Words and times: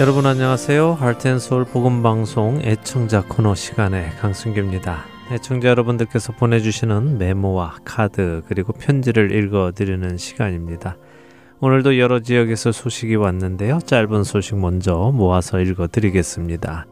여러분 0.00 0.24
안녕하세요. 0.24 0.94
할텐서울 0.94 1.66
복음방송 1.66 2.62
애청자 2.62 3.22
코너 3.22 3.54
시간의 3.54 4.08
강승규입니다. 4.18 5.04
애청자 5.30 5.68
여러분들께서 5.68 6.32
보내주시는 6.32 7.18
메모와 7.18 7.80
카드 7.84 8.40
그리고 8.48 8.72
편지를 8.72 9.30
읽어드리는 9.30 10.16
시간입니다. 10.16 10.96
오늘도 11.60 11.98
여러 11.98 12.20
지역에서 12.20 12.72
소식이 12.72 13.14
왔는데요. 13.16 13.80
짧은 13.80 14.24
소식 14.24 14.56
먼저 14.56 15.12
모아서 15.12 15.60
읽어드리겠습니다. 15.60 16.86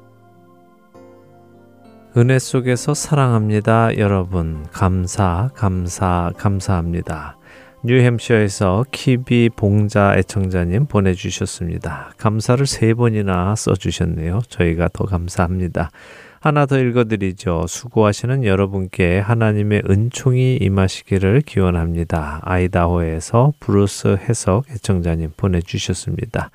은혜 2.18 2.38
속에서 2.38 2.92
사랑합니다. 2.92 3.96
여러분, 3.96 4.66
감사, 4.70 5.48
감사, 5.54 6.30
감사합니다. 6.36 7.37
뉴햄셔에서 7.88 8.84
키비 8.92 9.48
봉자 9.56 10.14
애청자님 10.18 10.84
보내주셨습니다. 10.86 12.12
감사를 12.18 12.66
세 12.66 12.92
번이나 12.92 13.54
써주셨네요. 13.56 14.42
저희가 14.50 14.90
더 14.92 15.04
감사합니다. 15.04 15.90
하나 16.38 16.66
더 16.66 16.78
읽어드리죠. 16.78 17.64
수고하시는 17.66 18.44
여러분께 18.44 19.20
하나님의 19.20 19.84
은총이 19.88 20.56
임하시기를 20.56 21.40
기원합니다. 21.46 22.40
아이다호에서 22.42 23.54
브루스 23.58 24.18
해석 24.28 24.70
애청자님 24.70 25.30
보내주셨습니다. 25.38 26.50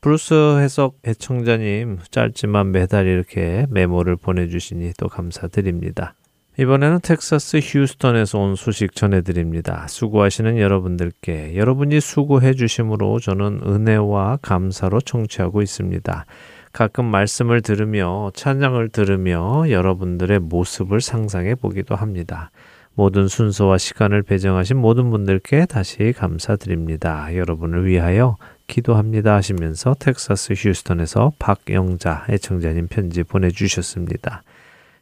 브루스 0.00 0.60
해석 0.60 0.94
애청자님 1.04 1.98
짧지만 2.08 2.70
매달 2.70 3.08
이렇게 3.08 3.66
메모를 3.70 4.14
보내주시니 4.14 4.92
또 4.96 5.08
감사드립니다. 5.08 6.14
이번에는 6.60 6.98
텍사스 7.02 7.60
휴스턴에서 7.62 8.40
온 8.40 8.56
소식 8.56 8.96
전해드립니다. 8.96 9.86
수고하시는 9.86 10.58
여러분들께 10.58 11.54
여러분이 11.54 12.00
수고해 12.00 12.54
주심으로 12.54 13.20
저는 13.20 13.60
은혜와 13.64 14.40
감사로 14.42 15.00
청취하고 15.00 15.62
있습니다. 15.62 16.26
가끔 16.72 17.04
말씀을 17.04 17.62
들으며 17.62 18.32
찬양을 18.34 18.88
들으며 18.88 19.70
여러분들의 19.70 20.40
모습을 20.40 21.00
상상해 21.00 21.54
보기도 21.54 21.94
합니다. 21.94 22.50
모든 22.94 23.28
순서와 23.28 23.78
시간을 23.78 24.24
배정하신 24.24 24.78
모든 24.78 25.10
분들께 25.10 25.66
다시 25.66 26.12
감사드립니다. 26.12 27.36
여러분을 27.36 27.86
위하여 27.86 28.36
기도합니다 28.66 29.36
하시면서 29.36 29.94
텍사스 29.94 30.54
휴스턴에서 30.56 31.34
박영자 31.38 32.26
애청자님 32.30 32.88
편지 32.88 33.22
보내주셨습니다. 33.22 34.42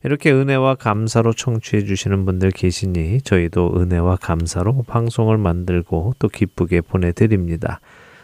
이렇게 0.07 0.31
은혜와 0.31 0.77
감사로 0.77 1.33
청취해 1.33 1.85
주시는 1.85 2.25
분들 2.27 2.53
계시니 2.53 3.23
저희도 3.23 3.75
은혜와 3.81 4.17
감사로 4.17 4.85
방송을 4.87 5.37
만들고 5.37 6.15
또 6.21 6.29
기쁘게 6.29 6.83
보내드립니다. 6.83 7.81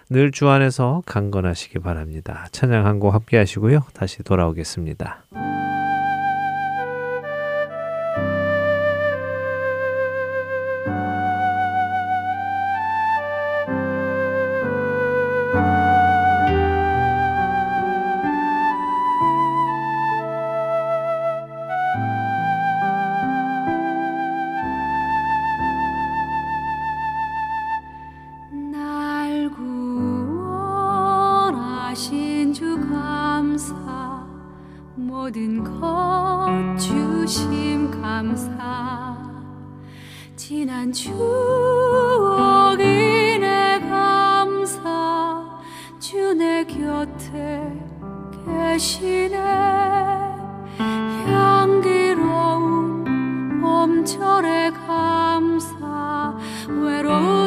늘 0.08 0.30
주 0.30 0.48
안에서 0.48 1.02
강건하시기 1.06 1.80
바랍니다. 1.80 2.46
찬양 2.52 2.86
한 2.86 3.00
곡 3.00 3.14
함께 3.14 3.36
하시고요. 3.36 3.80
다시 3.94 4.22
돌아오겠습니다. 4.22 5.24
슬픔 56.62 57.41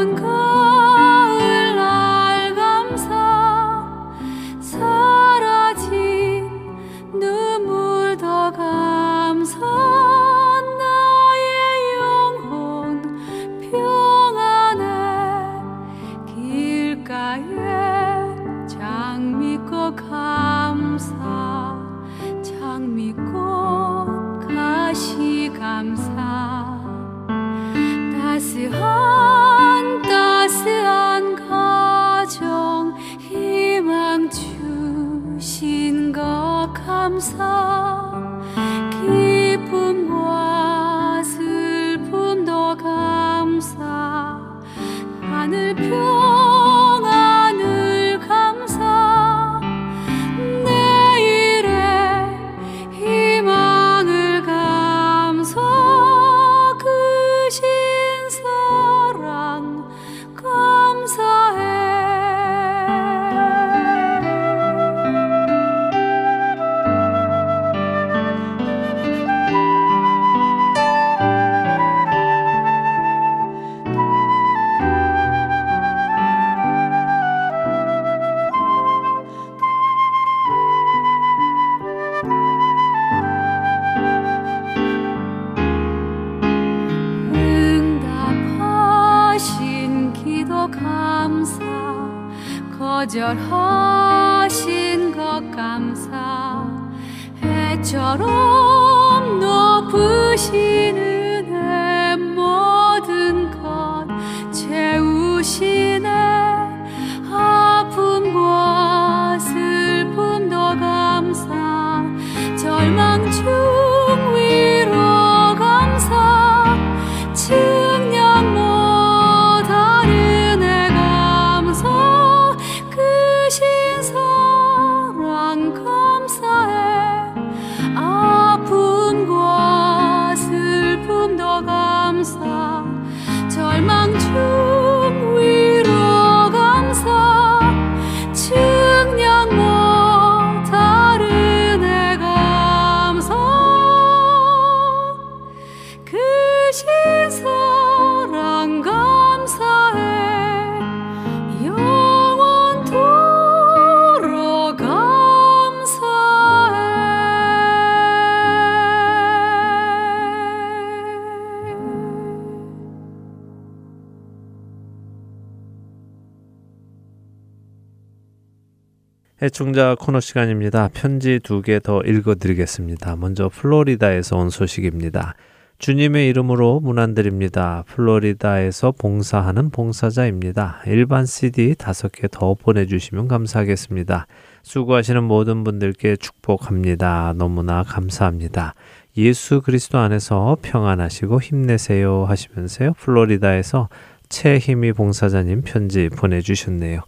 애청자 169.46 169.96
코너 170.00 170.20
시간입니다. 170.20 170.90
편지 170.92 171.40
두 171.40 171.62
개 171.62 171.80
더 171.80 172.02
읽어드리겠습니다. 172.02 173.16
먼저 173.18 173.48
플로리다에서 173.50 174.38
온 174.38 174.50
소식입니다. 174.50 175.36
주님의 175.78 176.30
이름으로 176.30 176.80
문안드립니다. 176.80 177.84
플로리다에서 177.88 178.94
봉사하는 178.98 179.70
봉사자입니다. 179.70 180.82
일반 180.88 181.28
CD 181.28 181.76
다섯 181.78 182.12
개 182.12 182.28
더 182.28 182.56
보내주시면 182.56 183.28
감사하겠습니다. 183.28 184.26
수고하시는 184.64 185.24
모든 185.24 185.64
분들께 185.64 186.16
축복합니다. 186.16 187.34
너무나 187.38 187.84
감사합니다. 187.84 188.74
예수 189.16 189.62
그리스도 189.62 190.00
안에서 190.00 190.58
평안하시고 190.64 191.40
힘내세요 191.40 192.26
하시면서요. 192.26 192.94
플로리다에서 192.94 193.90
최희미 194.30 194.94
봉사자님 194.94 195.62
편지 195.62 196.10
보내주셨네요. 196.10 197.02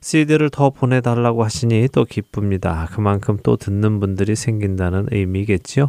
CD를 0.00 0.50
더 0.50 0.70
보내달라고 0.70 1.44
하시니 1.44 1.88
또 1.92 2.04
기쁩니다. 2.04 2.88
그만큼 2.92 3.38
또 3.42 3.56
듣는 3.56 4.00
분들이 4.00 4.34
생긴다는 4.34 5.08
의미겠지요. 5.10 5.88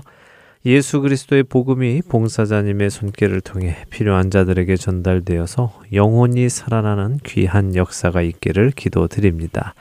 예수 0.66 1.02
그리스도의 1.02 1.44
복음이 1.44 2.04
봉사자님의 2.08 2.92
손길을 2.92 3.42
통해 3.42 3.78
필요한 3.90 4.30
자들에게 4.30 4.76
전달되어서 4.76 5.74
영혼이 5.92 6.50
살아나는 6.50 7.18
귀한 7.26 7.76
역사가 7.76 8.22
있기를 8.22 8.72
기도드립니다. 8.72 9.74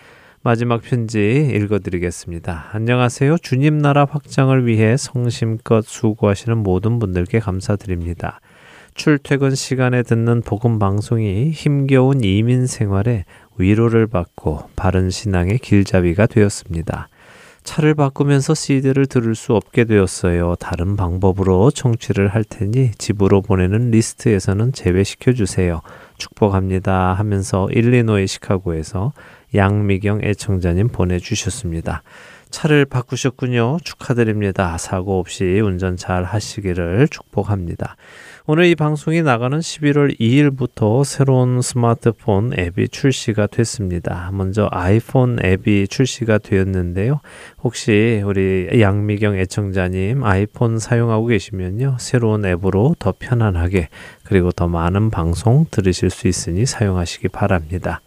마지막 0.43 0.81
편지 0.81 1.51
읽어드리겠습니다. 1.55 2.71
안녕하세요. 2.73 3.37
주님 3.43 3.77
나라 3.77 4.07
확장을 4.07 4.67
위해 4.67 4.97
성심껏 4.97 5.85
수고하시는 5.85 6.57
모든 6.57 6.99
분들께 6.99 7.41
감사드립니다. 7.41 8.41
출퇴근 8.95 9.55
시간에 9.55 10.03
듣는 10.03 10.41
복음 10.41 10.79
방송이 10.79 11.51
힘겨운 11.51 12.25
이민 12.25 12.67
생활에 12.67 13.25
위로를 13.61 14.07
받고 14.07 14.71
바른 14.77 15.11
신앙의 15.11 15.59
길잡이가 15.59 16.27
되었습니다. 16.27 17.09
차를 17.63 17.95
바꾸면서 17.95 18.55
CD를 18.55 19.07
들을 19.07 19.35
수 19.35 19.55
없게 19.55 19.85
되었어요. 19.85 20.57
다른 20.57 20.97
방법으로 20.97 21.71
청취를 21.71 22.29
할 22.29 22.43
테니 22.43 22.93
집으로 22.93 23.43
보내는 23.43 23.91
리스트에서는 23.91 24.73
제외시켜 24.73 25.33
주세요. 25.33 25.83
축복합니다 26.17 27.13
하면서 27.13 27.69
일리노이 27.71 28.27
시카고에서 28.27 29.13
양미경 29.55 30.21
애청자님 30.25 30.89
보내주셨습니다. 30.89 32.03
차를 32.51 32.85
바꾸셨군요. 32.85 33.79
축하드립니다. 33.85 34.77
사고 34.77 35.21
없이 35.21 35.61
운전 35.61 35.97
잘 35.97 36.25
하시기를 36.25 37.09
축복합니다. 37.09 37.97
오늘 38.53 38.65
이 38.65 38.75
방송이 38.75 39.23
나가는 39.23 39.57
11월 39.57 40.19
2일부터 40.19 41.05
새로운 41.05 41.63
스마트폰 41.63 42.51
앱이 42.59 42.89
출시가 42.89 43.47
됐습니다. 43.47 44.29
먼저 44.33 44.69
아이폰 44.73 45.39
앱이 45.41 45.87
출시가 45.87 46.39
되었는데요. 46.39 47.21
혹시 47.63 48.21
우리 48.27 48.81
양미경 48.81 49.37
애청자님 49.39 50.25
아이폰 50.25 50.81
사용하고 50.81 51.27
계시면요. 51.27 51.99
새로운 52.01 52.45
앱으로 52.45 52.97
더 52.99 53.15
편안하게 53.17 53.89
그리고 54.25 54.51
더 54.51 54.67
많은 54.67 55.11
방송 55.11 55.67
들으실 55.71 56.11
수 56.11 56.27
있으니 56.27 56.67
사용하시기 56.67 57.29
바랍니다. 57.29 58.01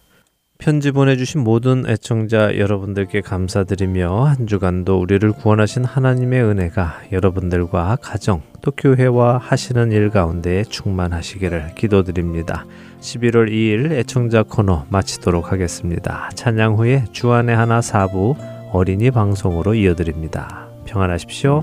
편지 0.64 0.92
보내주신 0.92 1.44
모든 1.44 1.84
애청자 1.86 2.56
여러분들께 2.56 3.20
감사드리며 3.20 4.24
한 4.24 4.46
주간도 4.46 4.98
우리를 4.98 5.30
구원하신 5.32 5.84
하나님의 5.84 6.42
은혜가 6.42 7.02
여러분들과 7.12 7.98
가정 8.00 8.40
또 8.62 8.70
교회와 8.70 9.36
하시는 9.36 9.92
일 9.92 10.08
가운데 10.08 10.64
충만하시기를 10.64 11.74
기도드립니다. 11.74 12.64
11월 13.00 13.50
2일 13.50 13.92
애청자 13.92 14.42
코너 14.42 14.86
마치도록 14.88 15.52
하겠습니다. 15.52 16.30
찬양 16.34 16.76
후에 16.76 17.04
주안의 17.12 17.54
하나 17.54 17.82
사부 17.82 18.34
어린이 18.72 19.10
방송으로 19.10 19.74
이어드립니다. 19.74 20.68
평안하십시오. 20.86 21.62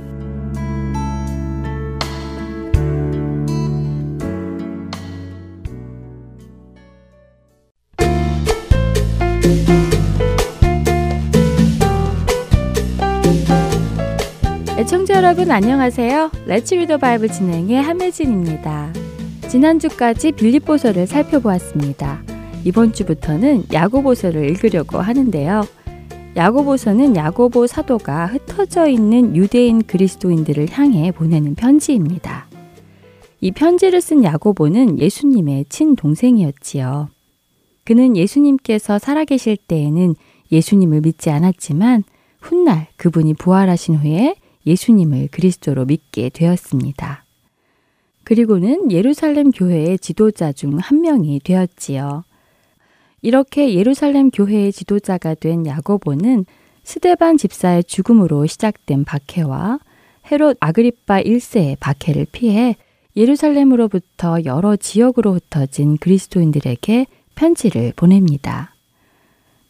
애청자 14.91 15.15
여러분 15.15 15.49
안녕하세요. 15.49 16.31
레츠 16.47 16.75
리더 16.75 16.97
바이블 16.97 17.29
진행의 17.29 17.81
함혜진입니다. 17.81 18.91
지난주까지 19.47 20.33
빌립보서를 20.33 21.07
살펴보았습니다. 21.07 22.21
이번 22.65 22.91
주부터는 22.91 23.67
야고보서를 23.71 24.49
읽으려고 24.49 24.97
하는데요. 24.97 25.61
야고보서는 26.35 27.15
야고보 27.15 27.67
사도가 27.67 28.25
흩어져 28.25 28.89
있는 28.89 29.33
유대인 29.37 29.81
그리스도인들을 29.81 30.67
향해 30.71 31.13
보내는 31.13 31.55
편지입니다. 31.55 32.47
이 33.39 33.51
편지를 33.51 34.01
쓴 34.01 34.25
야고보는 34.25 34.99
예수님의 34.99 35.67
친동생이었지요. 35.69 37.07
그는 37.85 38.17
예수님께서 38.17 38.99
살아계실 38.99 39.55
때에는 39.55 40.15
예수님을 40.51 40.99
믿지 40.99 41.29
않았지만 41.29 42.03
훗날 42.41 42.87
그분이 42.97 43.35
부활하신 43.35 43.95
후에 43.95 44.35
예수님을 44.65 45.29
그리스도로 45.31 45.85
믿게 45.85 46.29
되었습니다. 46.29 47.25
그리고는 48.23 48.91
예루살렘 48.91 49.51
교회의 49.51 49.99
지도자 49.99 50.51
중 50.51 50.77
한 50.79 51.01
명이 51.01 51.41
되었지요. 51.43 52.23
이렇게 53.21 53.73
예루살렘 53.75 54.29
교회의 54.29 54.71
지도자가 54.71 55.35
된 55.35 55.65
야고보는 55.65 56.45
스데반 56.83 57.37
집사의 57.37 57.83
죽음으로 57.83 58.45
시작된 58.47 59.03
박해와 59.05 59.79
헤롯 60.31 60.57
아그리파 60.59 61.21
1세의 61.21 61.77
박해를 61.79 62.25
피해 62.31 62.75
예루살렘으로부터 63.15 64.43
여러 64.45 64.75
지역으로 64.75 65.33
흩어진 65.33 65.97
그리스도인들에게 65.97 67.05
편지를 67.35 67.93
보냅니다. 67.95 68.73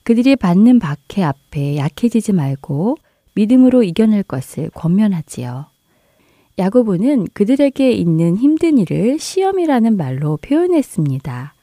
그들이 0.04 0.36
받는 0.36 0.80
박해 0.80 1.24
앞에 1.24 1.78
약해지지 1.78 2.34
말고 2.34 2.98
믿음으로 3.34 3.84
이겨낼 3.84 4.24
것을 4.24 4.70
권면하지요. 4.72 5.66
야고보는 6.60 7.28
그들에게 7.34 7.92
있는 7.92 8.38
힘든 8.38 8.78
일을 8.78 9.20
시험이라는 9.20 9.98
말로 9.98 10.38
표현했습니다. 10.38 11.54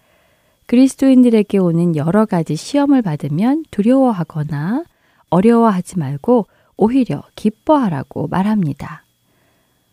그리스도인들에게 0.66 1.58
오는 1.58 1.96
여러 1.96 2.26
가지 2.26 2.56
시험을 2.56 3.02
받으면 3.02 3.64
두려워하거나 3.70 4.84
어려워하지 5.30 5.98
말고 5.98 6.46
오히려 6.76 7.22
기뻐하라고 7.36 8.28
말합니다. 8.28 9.04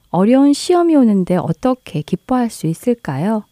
어려운 0.09 0.53
시험이 0.53 0.95
오는데 0.95 1.35
어떻게 1.35 2.01
기뻐할 2.01 2.49
수 2.49 2.67
있을까요? 2.67 3.43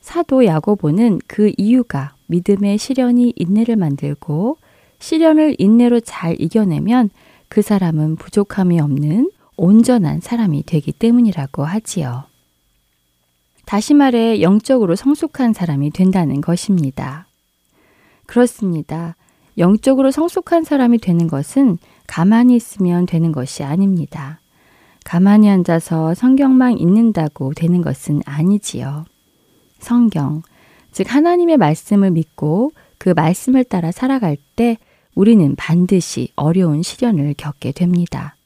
사도 0.00 0.44
야고보는 0.44 1.20
그 1.26 1.52
이유가 1.56 2.14
믿음의 2.26 2.78
시련이 2.78 3.32
인내를 3.34 3.76
만들고 3.76 4.58
시련을 4.98 5.56
인내로 5.58 6.00
잘 6.00 6.40
이겨내면 6.40 7.10
그 7.48 7.62
사람은 7.62 8.16
부족함이 8.16 8.80
없는 8.80 9.30
온전한 9.56 10.20
사람이 10.20 10.64
되기 10.64 10.92
때문이라고 10.92 11.64
하지요. 11.64 12.24
다시 13.64 13.94
말해 13.94 14.42
영적으로 14.42 14.94
성숙한 14.94 15.52
사람이 15.52 15.90
된다는 15.90 16.40
것입니다. 16.40 17.26
그렇습니다. 18.26 19.16
영적으로 19.58 20.10
성숙한 20.10 20.64
사람이 20.64 20.98
되는 20.98 21.26
것은 21.26 21.78
가만히 22.06 22.56
있으면 22.56 23.06
되는 23.06 23.32
것이 23.32 23.64
아닙니다. 23.64 24.40
가만히 25.04 25.48
앉아서 25.48 26.14
성경만 26.14 26.78
읽는다고 26.78 27.54
되는 27.54 27.80
것은 27.80 28.20
아니지요. 28.26 29.04
성경, 29.78 30.42
즉 30.92 31.12
하나님의 31.12 31.56
말씀을 31.56 32.10
믿고 32.10 32.72
그 32.98 33.10
말씀을 33.10 33.64
따라 33.64 33.92
살아갈 33.92 34.36
때 34.56 34.78
우리는 35.16 35.56
반드시 35.56 36.28
어려운 36.36 36.82
시련을 36.82 37.34
겪게 37.36 37.72
됩니다. 37.72 38.36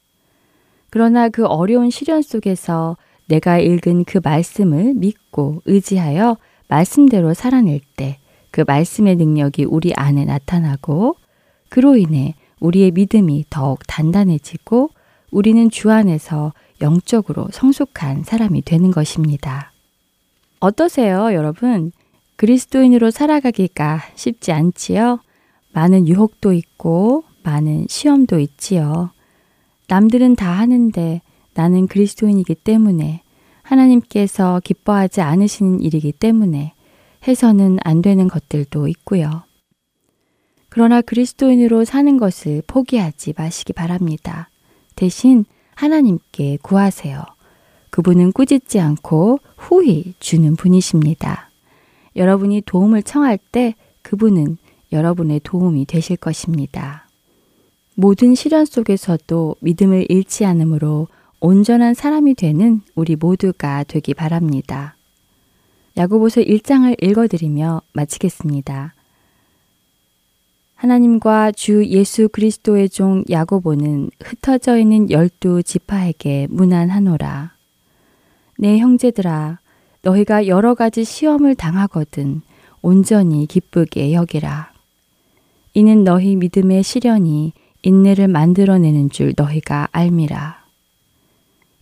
그러나 0.89 1.29
그 1.29 1.45
어려운 1.45 1.91
시련 1.91 2.23
속에서 2.23 2.97
내가 3.27 3.59
읽은 3.59 4.05
그 4.05 4.21
말씀을 4.25 4.95
믿고 4.95 5.61
의지하여 5.67 6.39
말씀대로 6.69 7.35
살아낼 7.35 7.81
때 7.97 8.17
그 8.51 8.65
말씀의 8.67 9.17
능력이 9.17 9.65
우리 9.65 9.93
안에 9.95 10.25
나타나고 10.25 11.17
그로 11.69 11.97
인해 11.97 12.35
우리의 12.59 12.91
믿음이 12.91 13.47
더욱 13.49 13.87
단단해지고 13.87 14.91
우리는 15.31 15.71
주 15.71 15.91
안에서 15.91 16.53
영적으로 16.81 17.49
성숙한 17.53 18.25
사람이 18.25 18.63
되는 18.63 18.91
것입니다. 18.91 19.73
어떠세요, 20.59 21.33
여러분? 21.33 21.93
그리스도인으로 22.37 23.11
살아가기가 23.11 24.03
쉽지 24.15 24.53
않지요? 24.53 25.21
많은 25.73 26.09
유혹도 26.09 26.53
있고 26.53 27.25
많은 27.43 27.87
시험도 27.89 28.39
있지요. 28.41 29.11
남들은 29.89 30.37
다 30.37 30.51
하는데 30.51 31.23
나는 31.55 31.87
그리스도인이기 31.87 32.55
때문에 32.55 33.23
하나님께서 33.63 34.61
기뻐하지 34.65 35.21
않으시는 35.21 35.81
일이기 35.81 36.13
때문에 36.13 36.75
해서는 37.27 37.79
안 37.85 38.03
되는 38.03 38.29
것들도 38.29 38.89
있고요. 38.89 39.45
그러나 40.69 41.01
그리스도인으로 41.01 41.85
사는 41.85 42.17
것을 42.17 42.63
포기하지 42.67 43.35
마시기 43.37 43.73
바랍니다. 43.73 44.49
대신 44.97 45.45
하나님께 45.75 46.59
구하세요. 46.63 47.25
그분은 47.91 48.33
꾸짖지 48.33 48.79
않고 48.79 49.41
후히 49.57 50.15
주는 50.21 50.55
분이십니다. 50.55 51.51
여러분이 52.17 52.63
도움을 52.67 53.03
청할 53.03 53.39
때 53.51 53.75
그분은 54.03 54.59
여러분의 54.93 55.41
도움이 55.45 55.87
되실 55.87 56.17
것입니다. 56.17 57.07
모든 57.95 58.35
시련 58.35 58.65
속에서도 58.65 59.57
믿음을 59.61 60.07
잃지 60.09 60.45
않으므로 60.45 61.09
온전한 61.41 61.95
사람이 61.95 62.35
되는 62.35 62.83
우리 62.95 63.17
모두가 63.17 63.85
되기 63.85 64.15
바랍니다. 64.15 64.97
야고보서 65.97 66.43
1장을 66.43 67.03
읽어드리며 67.03 67.83
마치겠습니다. 67.93 68.95
하나님과 70.77 71.53
주 71.53 71.85
예수 71.87 72.31
그리스도의 72.31 72.89
종 72.89 73.23
야고보는 73.29 74.11
흩어져 74.23 74.79
있는 74.79 75.11
열두 75.11 75.63
지파에게 75.63 76.47
문안하노라. 76.49 77.53
내 78.57 78.79
형제들아, 78.79 79.59
너희가 80.03 80.47
여러 80.47 80.75
가지 80.75 81.05
시험을 81.05 81.55
당하거든 81.55 82.41
온전히 82.81 83.47
기쁘게 83.47 84.15
여기라. 84.15 84.70
이는 85.73 86.03
너희 86.03 86.35
믿음의 86.37 86.83
시련이 86.83 87.53
인내를 87.83 88.29
만들어내는 88.29 89.11
줄 89.11 89.33
너희가 89.37 89.89
알미라. 89.93 90.65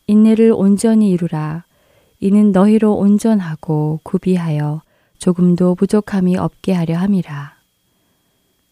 인내를 0.06 0.52
온전히 0.52 1.10
이루라. 1.10 1.64
이는 2.20 2.52
너희로 2.52 2.94
온전하고 2.94 4.00
구비하여 4.02 4.82
조금도 5.18 5.74
부족함이 5.74 6.36
없게 6.36 6.72
하려 6.72 6.98
함이라. 6.98 7.56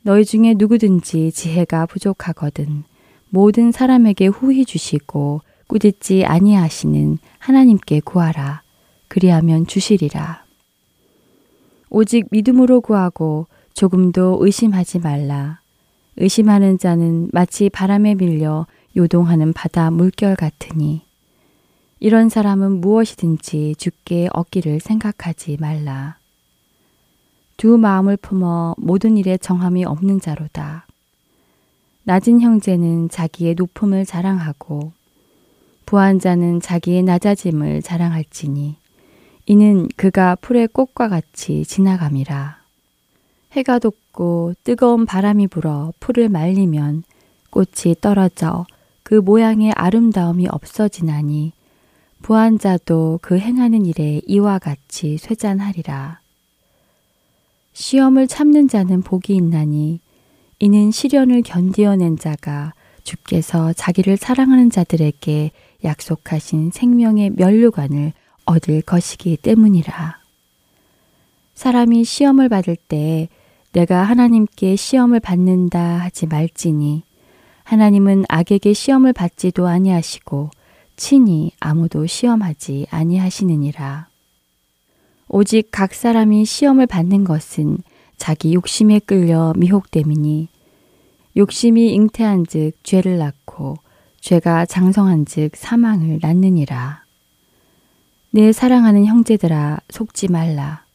너희 0.03 0.25
중에 0.25 0.55
누구든지 0.57 1.33
지혜가 1.33 1.87
부족하거든 1.87 2.85
모든 3.31 3.73
사람에게 3.73 4.27
후히 4.27 4.65
주시고 4.65 5.41
꾸짖지 5.67 6.25
아니하시는 6.25 7.19
하나님께 7.39 8.01
구하라. 8.01 8.63
그리하면 9.09 9.67
주시리라. 9.67 10.45
오직 11.91 12.27
믿음으로 12.31 12.81
구하고 12.83 13.47
조금도 13.77 14.39
의심하지 14.41 15.01
말라. 15.01 15.61
의심하는 16.17 16.79
자는 16.79 17.29
마치 17.35 17.69
바람에 17.69 18.15
밀려 18.15 18.67
요동하는 18.97 19.53
바다 19.53 19.91
물결 19.91 20.35
같으니 20.35 21.03
이런 22.01 22.31
사람은 22.31 22.81
무엇이든지 22.81 23.75
죽게 23.77 24.31
얻기를 24.33 24.81
생각하지 24.81 25.59
말라. 25.61 26.17
두 27.59 27.77
마음을 27.77 28.17
품어 28.17 28.77
모든 28.79 29.19
일에 29.19 29.37
정함이 29.37 29.85
없는 29.85 30.21
자로다. 30.21 30.87
낮은 32.05 32.41
형제는 32.41 33.11
자기의 33.11 33.57
높음을 33.57 34.07
자랑하고 34.07 34.93
부한 35.85 36.19
자는 36.19 36.63
자기의 36.63 37.03
낮아짐을 37.03 37.83
자랑할지니 37.83 38.77
이는 39.45 39.87
그가 39.97 40.35
풀의 40.37 40.69
꽃과 40.69 41.11
같이 41.11 41.67
지나감이라. 41.67 42.66
해가 43.57 43.79
돋고 43.79 44.55
뜨거운 44.65 45.07
바람이 45.07 45.47
불어 45.47 45.93
풀을 45.99 46.29
말리면 46.29 47.05
꽃이 47.51 47.97
떨어져 48.01 48.67
그 49.03 49.15
모양의 49.15 49.73
아름다움이 49.73 50.47
없어지나니 50.49 51.53
부한 52.21 52.59
자도 52.59 53.19
그 53.23 53.39
행하는 53.39 53.87
일에 53.87 54.21
이와 54.27 54.59
같이 54.59 55.17
쇠잔하리라. 55.17 56.21
시험을 57.73 58.27
참는 58.27 58.69
자는 58.69 59.01
복이 59.03 59.35
있나니 59.35 60.01
이는 60.59 60.91
시련을 60.91 61.43
견디어낸 61.43 62.19
자가 62.19 62.75
주께서 63.05 63.73
자기를 63.73 64.17
사랑하는 64.17 64.71
자들에게 64.71 65.51
약속하신 65.85 66.73
생명의 66.73 67.31
면류관을 67.31 68.13
얻을 68.45 68.83
것이기 68.83 69.37
때문이라. 69.39 70.19
사람이 71.55 72.05
시험을 72.05 72.49
받을 72.49 72.77
때 72.77 73.29
내가 73.77 74.05
하나님께 74.05 74.75
시험을 74.75 75.21
받는다 75.21 75.99
하지 75.99 76.25
말지니 76.25 77.03
하나님은 77.63 78.25
악에게 78.27 78.73
시험을 78.73 79.13
받지도 79.13 79.67
아니하시고 79.67 80.49
친히 80.97 81.53
아무도 81.61 82.07
시험하지 82.07 82.87
아니하시느니라. 82.89 84.09
오직 85.29 85.69
각 85.73 85.93
사람이 85.93 86.47
시험을 86.47 86.87
받는 86.87 87.25
것은 87.25 87.77
자기 88.17 88.55
욕심에 88.55 88.99
끌려 89.01 89.53
미혹됨이니 89.59 90.49
욕심이 91.37 91.93
잉태한즉 91.93 92.83
죄를 92.83 93.19
낳고 93.19 93.77
죄가 94.23 94.65
장성한즉 94.65 95.55
사망을 95.55 96.21
낳느니라. 96.23 97.05
내 98.31 98.53
사랑하는 98.53 99.05
형제들아 99.05 99.81
속지 99.91 100.29
말라. 100.33 100.86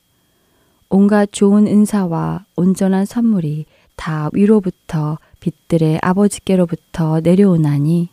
온갖 0.93 1.32
좋은 1.32 1.67
은사와 1.67 2.43
온전한 2.58 3.06
선물이 3.06 3.65
다 3.95 4.30
위로부터 4.34 5.19
빛들의 5.39 5.99
아버지께로부터 6.01 7.21
내려오나니 7.21 8.10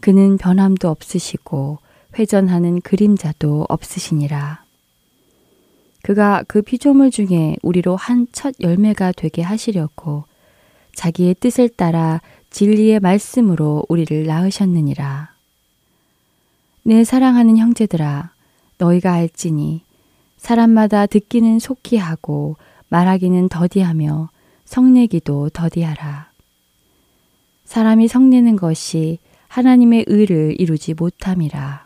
그는 0.00 0.38
변함도 0.38 0.88
없으시고 0.88 1.78
회전하는 2.18 2.80
그림자도 2.80 3.66
없으시니라. 3.68 4.64
그가 6.02 6.42
그 6.48 6.62
피조물 6.62 7.10
중에 7.10 7.56
우리로 7.62 7.96
한 7.96 8.26
첫 8.32 8.54
열매가 8.62 9.12
되게 9.12 9.42
하시려고 9.42 10.24
자기의 10.94 11.34
뜻을 11.34 11.68
따라 11.68 12.22
진리의 12.48 13.00
말씀으로 13.00 13.84
우리를 13.90 14.24
낳으셨느니라. 14.24 15.34
내 16.84 17.04
사랑하는 17.04 17.58
형제들아, 17.58 18.32
너희가 18.78 19.12
알지니 19.12 19.82
사람마다 20.40 21.06
듣기는 21.06 21.58
속히 21.58 21.98
하고 21.98 22.56
말하기는 22.88 23.50
더디하며 23.50 24.30
성내기도 24.64 25.50
더디하라. 25.50 26.30
사람이 27.66 28.08
성내는 28.08 28.56
것이 28.56 29.18
하나님의 29.48 30.06
의를 30.08 30.58
이루지 30.58 30.94
못함이라. 30.94 31.84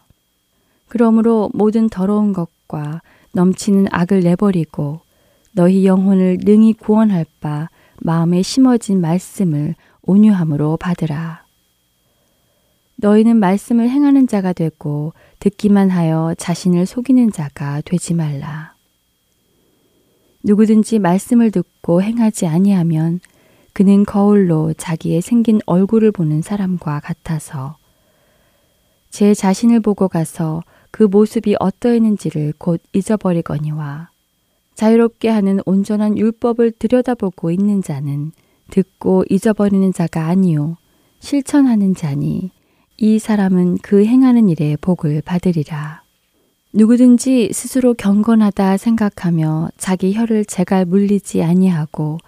그러므로 0.88 1.51
모든 1.53 1.88
더러운 1.88 2.33
것과 2.33 3.03
넘치는 3.33 3.88
악을 3.90 4.21
내버리고 4.21 5.01
너희 5.53 5.85
영혼을 5.85 6.38
능히 6.40 6.75
구원할 6.75 7.27
바 7.40 7.69
마음에 7.99 8.43
심어진 8.43 9.01
말씀을 9.01 9.75
온유함으로 10.03 10.77
받으라. 10.77 11.43
너희는 13.05 13.37
말씀을 13.37 13.90
행하는 13.90 14.27
자가 14.27 14.55
되고 14.55 15.12
듣기만 15.38 15.90
하여 15.90 16.35
자신을 16.38 16.87
속이는 16.87 17.33
자가 17.33 17.83
되지 17.83 18.14
말라. 18.14 18.73
누구든지 20.43 21.01
말씀을 21.01 21.51
듣고 21.51 22.01
행하지 22.01 22.47
아니하면 22.47 23.21
그는 23.75 24.05
거울로 24.05 24.73
자기의 24.73 25.21
생긴 25.21 25.61
얼굴을 25.67 26.12
보는 26.12 26.40
사람과 26.40 27.01
같아서 27.01 27.77
제 29.11 29.35
자신을 29.35 29.81
보고 29.81 30.09
가서 30.09 30.62
그 30.90 31.03
모습이 31.03 31.57
어떠했는지를 31.61 32.55
곧 32.57 32.81
잊어버리거니와 32.95 34.09
자유롭게 34.77 35.29
하는 35.29 35.61
온전한 35.67 36.17
율법을 36.17 36.73
들여다보고 36.79 37.51
있는 37.51 37.83
자는 37.83 38.33
듣고 38.71 39.25
잊어버리는 39.29 39.93
자가 39.93 40.27
아니요 40.27 40.79
실천하는 41.21 41.95
자니 41.95 42.51
이 42.96 43.18
사람은 43.18 43.78
그 43.83 44.04
행하는 44.04 44.48
일에 44.48 44.76
복을 44.80 45.20
받으리라. 45.22 46.02
누구든지 46.72 47.50
스스로 47.52 47.94
경건하다 47.94 48.76
생각하며 48.76 49.70
자기 49.76 50.14
혀를 50.14 50.44
제갈 50.44 50.85
물리지 50.85 51.42
아니하고 51.42 52.18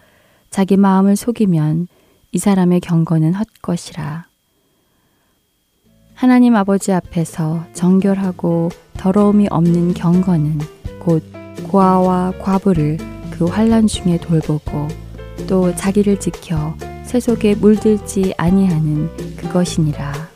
자기 0.51 0.77
마음을 0.77 1.15
속이면 1.15 1.87
이 2.33 2.39
사람의 2.39 2.81
경건은 2.81 3.35
헛것이라. 3.35 4.27
하나님 6.15 6.57
아버지 6.57 6.93
앞에서 6.93 7.65
정결하고 7.73 8.71
더러움이 8.95 9.49
없는 9.51 9.95
경건은 9.95 10.59
곧 10.99 11.23
고아와 11.69 12.33
과부를 12.41 12.99
그 13.31 13.45
환란 13.45 13.87
중에 13.87 14.19
돌보고 14.19 14.89
또 15.47 15.75
자기를 15.77 16.19
지켜 16.19 16.75
세속에 17.05 17.55
물들지 17.55 18.35
아니하는 18.37 19.11
그것이니라. 19.37 20.36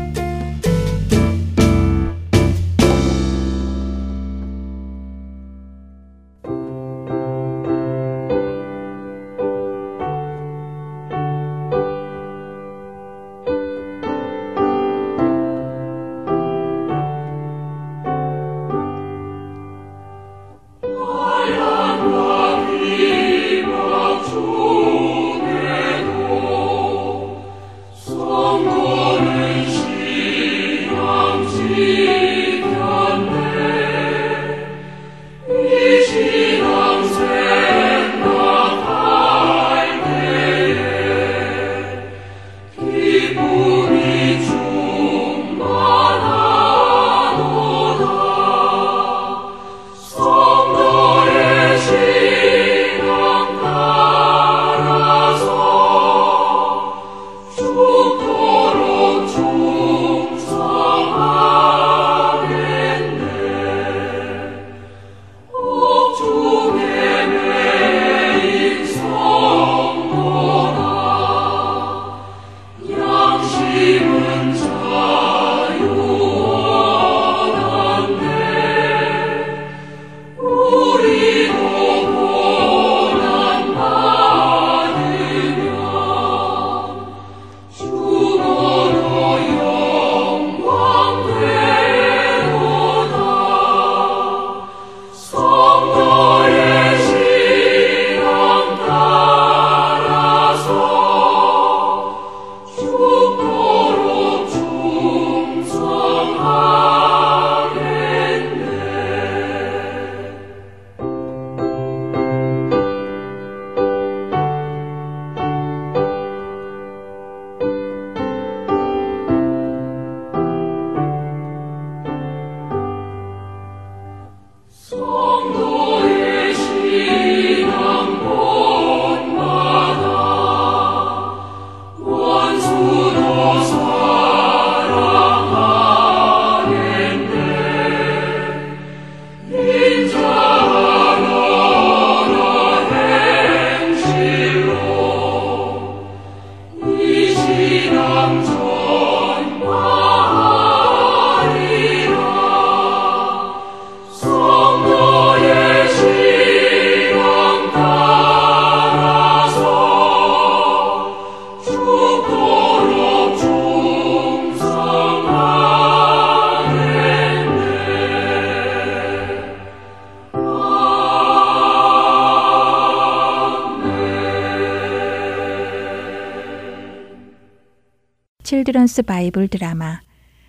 Children's 178.91 179.03
Bible 179.03 179.47
드라마 179.47 180.01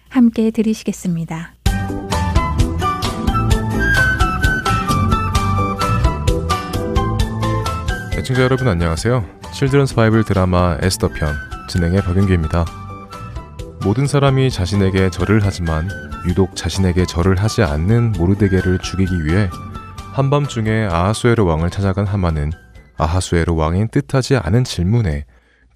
함께 0.09 0.51
들으시겠습니다. 0.51 1.55
애청자 8.19 8.43
여러분 8.43 8.67
안녕하세요. 8.67 9.25
Children's 9.55 9.95
Bible 9.95 10.25
드라마 10.25 10.77
에스더 10.83 11.11
편 11.11 11.35
진행의 11.69 12.03
박윤규입니다. 12.03 12.65
모든 13.85 14.09
사람이 14.09 14.51
자신에게 14.51 15.11
절을 15.11 15.41
하지만 15.45 15.89
유독 16.27 16.57
자신에게 16.57 17.07
절을 17.07 17.37
하지 17.37 17.63
않는 17.63 18.13
모르드개를 18.13 18.81
죽이기 18.81 19.25
위해 19.25 19.49
한밤중에 20.15 20.89
아하수에르 20.91 21.45
왕을 21.45 21.71
찾아간 21.71 22.07
하만은 22.09 22.51
아하수에르 22.99 23.53
왕의 23.55 23.89
뜻하지 23.89 24.37
않은 24.37 24.65
질문에 24.65 25.27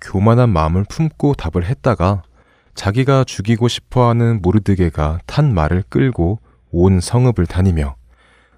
교만한 0.01 0.51
마음을 0.51 0.85
품고 0.89 1.35
답을 1.35 1.65
했다가 1.65 2.23
자기가 2.87 3.25
죽이고 3.25 3.67
싶어하는 3.67 4.43
모르드게가 4.43 5.19
탄 5.27 5.53
말을 5.53 5.83
끌고 5.89 6.39
온 6.71 7.01
성읍을 7.01 7.47
다니며 7.47 7.97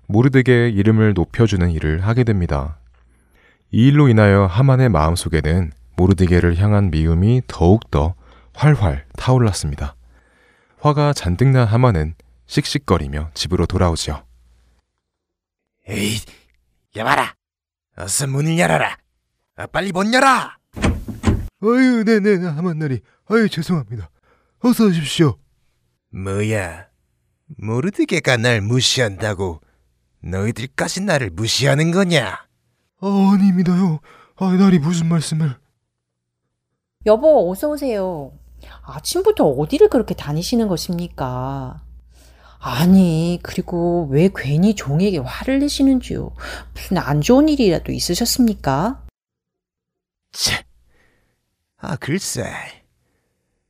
모르드게의 0.06 0.74
이름을 0.74 1.14
높여주는 1.14 1.70
일을 1.70 2.06
하게 2.06 2.24
됩니다. 2.24 2.78
이 3.70 3.88
일로 3.88 4.06
인하여 4.06 4.44
하만의 4.44 4.90
마음속에는 4.90 5.72
모르드게를 5.96 6.58
향한 6.58 6.90
미움이 6.90 7.40
더욱더 7.46 8.16
활활 8.52 9.06
타올랐습니다. 9.16 9.96
화가 10.78 11.14
잔뜩 11.14 11.48
난 11.48 11.66
하만은 11.66 12.14
씩씩거리며 12.48 13.30
집으로 13.32 13.64
돌아오지요. 13.64 14.24
에이, 15.88 16.18
여봐라. 16.96 17.32
어서 17.96 18.26
문을 18.26 18.58
열어라. 18.58 18.98
아, 19.56 19.66
빨리 19.68 19.90
문 19.90 20.12
열어. 20.12 20.26
아유, 21.62 22.04
네네, 22.04 22.46
하만나리. 22.46 23.00
아유, 23.30 23.48
죄송합니다. 23.48 24.10
어서 24.60 24.86
오십시오. 24.86 25.38
뭐야? 26.10 26.88
모르드게가 27.58 28.36
날 28.36 28.60
무시한다고 28.60 29.60
너희들까지 30.20 31.02
나를 31.02 31.30
무시하는 31.30 31.90
거냐? 31.92 32.46
아, 33.00 33.30
아닙니다요. 33.32 34.00
아, 34.36 34.52
나리 34.52 34.78
무슨 34.78 35.08
말씀을. 35.08 35.56
여보, 37.06 37.50
어서 37.50 37.68
오세요. 37.68 38.32
아침부터 38.82 39.44
어디를 39.44 39.88
그렇게 39.88 40.14
다니시는 40.14 40.66
것입니까? 40.66 41.82
아니, 42.58 43.38
그리고 43.42 44.08
왜 44.10 44.28
괜히 44.34 44.74
종에게 44.74 45.18
화를 45.18 45.60
내시는지요? 45.60 46.34
무슨 46.74 46.98
안 46.98 47.20
좋은 47.20 47.48
일이라도 47.48 47.92
있으셨습니까? 47.92 49.06
치. 50.32 50.52
아, 51.76 51.94
글쎄. 51.96 52.77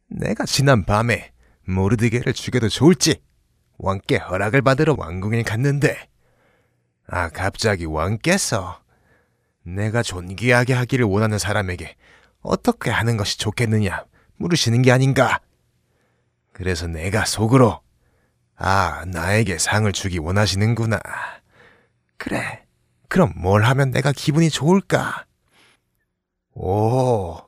내가 0.09 0.45
지난 0.45 0.85
밤에 0.85 1.33
모르드게를 1.67 2.33
죽여도 2.33 2.69
좋을지 2.69 3.23
왕께 3.79 4.17
허락을 4.17 4.63
받으러 4.63 4.97
왕궁에 4.99 5.43
갔는데, 5.43 6.09
아, 7.07 7.29
갑자기 7.29 7.85
왕께서 7.85 8.81
내가 9.63 10.03
존귀하게 10.03 10.73
하기를 10.75 11.05
원하는 11.05 11.39
사람에게 11.39 11.97
어떻게 12.41 12.91
하는 12.91 13.17
것이 13.17 13.39
좋겠느냐 13.39 14.05
물으시는 14.37 14.83
게 14.83 14.93
아닌가. 14.93 15.41
그래서 16.53 16.87
내가 16.87 17.25
속으로 17.25 17.81
아, 18.57 19.05
나에게 19.07 19.59
상을 19.59 19.91
주기 19.93 20.19
원하시는구나. 20.19 20.99
그래. 22.17 22.65
그럼 23.09 23.33
뭘 23.37 23.63
하면 23.65 23.91
내가 23.91 24.13
기분이 24.13 24.51
좋을까? 24.51 25.25
오, 26.55 27.39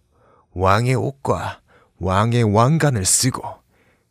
왕의 0.52 0.94
옷과 0.94 1.59
왕의 2.00 2.54
왕관을 2.54 3.04
쓰고 3.04 3.42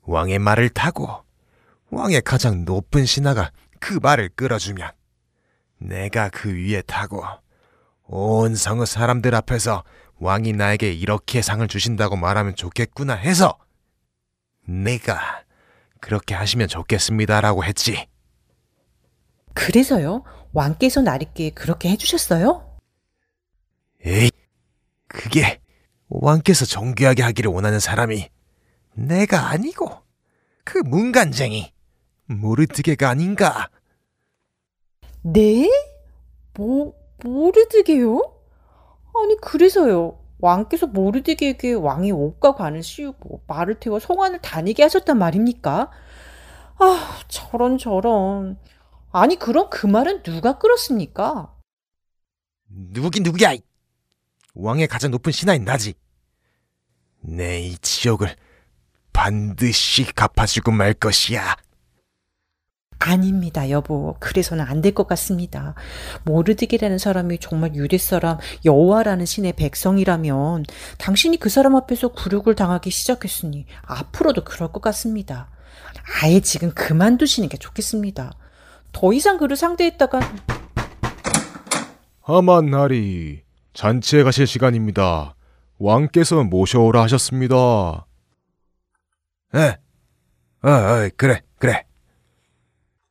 왕의 0.03 0.39
말을 0.39 0.69
타고 0.69 1.23
왕의 1.89 2.21
가장 2.21 2.63
높은 2.65 3.05
신하가 3.05 3.51
그 3.79 3.99
말을 4.01 4.29
끌어주면 4.35 4.91
내가 5.79 6.29
그 6.29 6.53
위에 6.53 6.81
타고 6.83 7.23
온 8.05 8.55
성의 8.55 8.85
사람들 8.85 9.33
앞에서 9.35 9.83
왕이 10.19 10.53
나에게 10.53 10.91
이렇게 10.93 11.41
상을 11.41 11.67
주신다고 11.67 12.15
말하면 12.15 12.55
좋겠구나 12.55 13.13
해서 13.13 13.57
내가 14.67 15.43
그렇게 15.99 16.35
하시면 16.35 16.67
좋겠습니다라고 16.67 17.63
했지. 17.63 18.07
그래서요? 19.53 20.23
왕께서 20.53 21.01
나리께 21.01 21.51
그렇게 21.51 21.89
해주셨어요? 21.89 22.79
에이, 24.05 24.31
그게 25.07 25.59
왕께서 26.09 26.65
정교하게 26.65 27.23
하기를 27.23 27.51
원하는 27.51 27.79
사람이 27.79 28.29
내가 28.95 29.49
아니고 29.49 29.89
그 30.63 30.79
문간쟁이 30.79 31.71
모르드게가 32.25 33.09
아닌가? 33.09 33.69
네? 35.21 35.69
뭐, 36.53 36.93
모르드게요? 37.23 38.21
아니, 39.15 39.37
그래서요. 39.41 40.19
왕께서 40.39 40.87
모르드게에게 40.87 41.73
왕의 41.73 42.11
옷과 42.11 42.55
관을 42.55 42.81
씌우고 42.81 43.43
말을 43.47 43.79
태워 43.79 43.99
송환을 43.99 44.41
다니게 44.41 44.83
하셨단 44.83 45.17
말입니까? 45.17 45.91
아, 46.77 47.19
저런 47.27 47.77
저런. 47.77 48.57
아니, 49.11 49.37
그럼 49.37 49.69
그 49.69 49.85
말은 49.87 50.23
누가 50.23 50.57
끌었습니까? 50.57 51.53
누구긴 52.67 53.23
누구야? 53.23 53.55
왕의 54.61 54.87
가장 54.87 55.11
높은 55.11 55.31
신하인 55.31 55.63
나지. 55.65 55.93
내 57.21 57.61
이 57.61 57.77
지옥을 57.79 58.35
반드시 59.13 60.03
갚아주고 60.13 60.71
말 60.71 60.93
것이야. 60.93 61.55
아닙니다, 63.01 63.69
여보. 63.69 64.15
그래서는 64.19 64.65
안 64.65 64.81
될 64.81 64.93
것 64.93 65.07
같습니다. 65.07 65.75
모르드게라는 66.25 66.97
사람이 66.97 67.39
정말 67.39 67.73
유대 67.75 67.97
사람 67.97 68.37
여호와라는 68.65 69.25
신의 69.25 69.53
백성이라면 69.53 70.65
당신이 70.97 71.37
그 71.37 71.49
사람 71.49 71.75
앞에서 71.75 72.09
굴욕을 72.09 72.55
당하기 72.55 72.89
시작했으니 72.91 73.65
앞으로도 73.83 74.43
그럴 74.43 74.71
것 74.71 74.81
같습니다. 74.81 75.49
아예 76.21 76.39
지금 76.41 76.71
그만두시는 76.71 77.47
게 77.49 77.57
좋겠습니다. 77.57 78.33
더 78.91 79.13
이상 79.13 79.37
그를 79.37 79.55
상대했다가 79.55 80.19
하만 82.21 82.65
나리, 82.69 83.43
잔치에 83.73 84.23
가실 84.23 84.47
시간입니다. 84.47 85.35
왕께서 85.77 86.43
모셔오라 86.43 87.01
하셨습니다. 87.03 88.05
에, 89.55 89.77
어, 90.61 90.69
어, 90.69 91.09
그래, 91.15 91.41
그래. 91.57 91.85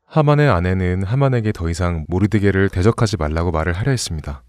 하만의 0.05 0.49
아내는 0.49 1.03
하만에게 1.03 1.53
더 1.53 1.69
이상 1.69 2.05
모르드게를 2.09 2.69
대적하지 2.71 3.17
말라고 3.17 3.51
말을 3.51 3.73
하려 3.73 3.91
했습니다. 3.91 4.43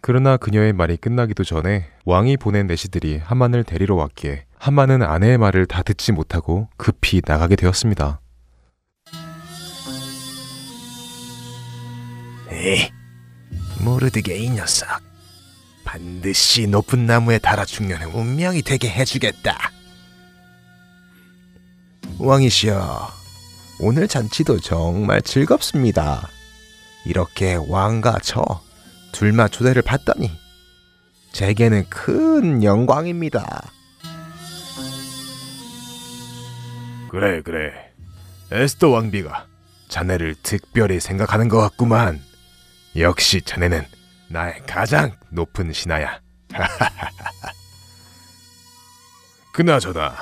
그러나 0.00 0.36
그녀의 0.36 0.72
말이 0.72 0.96
끝나기도 0.96 1.44
전에 1.44 1.86
왕이 2.06 2.38
보낸 2.38 2.66
내시들이 2.66 3.18
하만을 3.18 3.64
데리러 3.64 3.94
왔기에 3.96 4.46
하만은 4.58 5.02
아내의 5.02 5.36
말을 5.38 5.66
다 5.66 5.82
듣지 5.82 6.12
못하고 6.12 6.68
급히 6.76 7.20
나가게 7.26 7.56
되었습니다. 7.56 8.20
에이, 12.50 12.90
모르드게 13.84 14.36
이 14.36 14.50
녀석. 14.50 15.09
반드시 15.90 16.68
높은 16.68 17.04
나무에 17.04 17.38
달아 17.38 17.64
죽는 17.64 18.00
운명이 18.14 18.62
되게 18.62 18.88
해주겠다. 18.88 19.72
왕이시여, 22.16 23.10
오늘 23.80 24.06
잔치도 24.06 24.60
정말 24.60 25.20
즐겁습니다. 25.20 26.28
이렇게 27.04 27.56
왕과 27.56 28.20
저 28.22 28.44
둘만 29.10 29.50
초대를 29.50 29.82
받다니 29.82 30.30
제게는 31.32 31.88
큰 31.88 32.62
영광입니다. 32.62 33.72
그래 37.10 37.42
그래 37.42 37.72
에스더 38.52 38.90
왕비가 38.90 39.46
자네를 39.88 40.36
특별히 40.44 41.00
생각하는 41.00 41.48
것 41.48 41.58
같구만. 41.58 42.22
역시 42.96 43.42
자네는 43.42 43.84
나의 44.30 44.62
가장 44.64 45.16
높은 45.30 45.72
신하야. 45.72 46.20
그나저나 49.52 50.14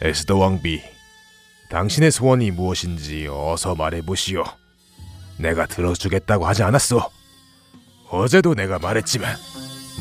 에스더 0.00 0.38
왕비 0.38 0.82
당신의 1.68 2.10
소원이 2.10 2.50
무엇인지 2.50 3.28
어서 3.30 3.74
말해보시오. 3.74 4.42
내가 5.36 5.66
들어주겠다고 5.66 6.46
하지 6.46 6.62
않았소. 6.62 7.02
어제도 8.10 8.54
내가 8.54 8.78
말했지만 8.78 9.36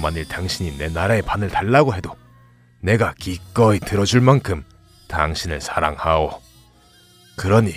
만일 0.01 0.25
당신이 0.27 0.77
내 0.77 0.87
나라의 0.87 1.21
반을 1.21 1.49
달라고 1.49 1.93
해도 1.93 2.15
내가 2.79 3.13
기꺼이 3.19 3.79
들어줄 3.79 4.21
만큼 4.21 4.63
당신을 5.09 5.59
사랑하오. 5.59 6.41
그러니 7.35 7.73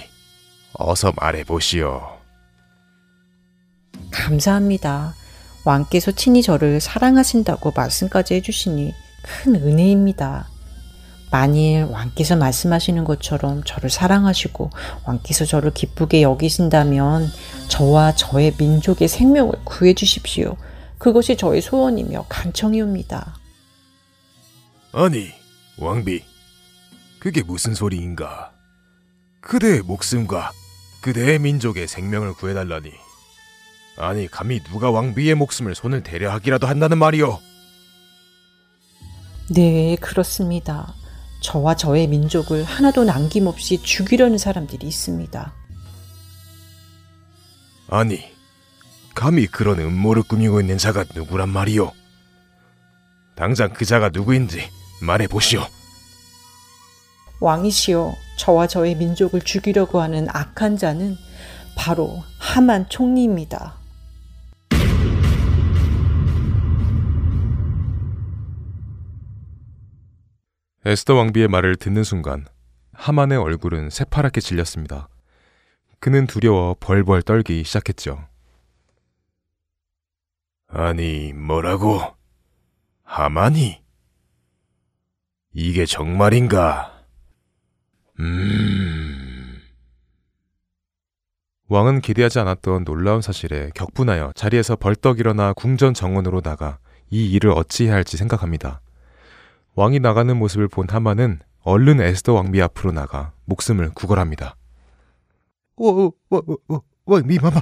어서 0.75 1.13
말해보시오. 1.17 2.21
감사합니다. 4.13 5.15
왕께서 5.65 6.13
친히 6.13 6.43
저를 6.43 6.81
사랑하신다고 6.81 7.73
말씀까지 7.75 8.35
해주시니 8.35 8.95
큰 9.23 9.55
은혜입니다. 9.55 10.49
만일 11.31 11.85
왕께서 11.85 12.37
말씀하시는 12.37 13.03
것처럼 13.03 13.65
저를 13.65 13.91
사랑하시고 13.91 14.71
왕께서 15.05 15.45
저를 15.45 15.73
기쁘게 15.73 16.23
여기신다면 16.23 17.29
저와 17.69 18.15
저의 18.15 18.55
민족의 18.57 19.09
생명을 19.09 19.53
구해 19.65 19.95
주십시오. 19.95 20.57
그것이 20.99 21.37
저의 21.37 21.61
소원이며 21.61 22.27
간청이옵니다. 22.29 23.35
아니, 24.93 25.33
왕비. 25.77 26.23
그게 27.19 27.43
무슨 27.43 27.75
소리인가? 27.75 28.53
그대의 29.41 29.81
목숨과 29.81 30.53
그대의 31.01 31.41
민족의 31.41 31.89
생명을 31.89 32.35
구해달라니. 32.35 33.04
아니, 33.97 34.27
감히 34.29 34.61
누가 34.61 34.91
왕비의 34.91 35.35
목숨을 35.37 35.75
손을 35.75 36.03
대려 36.03 36.33
하기라도 36.33 36.67
한다는 36.67 36.99
말이오? 36.99 37.41
네, 39.51 39.97
그렇습니다. 40.01 40.95
저와 41.41 41.77
저의 41.77 42.09
민족을 42.09 42.65
하나도 42.65 43.05
남김없이 43.05 43.83
죽이려는 43.83 44.39
사람들이 44.39 44.87
있습니다. 44.87 45.53
아니, 47.89 48.25
감히 49.15 49.47
그런 49.47 49.79
음모를 49.79 50.23
꾸미고 50.25 50.61
있는 50.61 50.79
자가 50.79 51.05
누구란 51.15 51.51
말이오? 51.51 51.93
당장 53.37 53.73
그 53.73 53.85
자가 53.85 54.09
누구인지 54.09 54.71
말해 55.03 55.27
보시오. 55.29 55.67
왕이시여, 57.41 58.15
저와 58.39 58.67
저의 58.67 58.97
민족을 58.97 59.43
죽이려고 59.43 60.01
하는 60.01 60.27
악한 60.31 60.79
자는 60.79 61.17
바로 61.77 62.23
하만 62.39 62.89
총리입니다. 62.89 63.84
에스더 70.87 71.15
왕비의 71.15 71.49
말을 71.49 71.77
듣는 71.77 72.05
순간 72.05 72.47
하만의 72.93 73.39
얼굴은 73.39 73.89
새파랗게 73.89 74.43
질렸습니다. 74.43 75.09
그는 75.99 76.27
두려워 76.27 76.77
벌벌 76.79 77.23
떨기 77.23 77.65
시작했죠. 77.65 78.29
아니, 80.69 81.33
뭐라고? 81.33 82.03
하만이? 83.03 83.83
이게 85.55 85.87
정말인가? 85.87 87.07
음. 88.21 89.63
왕은 91.69 92.03
기대하지 92.03 92.41
않았던 92.41 92.85
놀라운 92.85 93.23
사실에 93.23 93.71
격분하여 93.75 94.33
자리에서 94.35 94.77
벌떡 94.77 95.19
일어나 95.19 95.55
궁전 95.55 95.95
정원으로 95.95 96.43
나가 96.43 96.79
이 97.09 97.31
일을 97.33 97.53
어찌해야 97.53 97.95
할지 97.95 98.19
생각합니다. 98.19 98.83
왕이 99.75 100.01
나가는 100.01 100.37
모습을 100.37 100.69
본 100.69 100.89
하만은 100.89 101.41
얼른 101.61 102.01
에스더 102.01 102.33
왕비 102.33 102.63
앞으로 102.63 102.93
나가 102.93 103.33
목숨을 103.47 103.91
구걸합니다. 103.91 104.57
오, 105.77 105.89
오, 105.89 106.15
오, 106.31 106.59
오, 106.69 106.83
왕비 107.07 107.39
마마, 107.41 107.61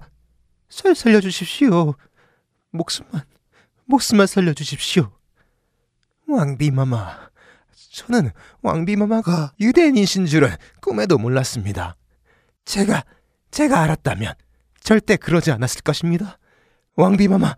살 0.69 0.95
살려주십시오. 0.95 1.95
목숨만, 2.71 3.23
목숨만 3.87 4.27
살려주십시오. 4.27 5.11
왕비 6.29 6.71
마마, 6.71 7.31
저는 7.93 8.31
왕비 8.61 8.97
마마가 8.97 9.53
유대인이신 9.61 10.27
줄은 10.27 10.51
꿈에도 10.81 11.17
몰랐습니다. 11.17 11.97
제가, 12.65 13.05
제가 13.51 13.81
알았다면 13.83 14.35
절대 14.81 15.17
그러지 15.17 15.51
않았을 15.53 15.83
것입니다. 15.83 16.39
왕비 16.97 17.29
마마. 17.29 17.55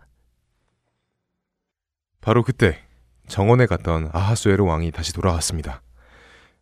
바로 2.21 2.43
그때 2.43 2.84
정원에 3.27 3.65
갔던 3.65 4.09
아하수에르 4.13 4.63
왕이 4.63 4.91
다시 4.91 5.13
돌아왔습니다. 5.13 5.81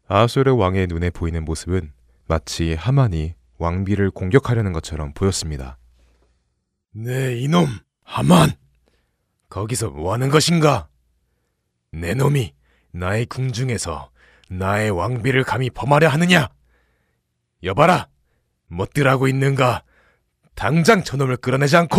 아하수에르 0.08 0.54
왕의 0.56 0.88
눈에 0.88 1.10
보이는 1.10 1.44
모습은 1.44 1.92
마치 2.28 2.74
하만이 2.74 3.36
왕비를 3.58 4.12
공격하려는 4.12 4.74
것처럼 4.74 5.14
보였습니다. 5.14 5.78
네, 6.92 7.38
이놈, 7.40 7.68
하만! 8.04 8.52
거기서 9.50 9.90
뭐 9.90 10.14
하는 10.14 10.30
것인가? 10.30 10.88
내 11.92 12.14
놈이 12.14 12.54
나의 12.92 13.26
궁중에서 13.26 14.10
나의 14.50 14.92
왕비를 14.92 15.44
감히 15.44 15.70
범하려 15.70 16.10
하느냐? 16.10 16.50
여봐라! 17.64 18.08
멋들하고 18.68 19.28
있는가? 19.28 19.84
당장 20.56 21.04
저놈을 21.04 21.38
끌어내지 21.38 21.78
않고! 21.78 21.98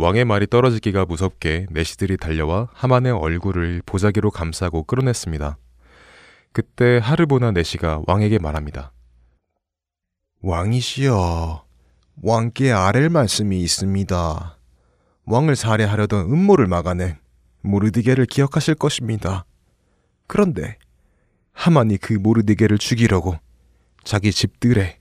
왕의 0.00 0.24
말이 0.24 0.46
떨어지기가 0.46 1.04
무섭게 1.04 1.66
내시들이 1.68 2.16
달려와 2.16 2.68
하만의 2.72 3.12
얼굴을 3.12 3.82
보자기로 3.84 4.30
감싸고 4.30 4.84
끌어냈습니다. 4.84 5.58
그때 6.52 6.98
하르보나 7.02 7.50
내시가 7.50 8.00
왕에게 8.06 8.38
말합니다. 8.38 8.92
왕이시여, 10.40 11.66
왕께 12.22 12.72
아랠 12.72 13.10
말씀이 13.10 13.60
있습니다. 13.60 14.58
왕을 15.26 15.54
살해하려던 15.54 16.32
음모를 16.32 16.66
막아낸 16.66 17.18
모르디게를 17.60 18.24
기억하실 18.24 18.76
것입니다. 18.76 19.44
그런데 20.26 20.78
하만이 21.52 21.98
그 21.98 22.14
모르디게를 22.14 22.78
죽이려고 22.78 23.36
자기 24.02 24.32
집들에 24.32 24.98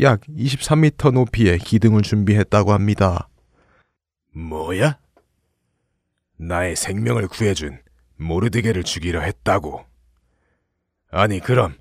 약 0.00 0.22
23m 0.22 1.12
높이의 1.12 1.58
기둥을 1.58 2.00
준비했다고 2.00 2.72
합니다. 2.72 3.28
뭐야? 4.32 4.98
나의 6.36 6.76
생명을 6.76 7.28
구해준 7.28 7.80
모르드게를 8.16 8.82
죽이려 8.82 9.20
했다고. 9.20 9.84
아니, 11.10 11.40
그럼 11.40 11.76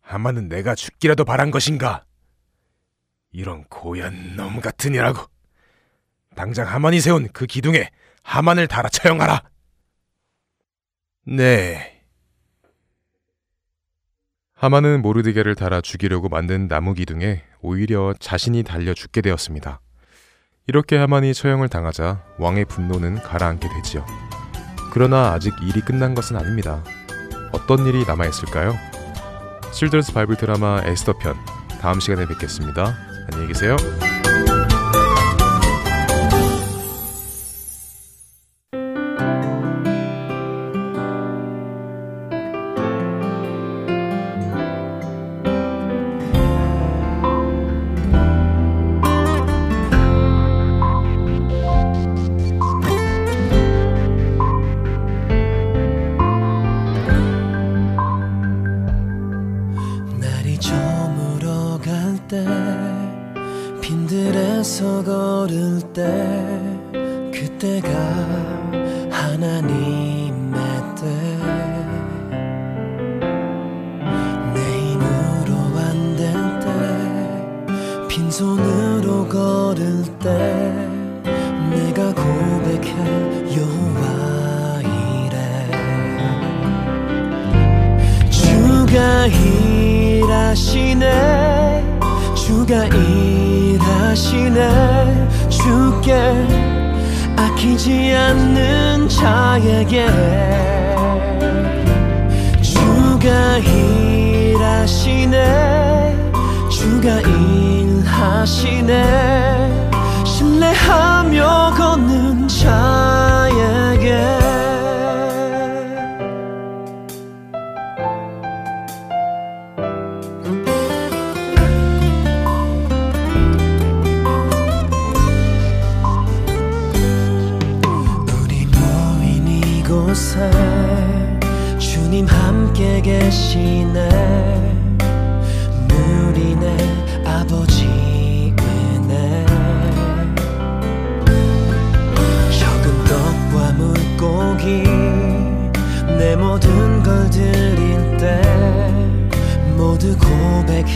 하만은 0.00 0.48
내가 0.48 0.74
죽기라도 0.74 1.24
바란 1.24 1.50
것인가? 1.50 2.04
이런 3.32 3.64
고얀 3.64 4.36
놈 4.36 4.60
같으니라고. 4.60 5.26
당장 6.34 6.66
하만이 6.68 7.00
세운 7.00 7.28
그 7.32 7.46
기둥에 7.46 7.90
하만을 8.22 8.68
달아 8.68 8.88
처형하라. 8.88 9.42
네. 11.26 12.02
하만은 14.54 15.02
모르드게를 15.02 15.54
달아 15.54 15.80
죽이려고 15.80 16.28
만든 16.28 16.68
나무 16.68 16.94
기둥에 16.94 17.42
오히려 17.60 18.14
자신이 18.18 18.62
달려 18.62 18.94
죽게 18.94 19.20
되었습니다. 19.20 19.80
이렇게 20.66 20.96
하만이 20.96 21.32
처형을 21.32 21.68
당하자 21.68 22.22
왕의 22.38 22.64
분노는 22.64 23.22
가라앉게 23.22 23.68
되지요. 23.68 24.04
그러나 24.92 25.32
아직 25.32 25.54
일이 25.62 25.80
끝난 25.80 26.14
것은 26.14 26.36
아닙니다. 26.36 26.82
어떤 27.52 27.86
일이 27.86 28.04
남아있을까요? 28.04 28.74
실드스 29.72 30.12
바이블 30.12 30.36
드라마 30.36 30.82
에스더 30.84 31.18
편 31.18 31.36
다음 31.80 32.00
시간에 32.00 32.26
뵙겠습니다. 32.26 32.96
안녕히 33.30 33.48
계세요. 33.48 33.76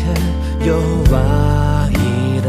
고백해 0.01 0.15
여호와 0.67 1.89
이래. 1.93 2.49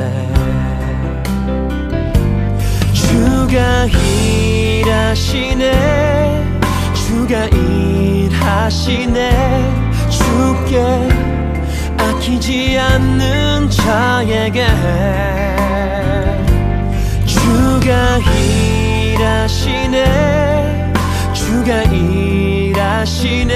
주가 2.94 3.86
일하시네. 4.78 5.66
주가 6.94 7.46
일하시네. 7.46 9.20
주께 10.10 11.10
아끼지 11.98 12.80
않는 12.80 13.70
자에게. 13.70 14.66
주가 17.26 18.18
일하시네. 19.18 19.98
주가 21.34 21.84
일하시네. 21.84 23.54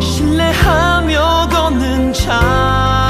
신뢰하며 0.00 1.49
漫。 2.00 3.09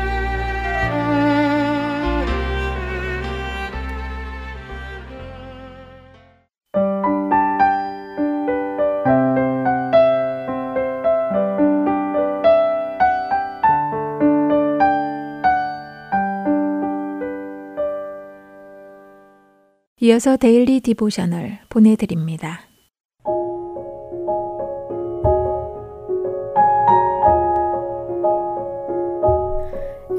이어서 20.03 20.35
Daily 20.35 20.79
Devotional 20.79 21.59
보내드립니다. 21.69 22.61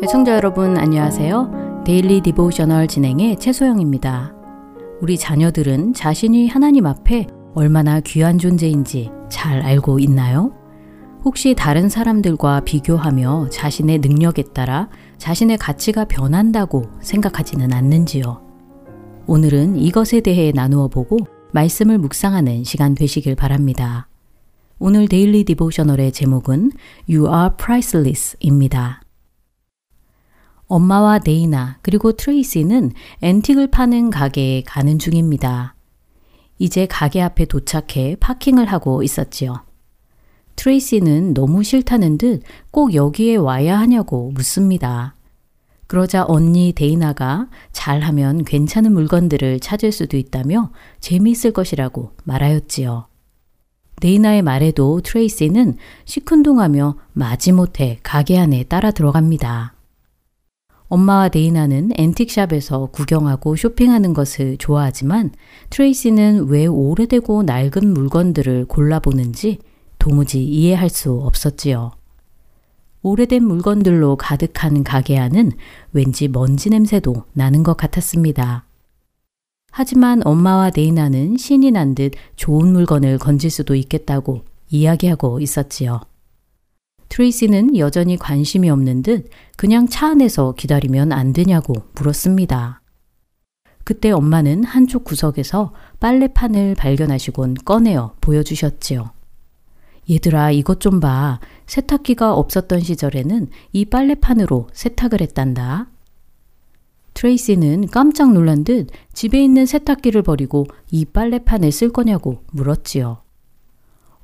애청자 0.04 0.36
여러분 0.36 0.76
안녕하세요. 0.76 1.82
Daily 1.84 2.20
Devotional 2.20 2.86
진행의 2.86 3.40
최소영입니다. 3.40 4.32
우리 5.00 5.18
자녀들은 5.18 5.94
자신이 5.94 6.46
하나님 6.46 6.86
앞에 6.86 7.26
얼마나 7.56 7.98
귀한 7.98 8.38
존재인지 8.38 9.10
잘 9.28 9.62
알고 9.62 9.98
있나요? 9.98 10.52
혹시 11.24 11.56
다른 11.56 11.88
사람들과 11.88 12.60
비교하며 12.60 13.48
자신의 13.50 13.98
능력에 13.98 14.44
따라 14.54 14.88
자신의 15.18 15.58
가치가 15.58 16.04
변한다고 16.04 16.84
생각하지는 17.00 17.72
않는지요? 17.72 18.41
오늘은 19.26 19.76
이것에 19.76 20.20
대해 20.20 20.52
나누어 20.52 20.88
보고 20.88 21.18
말씀을 21.52 21.98
묵상하는 21.98 22.64
시간 22.64 22.94
되시길 22.94 23.36
바랍니다. 23.36 24.08
오늘 24.78 25.06
Daily 25.06 25.44
Devotional의 25.44 26.12
제목은 26.12 26.72
You 27.08 27.32
are 27.32 27.50
priceless입니다. 27.56 29.02
엄마와 30.66 31.20
데이나 31.24 31.78
그리고 31.82 32.12
트레이시는 32.12 32.92
antique을 33.20 33.68
파는 33.68 34.10
가게에 34.10 34.62
가는 34.62 34.98
중입니다. 34.98 35.76
이제 36.58 36.86
가게 36.86 37.20
앞에 37.20 37.44
도착해 37.44 38.16
parking을 38.18 38.66
하고 38.66 39.02
있었지요. 39.02 39.64
트레이시는 40.56 41.34
너무 41.34 41.62
싫다는 41.62 42.18
듯 42.18 42.42
꼭 42.70 42.94
여기에 42.94 43.36
와야 43.36 43.78
하냐고 43.78 44.32
묻습니다. 44.32 45.14
그러자 45.92 46.24
언니 46.26 46.72
데이나가 46.74 47.48
잘하면 47.72 48.44
괜찮은 48.44 48.94
물건들을 48.94 49.60
찾을 49.60 49.92
수도 49.92 50.16
있다며 50.16 50.70
재미있을 51.00 51.52
것이라고 51.52 52.12
말하였지요. 52.24 53.08
데이나의 54.00 54.40
말에도 54.40 55.02
트레이시는 55.02 55.76
시큰둥하며 56.06 56.96
마지못해 57.12 57.98
가게 58.02 58.38
안에 58.38 58.62
따라 58.62 58.90
들어갑니다. 58.90 59.74
엄마와 60.88 61.28
데이나는 61.28 61.90
antique 61.98 62.39
shop에서 62.39 62.86
구경하고 62.86 63.56
쇼핑하는 63.56 64.14
것을 64.14 64.56
좋아하지만 64.56 65.30
트레이시는 65.68 66.46
왜 66.48 66.64
오래되고 66.64 67.42
낡은 67.42 67.92
물건들을 67.92 68.64
골라보는지 68.64 69.58
도무지 69.98 70.42
이해할 70.42 70.88
수 70.88 71.12
없었지요. 71.12 71.90
오래된 73.02 73.44
물건들로 73.44 74.16
가득한 74.16 74.84
가게 74.84 75.18
안은 75.18 75.52
왠지 75.92 76.28
먼지 76.28 76.70
냄새도 76.70 77.24
나는 77.32 77.62
것 77.62 77.76
같았습니다. 77.76 78.64
하지만 79.72 80.20
엄마와 80.24 80.70
데이나는 80.70 81.36
신이 81.36 81.70
난 81.72 81.94
듯 81.94 82.12
좋은 82.36 82.72
물건을 82.72 83.18
건질 83.18 83.50
수도 83.50 83.74
있겠다고 83.74 84.44
이야기하고 84.70 85.40
있었지요. 85.40 86.00
트레이시는 87.08 87.76
여전히 87.76 88.16
관심이 88.16 88.70
없는 88.70 89.02
듯 89.02 89.28
그냥 89.56 89.86
차 89.88 90.08
안에서 90.08 90.52
기다리면 90.52 91.12
안 91.12 91.32
되냐고 91.32 91.74
물었습니다. 91.94 92.80
그때 93.84 94.10
엄마는 94.10 94.64
한쪽 94.64 95.04
구석에서 95.04 95.72
빨래판을 96.00 96.74
발견하시곤 96.76 97.54
꺼내어 97.64 98.14
보여주셨지요. 98.20 99.10
얘들아, 100.10 100.50
이것 100.52 100.80
좀 100.80 101.00
봐. 101.00 101.40
세탁기가 101.66 102.34
없었던 102.34 102.80
시절에는 102.80 103.48
이 103.72 103.84
빨래판으로 103.84 104.68
세탁을 104.72 105.20
했단다. 105.20 105.88
트레이시는 107.14 107.88
깜짝 107.88 108.32
놀란 108.32 108.64
듯 108.64 108.88
집에 109.12 109.42
있는 109.42 109.66
세탁기를 109.66 110.22
버리고 110.22 110.66
이 110.90 111.04
빨래판을 111.04 111.70
쓸 111.70 111.90
거냐고 111.90 112.42
물었지요. 112.52 113.22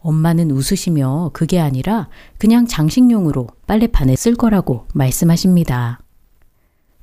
엄마는 0.01 0.51
웃으시며 0.51 1.31
그게 1.33 1.61
아니라 1.61 2.09
그냥 2.39 2.67
장식용으로 2.67 3.49
빨래판에 3.67 4.17
쓸 4.17 4.35
거라고 4.35 4.87
말씀하십니다. 4.95 6.01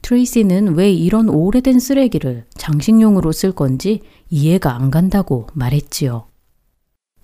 트레이시는 0.01 0.75
왜 0.75 0.91
이런 0.91 1.29
오래된 1.29 1.79
쓰레기를 1.79 2.45
장식용으로 2.55 3.31
쓸 3.31 3.51
건지 3.51 4.01
이해가 4.29 4.75
안 4.75 4.91
간다고 4.91 5.47
말했지요. 5.53 6.27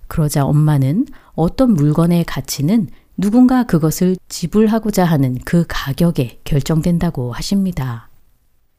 그러자 0.08 0.46
엄마는 0.46 1.06
어떤 1.34 1.74
물건의 1.74 2.26
가치는 2.26 2.90
누군가 3.22 3.62
그것을 3.62 4.18
지불하고자 4.30 5.06
하는 5.06 5.38
그 5.46 5.64
가격에 5.68 6.40
결정된다고 6.44 7.32
하십니다. 7.34 8.10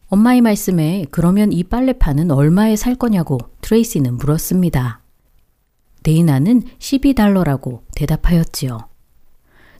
엄마의 0.09 0.40
말씀에 0.40 1.07
그러면 1.12 1.53
이 1.53 1.62
빨래판은 1.62 2.32
얼마에 2.32 2.74
살 2.74 2.97
거냐고 2.97 3.38
트레이시는 3.61 4.16
물었습니다. 4.16 5.01
데이나는 6.03 6.64
12달러라고 6.80 7.82
대답하였지요. 7.95 8.88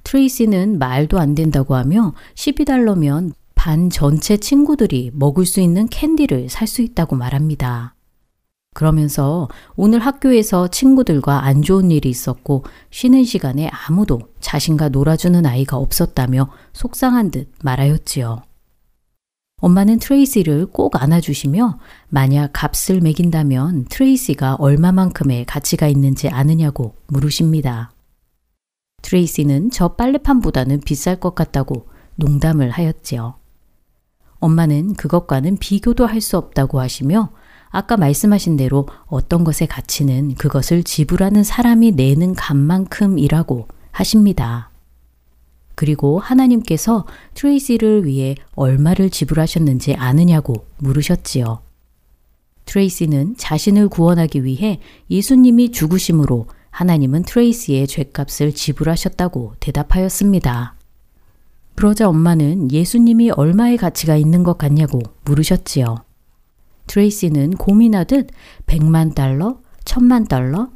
트레이시는 0.05 0.79
말도 0.79 1.19
안 1.19 1.35
된다고 1.35 1.75
하며 1.75 2.15
12달러면 2.37 3.33
반 3.57 3.91
전체 3.91 4.37
친구들이 4.37 5.11
먹을 5.13 5.45
수 5.45 5.61
있는 5.61 5.89
캔디를 5.89 6.49
살 6.49 6.69
수 6.69 6.83
있다고 6.83 7.17
말합니다. 7.17 7.97
그러면서 8.73 9.49
오늘 9.77 9.99
학교에서 10.01 10.69
친구들과 10.69 11.45
안 11.45 11.63
좋은 11.63 11.91
일이 11.91 12.09
있었고 12.09 12.65
쉬는 12.91 13.25
시간에 13.25 13.69
아무도 13.69 14.21
자신과 14.41 14.89
놀아주는 14.89 15.45
아이가 15.45 15.77
없었다며 15.77 16.51
속상한 16.73 17.31
듯 17.31 17.51
말하였지요. 17.63 18.43
엄마는 19.61 20.01
트레이시를 20.01 20.67
꼭 20.67 21.01
안아주시며 21.01 21.79
만약 22.09 22.51
값을 22.53 23.01
매긴다면 23.01 23.85
트레이시가 23.91 24.57
얼마만큼의 24.57 25.45
가치가 25.45 25.87
있는지 25.87 26.29
아느냐고 26.29 26.97
물으십니다. 27.07 27.93
트레이시는 29.03 29.71
저 29.71 29.89
빨래판보다는 29.95 30.81
비쌀 30.81 31.21
것 31.21 31.35
같다고 31.35 31.87
농담을 32.17 32.71
하였지요. 32.71 33.35
엄마는 34.41 34.95
그것과는 34.95 35.59
비교도 35.59 36.07
할 36.07 36.21
수 36.21 36.37
없다고 36.39 36.81
하시며 36.81 37.31
아까 37.73 37.97
말씀하신 37.97 38.59
대로 38.59 38.87
어떤 39.07 39.45
것의 39.45 39.67
가치는 39.67 40.35
그것을 40.35 40.85
지불하는 40.85 41.43
사람이 41.43 41.93
내는 41.93 42.35
값만큼이라고 42.35 43.67
하십니다. 43.91 44.71
그리고 45.75 46.21
하나님께서 46.21 47.07
트레이시를 47.35 48.05
위해 48.05 48.37
얼마를 48.55 49.09
지불하셨는지 49.09 49.95
아느냐고 49.95 50.67
물으셨지요. 50.79 51.63
트레이시는 52.67 53.37
자신을 53.39 53.89
구원하기 53.89 54.45
위해 54.45 54.79
예수님이 55.11 55.73
죽으심으로 55.73 56.47
하나님은 56.71 57.23
트레이시의 57.25 57.87
죄값을 57.87 58.55
지불하셨다고 58.55 59.55
대답하였습니다. 59.61 60.77
그러자 61.75 62.09
엄마는 62.09 62.71
예수님이 62.71 63.31
얼마의 63.31 63.79
가치가 63.79 64.15
있는 64.17 64.43
것 64.43 64.59
같냐고 64.59 65.01
물으셨지요. 65.25 66.05
트레이시는 66.87 67.53
고민하듯 67.53 68.29
100만 68.67 69.15
달러, 69.15 69.59
1000만 69.85 70.29
달러, 70.29 70.71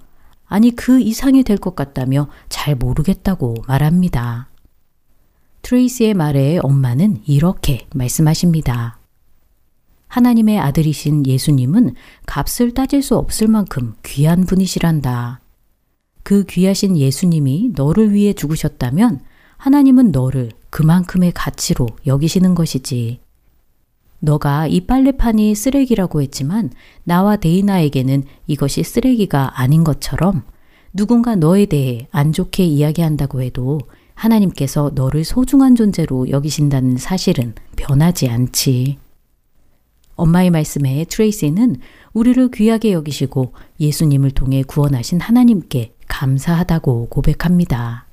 아니 0.46 0.70
그 0.74 1.00
이상이 1.00 1.42
될 1.42 1.58
것 1.58 1.74
같다며 1.74 2.28
잘 2.48 2.76
모르겠다고 2.76 3.54
말합니다. 3.66 4.48
트레이시의 5.62 6.14
말에 6.14 6.58
엄마는 6.62 7.22
이렇게 7.26 7.86
말씀하십니다. 7.94 9.00
하나님의 10.08 10.60
아들이신 10.60 11.26
예수님은 11.26 11.94
값을 12.26 12.72
따질 12.72 13.02
수 13.02 13.16
없을 13.16 13.48
만큼 13.48 13.94
귀한 14.04 14.46
분이시란다. 14.46 15.40
그 16.22 16.44
귀하신 16.44 16.96
예수님이 16.96 17.72
너를 17.74 18.12
위해 18.12 18.32
죽으셨다면 18.32 19.20
하나님은 19.56 20.12
너를 20.12 20.50
그만큼의 20.70 21.32
가치로 21.32 21.88
여기시는 22.06 22.54
것이지. 22.54 23.20
너가 24.20 24.66
이 24.66 24.80
빨래판이 24.80 25.54
쓰레기라고 25.54 26.22
했지만 26.22 26.70
나와 27.04 27.36
데이나에게는 27.36 28.24
이것이 28.46 28.82
쓰레기가 28.82 29.60
아닌 29.60 29.84
것처럼 29.84 30.42
누군가 30.92 31.36
너에 31.36 31.66
대해 31.66 32.08
안 32.10 32.32
좋게 32.32 32.64
이야기한다고 32.64 33.42
해도 33.42 33.80
하나님께서 34.14 34.92
너를 34.94 35.24
소중한 35.24 35.76
존재로 35.76 36.30
여기신다는 36.30 36.96
사실은 36.96 37.54
변하지 37.76 38.28
않지. 38.28 38.98
엄마의 40.14 40.50
말씀에 40.50 41.04
트레이시는 41.04 41.76
우리를 42.14 42.50
귀하게 42.50 42.92
여기시고 42.92 43.52
예수님을 43.78 44.30
통해 44.30 44.62
구원하신 44.62 45.20
하나님께 45.20 45.94
감사하다고 46.08 47.08
고백합니다. 47.10 48.05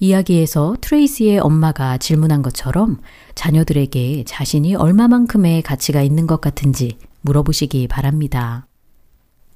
이야기에서 0.00 0.76
트레이시의 0.80 1.38
엄마가 1.40 1.98
질문한 1.98 2.40
것처럼 2.40 3.00
자녀들에게 3.34 4.24
자신이 4.26 4.74
얼마만큼의 4.74 5.60
가치가 5.62 6.00
있는 6.00 6.26
것 6.26 6.40
같은지 6.40 6.96
물어보시기 7.20 7.86
바랍니다. 7.86 8.66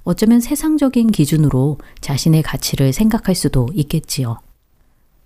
어쩌면 0.03 0.39
세상적인 0.39 1.07
기준으로 1.07 1.79
자신의 1.99 2.43
가치를 2.43 2.93
생각할 2.93 3.33
수도 3.33 3.67
있겠지요. 3.73 4.37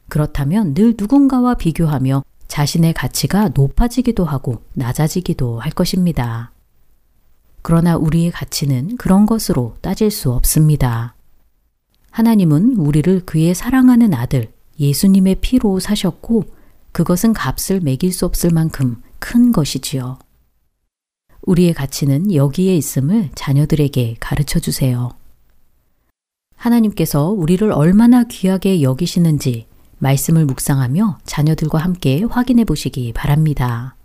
그렇다면 0.07 0.74
늘 0.74 0.95
누군가와 0.97 1.55
비교하며 1.55 2.24
자신의 2.47 2.93
가치가 2.93 3.49
높아지기도 3.49 4.24
하고 4.24 4.63
낮아지기도 4.74 5.59
할 5.59 5.74
것입니다. 5.74 6.53
그러나 7.61 7.97
우리의 7.97 8.32
가치는 8.32 8.95
그런 8.95 9.26
것으로 9.26 9.76
따질 9.82 10.11
수 10.11 10.32
없습니다. 10.32 11.13
하나님은 12.09 12.78
우리를 12.78 13.26
그의 13.26 13.53
사랑하는 13.53 14.13
아들 14.13 14.51
예수님의 14.80 15.36
피로 15.41 15.80
사셨고 15.80 16.45
그것은 16.91 17.34
값을 17.34 17.82
매길 17.82 18.11
수 18.11 18.25
없을 18.25 18.51
만큼 18.51 19.01
큰 19.19 19.51
것이지요. 19.51 20.17
우리의 21.43 21.73
가치는 21.73 22.34
여기에 22.34 22.75
있음을 22.75 23.30
자녀들에게 23.36 24.17
가르쳐 24.19 24.59
주세요. 24.59 25.11
하나님께서 26.55 27.30
우리를 27.30 27.71
얼마나 27.71 28.23
귀하게 28.25 28.82
여기시는지 28.82 29.65
말씀을 29.99 30.45
묵상하며 30.45 31.19
자녀들과 31.23 31.77
함께 31.77 32.23
확인해 32.23 32.63
보시기 32.65 33.13
바랍니다. 33.13 33.95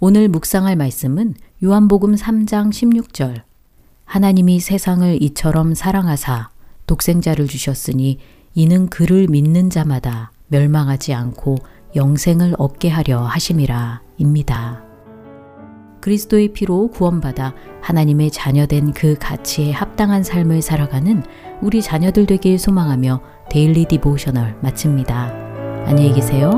오늘 0.00 0.28
묵상할 0.28 0.76
말씀은 0.76 1.34
요한복음 1.62 2.14
3장 2.14 2.70
16절. 2.70 3.42
하나님이 4.04 4.60
세상을 4.60 5.22
이처럼 5.22 5.74
사랑하사 5.74 6.50
독생자를 6.86 7.46
주셨으니 7.46 8.18
이는 8.54 8.88
그를 8.88 9.26
믿는 9.28 9.70
자마다 9.70 10.32
멸망하지 10.48 11.12
않고 11.12 11.56
영생을 11.96 12.54
얻게 12.58 12.88
하려 12.88 13.20
하심이라 13.20 14.02
입니다. 14.18 14.82
그리스도의 16.00 16.52
피로 16.52 16.88
구원받아 16.88 17.54
하나님의 17.80 18.30
자녀된 18.30 18.92
그 18.92 19.16
가치에 19.18 19.72
합당한 19.72 20.22
삶을 20.22 20.60
살아가는 20.60 21.22
우리 21.62 21.80
자녀들 21.80 22.26
되길 22.26 22.58
소망하며 22.58 23.22
Daily 23.50 23.86
Devotional 23.86 24.58
마칩니다. 24.60 25.32
안녕히 25.86 26.12
계세요. 26.12 26.50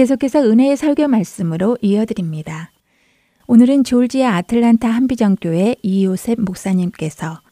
계속해서 0.00 0.40
은혜의 0.40 0.78
설교 0.78 1.08
말씀으로 1.08 1.76
이어드립니다. 1.82 2.70
오늘은 3.46 3.84
졸지아 3.84 4.34
아틀란타 4.36 4.88
한비정교회 4.88 5.76
이요셉 5.82 6.40
목사님께서 6.40 7.42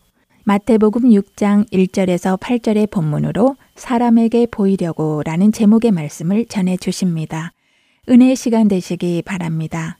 마태복음 0.44 1.10
6장 1.10 1.70
1절에서 1.70 2.40
8절의 2.40 2.90
본문으로 2.90 3.56
사람에게 3.74 4.46
보이려고 4.50 5.22
라는 5.26 5.52
제목의 5.52 5.90
말씀을 5.90 6.46
전해 6.46 6.78
주십니다. 6.78 7.52
은혜의 8.08 8.34
시간 8.34 8.66
되시기 8.66 9.20
바랍니다. 9.26 9.98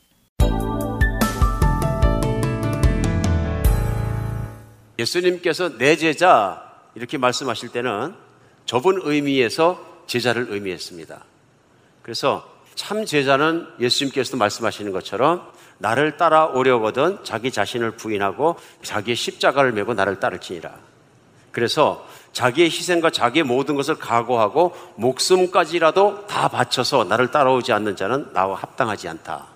예수님께서 4.99 5.77
내 5.77 5.97
제자 5.97 6.63
이렇게 6.95 7.19
말씀하실 7.19 7.73
때는 7.73 8.15
좁은 8.65 9.01
의미에서 9.03 10.05
제자를 10.07 10.47
의미했습니다. 10.49 11.28
그래서 12.09 12.43
참 12.75 13.05
제자는 13.05 13.67
예수님께서도 13.81 14.39
말씀하시는 14.39 14.93
것처럼 14.93 15.47
나를 15.77 16.17
따라오려거든 16.17 17.19
자기 17.23 17.51
자신을 17.51 17.91
부인하고 17.97 18.57
자기의 18.83 19.15
십자가를 19.15 19.73
메고 19.73 19.93
나를 19.93 20.19
따를지니라. 20.19 20.73
그래서 21.53 22.09
자기의 22.33 22.71
희생과 22.71 23.11
자기의 23.11 23.43
모든 23.43 23.77
것을 23.77 23.97
각오하고 23.97 24.75
목숨까지라도 24.97 26.27
다 26.27 26.49
바쳐서 26.49 27.05
나를 27.05 27.31
따라오지 27.31 27.75
않는 27.75 27.95
자는 27.97 28.33
나와 28.33 28.57
합당하지 28.57 29.07
않다. 29.07 29.49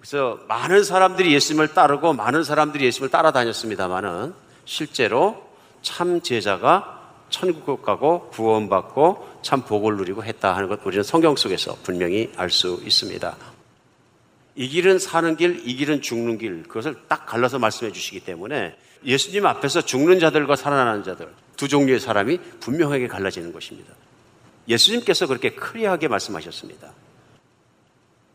그래서 0.00 0.40
많은 0.48 0.82
사람들이 0.82 1.32
예수님을 1.34 1.68
따르고 1.68 2.14
많은 2.14 2.42
사람들이 2.42 2.84
예수님을 2.86 3.12
따라다녔습니다만은 3.12 4.34
실제로 4.64 5.40
참 5.82 6.20
제자가 6.20 6.98
천국 7.30 7.82
가고 7.82 8.28
구원받고 8.30 9.31
참 9.42 9.62
복을 9.62 9.96
누리고 9.96 10.24
했다 10.24 10.56
하는 10.56 10.68
것 10.68 10.84
우리는 10.84 11.02
성경 11.02 11.36
속에서 11.36 11.76
분명히 11.82 12.30
알 12.36 12.50
수 12.50 12.80
있습니다. 12.84 13.36
이 14.54 14.68
길은 14.68 14.98
사는 14.98 15.36
길, 15.36 15.62
이 15.66 15.74
길은 15.76 16.02
죽는 16.02 16.38
길. 16.38 16.62
그것을 16.64 16.96
딱 17.08 17.26
갈라서 17.26 17.58
말씀해 17.58 17.92
주시기 17.92 18.20
때문에 18.20 18.76
예수님 19.04 19.46
앞에서 19.46 19.82
죽는 19.82 20.20
자들과 20.20 20.56
살아나는 20.56 21.02
자들 21.02 21.28
두 21.56 21.68
종류의 21.68 22.00
사람이 22.00 22.38
분명하게 22.60 23.08
갈라지는 23.08 23.52
것입니다. 23.52 23.94
예수님께서 24.68 25.26
그렇게 25.26 25.50
클리어하게 25.50 26.08
말씀하셨습니다. 26.08 26.92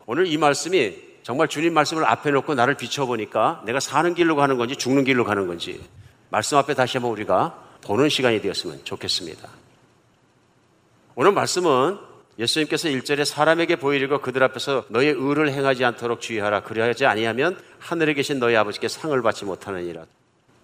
오늘 0.06 0.26
이 0.26 0.36
말씀이 0.36 1.08
정말 1.22 1.48
주님 1.48 1.74
말씀을 1.74 2.04
앞에 2.04 2.30
놓고 2.30 2.54
나를 2.54 2.74
비춰보니까 2.74 3.62
내가 3.66 3.80
사는 3.80 4.14
길로 4.14 4.36
가는 4.36 4.56
건지 4.56 4.76
죽는 4.76 5.04
길로 5.04 5.24
가는 5.24 5.46
건지 5.46 5.80
말씀 6.30 6.56
앞에 6.58 6.74
다시 6.74 6.98
한번 6.98 7.12
우리가 7.12 7.62
보는 7.82 8.08
시간이 8.08 8.40
되었으면 8.40 8.80
좋겠습니다. 8.84 9.48
오늘 11.20 11.32
말씀은 11.32 11.98
예수님께서 12.38 12.88
1절에 12.90 13.24
사람에게 13.24 13.74
보이려고 13.74 14.20
그들 14.20 14.40
앞에서 14.44 14.84
너의 14.86 15.16
의를 15.18 15.50
행하지 15.50 15.84
않도록 15.84 16.20
주의하라. 16.20 16.62
그리하지 16.62 17.06
아니하면 17.06 17.58
하늘에 17.80 18.14
계신 18.14 18.38
너희 18.38 18.54
아버지께 18.54 18.86
상을 18.86 19.20
받지 19.20 19.44
못하느니라. 19.44 20.04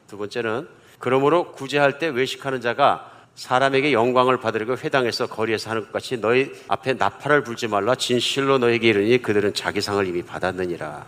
두 0.07 0.17
번째는 0.17 0.69
그러므로 1.01 1.51
구제할 1.51 1.99
때 1.99 2.07
외식하는 2.07 2.61
자가 2.61 3.11
사람에게 3.35 3.93
영광을 3.93 4.39
받으려고 4.39 4.77
회당에서 4.77 5.27
거리에서 5.27 5.71
하는 5.71 5.83
것 5.83 5.93
같이 5.93 6.19
너희 6.21 6.53
앞에 6.69 6.93
나팔을 6.93 7.43
불지 7.43 7.67
말라 7.67 7.97
진실로 7.97 8.59
너에게 8.59 8.91
이르니 8.91 9.23
그들은 9.23 9.55
자기 9.55 9.81
상을 9.81 10.07
이미 10.07 10.23
받았느니라. 10.23 11.05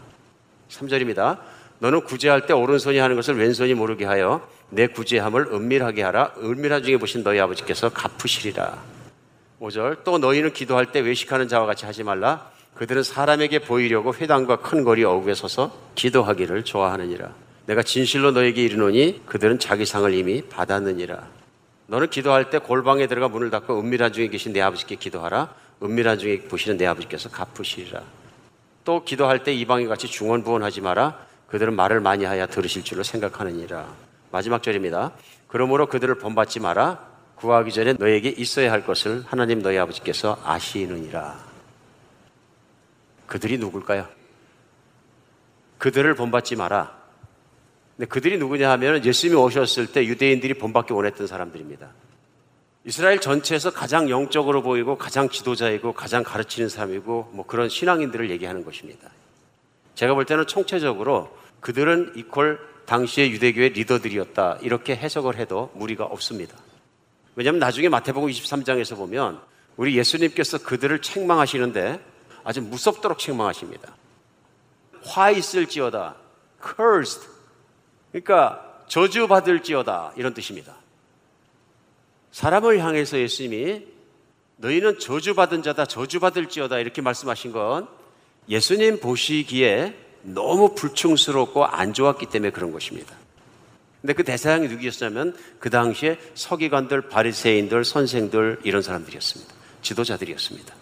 3절입니다. 0.70 1.38
너는 1.78 2.00
구제할 2.00 2.46
때 2.46 2.52
오른손이 2.52 2.98
하는 2.98 3.14
것을 3.14 3.38
왼손이 3.38 3.74
모르게 3.74 4.06
하여 4.06 4.44
내 4.70 4.88
구제함을 4.88 5.50
은밀하게 5.52 6.02
하라. 6.02 6.34
은밀한 6.38 6.82
중에 6.82 6.96
보신 6.96 7.22
너희 7.22 7.38
아버지께서 7.38 7.90
갚으시리라. 7.90 8.95
5절 9.60 10.04
또 10.04 10.18
너희는 10.18 10.52
기도할 10.52 10.92
때 10.92 11.00
외식하는 11.00 11.48
자와 11.48 11.66
같이 11.66 11.86
하지 11.86 12.02
말라. 12.02 12.50
그들은 12.74 13.02
사람에게 13.02 13.60
보이려고 13.60 14.14
회당과 14.14 14.56
큰 14.56 14.84
거리 14.84 15.02
어귀에 15.02 15.34
서서 15.34 15.74
기도하기를 15.94 16.64
좋아하느니라. 16.64 17.30
내가 17.66 17.82
진실로 17.82 18.32
너에게 18.32 18.62
이르노니 18.62 19.22
그들은 19.26 19.58
자기 19.58 19.86
상을 19.86 20.12
이미 20.12 20.42
받았느니라. 20.42 21.26
너는 21.88 22.10
기도할 22.10 22.50
때 22.50 22.58
골방에 22.58 23.06
들어가 23.06 23.28
문을 23.28 23.50
닫고 23.50 23.80
은밀한 23.80 24.12
중에 24.12 24.28
계신 24.28 24.52
내 24.52 24.60
아버지께 24.60 24.96
기도하라. 24.96 25.54
은밀한 25.82 26.18
중에 26.18 26.42
보시는 26.42 26.76
내 26.76 26.86
아버지께서 26.86 27.30
갚으시리라. 27.30 28.02
또 28.84 29.04
기도할 29.04 29.42
때 29.42 29.54
이방인 29.54 29.88
같이 29.88 30.06
중언부언하지 30.06 30.80
마라. 30.82 31.18
그들은 31.48 31.74
말을 31.74 32.00
많이 32.00 32.24
하여 32.24 32.46
들으실 32.46 32.84
줄로 32.84 33.02
생각하느니라. 33.02 33.86
마지막 34.30 34.62
절입니다. 34.62 35.12
그러므로 35.48 35.86
그들을 35.86 36.16
본받지 36.16 36.60
마라 36.60 37.15
구하기 37.36 37.72
전에 37.72 37.92
너에게 37.94 38.30
있어야 38.30 38.72
할 38.72 38.84
것을 38.84 39.22
하나님 39.26 39.62
너희 39.62 39.78
아버지께서 39.78 40.40
아시느니라. 40.44 41.38
그들이 43.26 43.58
누굴까요? 43.58 44.08
그들을 45.78 46.14
본받지 46.14 46.56
마라. 46.56 46.96
근데 47.96 48.08
그들이 48.08 48.38
누구냐 48.38 48.70
하면 48.72 49.04
예수님이 49.04 49.38
오셨을 49.40 49.92
때 49.92 50.06
유대인들이 50.06 50.54
본받기 50.54 50.92
원했던 50.92 51.26
사람들입니다. 51.26 51.88
이스라엘 52.84 53.20
전체에서 53.20 53.72
가장 53.72 54.08
영적으로 54.08 54.62
보이고 54.62 54.96
가장 54.96 55.28
지도자이고 55.28 55.92
가장 55.92 56.22
가르치는 56.22 56.68
사람이고 56.68 57.30
뭐 57.32 57.44
그런 57.46 57.68
신앙인들을 57.68 58.30
얘기하는 58.30 58.64
것입니다. 58.64 59.10
제가 59.94 60.14
볼 60.14 60.24
때는 60.24 60.46
총체적으로 60.46 61.36
그들은 61.60 62.12
이퀄 62.16 62.58
당시의 62.86 63.32
유대교의 63.32 63.70
리더들이었다. 63.70 64.58
이렇게 64.62 64.94
해석을 64.94 65.36
해도 65.36 65.72
무리가 65.74 66.04
없습니다. 66.04 66.56
왜냐하면 67.36 67.60
나중에 67.60 67.88
마태복음 67.88 68.28
23장에서 68.28 68.96
보면 68.96 69.40
우리 69.76 69.96
예수님께서 69.96 70.58
그들을 70.58 71.00
책망하시는데 71.02 72.00
아주 72.42 72.62
무섭도록 72.62 73.18
책망하십니다. 73.18 73.94
화 75.04 75.30
있을지어다. 75.30 76.16
cursed. 76.62 77.28
그러니까 78.10 78.82
저주받을지어다. 78.88 80.14
이런 80.16 80.32
뜻입니다. 80.32 80.74
사람을 82.32 82.80
향해서 82.80 83.18
예수님이 83.18 83.86
너희는 84.56 84.98
저주받은 84.98 85.62
자다, 85.62 85.84
저주받을지어다. 85.84 86.78
이렇게 86.78 87.02
말씀하신 87.02 87.52
건 87.52 87.88
예수님 88.48 89.00
보시기에 89.00 89.94
너무 90.22 90.74
불충스럽고 90.74 91.66
안 91.66 91.92
좋았기 91.92 92.26
때문에 92.26 92.50
그런 92.50 92.72
것입니다. 92.72 93.14
근데 94.06 94.14
그 94.14 94.22
대상이 94.22 94.68
누구였냐면 94.68 95.36
그 95.58 95.68
당시에 95.68 96.16
서기관들, 96.34 97.08
바리새인들, 97.08 97.84
선생들 97.84 98.60
이런 98.62 98.80
사람들이었습니다. 98.80 99.52
지도자들이었습니다. 99.82 100.72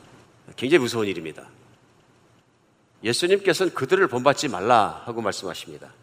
굉장히 0.57 0.83
무서운 0.83 1.07
일입니다. 1.07 1.49
예수님께서는 3.03 3.72
그들을 3.72 4.07
본받지 4.09 4.49
말라 4.49 5.03
하고 5.07 5.22
말씀하십니다. 5.22 5.95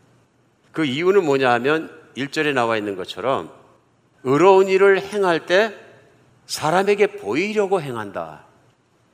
그 0.72 0.84
이유는 0.84 1.24
뭐냐 1.24 1.52
하면 1.52 1.96
1절에 2.18 2.54
나와 2.54 2.76
있는 2.76 2.96
것처럼 2.96 3.52
의로운 4.24 4.68
일을 4.68 5.00
행할 5.00 5.46
때 5.46 5.76
사람에게 6.48 7.06
보이려고 7.18 7.84
행한다. 7.84 8.46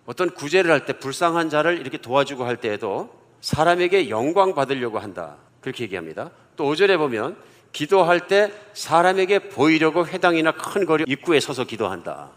어떤 0.05 0.29
구제를 0.29 0.71
할 0.71 0.85
때 0.85 0.93
불쌍한 0.97 1.49
자를 1.49 1.77
이렇게 1.77 1.97
도와주고 1.97 2.45
할 2.45 2.55
때에도 2.55 3.13
사람에게 3.41 4.09
영광 4.09 4.55
받으려고 4.55 4.97
한다. 4.97 5.35
그렇게 5.59 5.83
얘기합니다. 5.83 6.31
또 6.55 6.71
5절에 6.71 6.97
보면 6.97 7.35
기도할 7.71 8.27
때 8.27 8.51
사람에게 8.73 9.49
보이려고 9.49 10.05
회당이나 10.05 10.51
큰 10.51 10.85
거리 10.85 11.03
입구에 11.07 11.39
서서 11.39 11.65
기도한다. 11.65 12.29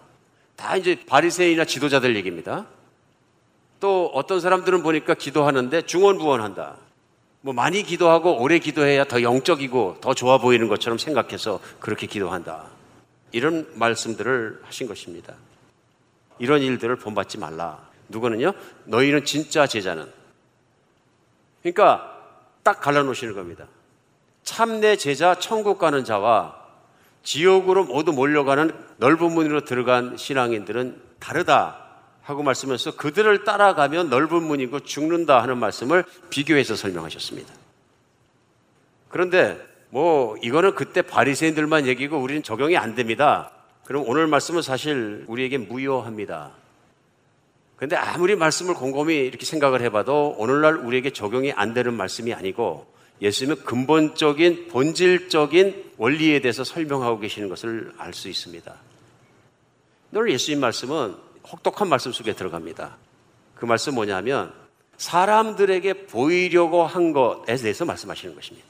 다 0.56 0.76
이제 0.76 0.98
바리새인이나 1.06 1.64
지도자들 1.64 2.16
얘기입니다. 2.16 2.66
또 3.80 4.10
어떤 4.12 4.40
사람들은 4.40 4.82
보니까 4.82 5.14
기도하는데 5.14 5.82
중언부언한다. 5.82 6.76
뭐 7.42 7.54
많이 7.54 7.82
기도하고 7.82 8.42
오래 8.42 8.58
기도해야 8.58 9.04
더 9.04 9.22
영적이고 9.22 9.98
더 10.02 10.12
좋아 10.12 10.38
보이는 10.38 10.68
것처럼 10.68 10.98
생각해서 10.98 11.60
그렇게 11.78 12.06
기도한다. 12.06 12.66
이런 13.32 13.66
말씀들을 13.74 14.60
하신 14.64 14.86
것입니다. 14.86 15.34
이런 16.38 16.60
일들을 16.60 16.96
본받지 16.96 17.38
말라. 17.38 17.78
누구는요? 18.08 18.52
너희는 18.84 19.24
진짜 19.24 19.66
제자는. 19.66 20.06
그러니까 21.62 22.18
딱 22.62 22.80
갈라놓으시는 22.80 23.34
겁니다. 23.34 23.66
참내 24.43 24.97
제자 24.97 25.34
천국 25.34 25.78
가는 25.78 26.05
자와 26.05 26.57
지옥으로 27.22 27.84
모두 27.84 28.12
몰려가는 28.12 28.72
넓은 28.97 29.32
문으로 29.32 29.64
들어간 29.64 30.16
신앙인들은 30.16 31.01
다르다 31.18 31.86
하고 32.22 32.43
말씀해서 32.43 32.97
그들을 32.97 33.45
따라가면 33.45 34.09
넓은 34.09 34.43
문이고 34.43 34.80
죽는다 34.80 35.43
하는 35.43 35.59
말씀을 35.59 36.05
비교해서 36.30 36.76
설명하셨습니다. 36.76 37.53
그런데 39.09 39.61
뭐 39.91 40.36
이거는 40.43 40.74
그때 40.74 41.03
바리새인들만 41.03 41.86
얘기고 41.86 42.18
우리는 42.18 42.43
적용이 42.43 42.76
안 42.76 42.95
됩니다. 42.95 43.51
그럼 43.84 44.05
오늘 44.07 44.28
말씀은 44.28 44.62
사실 44.62 45.24
우리에게 45.26 45.59
무효합니다. 45.59 46.53
근데 47.76 47.97
아무리 47.97 48.36
말씀을 48.36 48.74
곰곰이 48.74 49.16
이렇게 49.16 49.45
생각을 49.45 49.80
해봐도 49.82 50.36
오늘날 50.38 50.76
우리에게 50.76 51.11
적용이 51.11 51.53
안 51.53 51.74
되는 51.74 51.95
말씀이 51.95 52.32
아니고 52.32 52.86
예수님은 53.20 53.64
근본적인 53.64 54.68
본질적인 54.68 55.92
원리에 55.98 56.40
대해서 56.40 56.64
설명하고 56.64 57.20
계시는 57.20 57.48
것을 57.48 57.92
알 57.98 58.14
수 58.14 58.28
있습니다. 58.28 58.74
늘 60.12 60.30
예수님 60.30 60.60
말씀은 60.60 61.14
혹독한 61.52 61.88
말씀 61.88 62.12
속에 62.12 62.34
들어갑니다. 62.34 62.96
그 63.54 63.66
말씀 63.66 63.94
뭐냐면 63.94 64.52
사람들에게 64.96 66.06
보이려고 66.06 66.84
한 66.84 67.12
것에 67.12 67.56
대해서 67.56 67.84
말씀하시는 67.84 68.34
것입니다. 68.34 68.66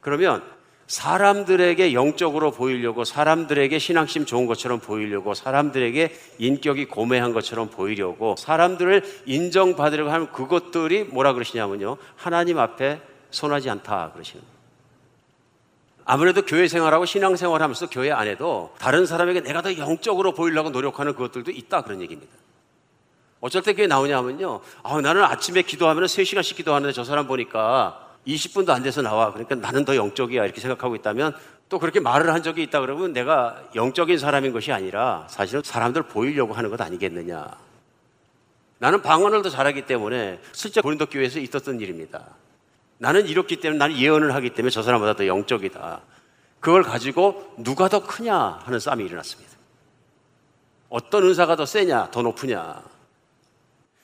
그러면 0.00 0.42
사람들에게 0.86 1.94
영적으로 1.94 2.50
보이려고 2.50 3.04
사람들에게 3.04 3.78
신앙심 3.78 4.26
좋은 4.26 4.46
것처럼 4.46 4.80
보이려고 4.80 5.34
사람들에게 5.34 6.14
인격이 6.38 6.86
고매한 6.86 7.32
것처럼 7.32 7.70
보이려고 7.70 8.36
사람들을 8.36 9.22
인정받으려고 9.26 10.10
하는 10.10 10.30
그것들이 10.32 11.04
뭐라 11.04 11.32
그러시냐면요. 11.32 11.96
하나님 12.16 12.58
앞에 12.58 13.00
선하지 13.30 13.70
않다 13.70 14.12
그러시는 14.12 14.42
거예요. 14.42 14.54
아무래도 16.06 16.42
교회 16.42 16.68
생활하고 16.68 17.06
신앙 17.06 17.34
생활하면서 17.34 17.88
교회 17.88 18.10
안에도 18.12 18.74
다른 18.78 19.06
사람에게 19.06 19.40
내가 19.40 19.62
더 19.62 19.76
영적으로 19.78 20.34
보이려고 20.34 20.68
노력하는 20.68 21.14
그것들도 21.14 21.50
있다 21.50 21.80
그런 21.82 22.02
얘기입니다. 22.02 22.32
어쩔 23.40 23.62
때 23.62 23.72
그게 23.72 23.86
나오냐 23.86 24.18
하면요. 24.18 24.60
아, 24.82 25.00
나는 25.00 25.22
아침에 25.22 25.62
기도하면 25.62 26.04
3시간씩 26.04 26.56
기도하는데 26.56 26.92
저 26.92 27.04
사람 27.04 27.26
보니까 27.26 28.03
20분도 28.26 28.70
안 28.70 28.82
돼서 28.82 29.02
나와. 29.02 29.32
그러니까 29.32 29.54
나는 29.54 29.84
더 29.84 29.96
영적이야. 29.96 30.44
이렇게 30.44 30.60
생각하고 30.60 30.96
있다면 30.96 31.34
또 31.68 31.78
그렇게 31.78 32.00
말을 32.00 32.32
한 32.32 32.42
적이 32.42 32.62
있다 32.64 32.80
그러면 32.80 33.12
내가 33.12 33.62
영적인 33.74 34.18
사람인 34.18 34.52
것이 34.52 34.72
아니라 34.72 35.26
사실은 35.28 35.62
사람들 35.64 36.04
보이려고 36.04 36.54
하는 36.54 36.70
것 36.70 36.80
아니겠느냐. 36.80 37.46
나는 38.78 39.02
방언을 39.02 39.42
더 39.42 39.48
잘하기 39.48 39.86
때문에 39.86 40.40
실제 40.52 40.80
고린도 40.80 41.06
교회에서 41.06 41.38
있었던 41.38 41.80
일입니다. 41.80 42.22
나는 42.98 43.26
이렇기 43.26 43.56
때문에 43.56 43.78
나는 43.78 43.96
예언을 43.96 44.34
하기 44.34 44.50
때문에 44.50 44.70
저 44.70 44.82
사람보다 44.82 45.16
더 45.16 45.26
영적이다. 45.26 46.00
그걸 46.60 46.82
가지고 46.82 47.54
누가 47.58 47.88
더 47.88 48.06
크냐 48.06 48.60
하는 48.64 48.78
싸움이 48.78 49.04
일어났습니다. 49.04 49.52
어떤 50.88 51.24
은사가 51.24 51.56
더 51.56 51.66
세냐, 51.66 52.10
더 52.10 52.22
높으냐. 52.22 52.82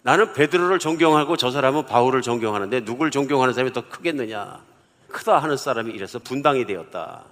나는 0.02 0.32
베드로를 0.32 0.78
존경하고 0.78 1.36
저 1.36 1.50
사람은 1.50 1.86
바울을 1.86 2.22
존경하는데 2.22 2.84
누굴 2.84 3.10
존경하는 3.10 3.52
사람이 3.52 3.72
더 3.72 3.86
크겠느냐? 3.88 4.62
크다 5.08 5.38
하는 5.38 5.56
사람이 5.56 5.92
이래서 5.92 6.18
분당이 6.18 6.64
되었다. 6.64 7.24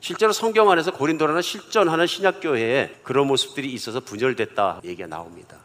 실제로 0.00 0.32
성경 0.32 0.70
안에서 0.70 0.92
고린도라는 0.92 1.42
실전하는 1.42 2.06
신약교회에 2.06 3.00
그런 3.02 3.26
모습들이 3.26 3.72
있어서 3.72 4.00
분열됐다 4.00 4.82
얘기가 4.84 5.08
나옵니다. 5.08 5.58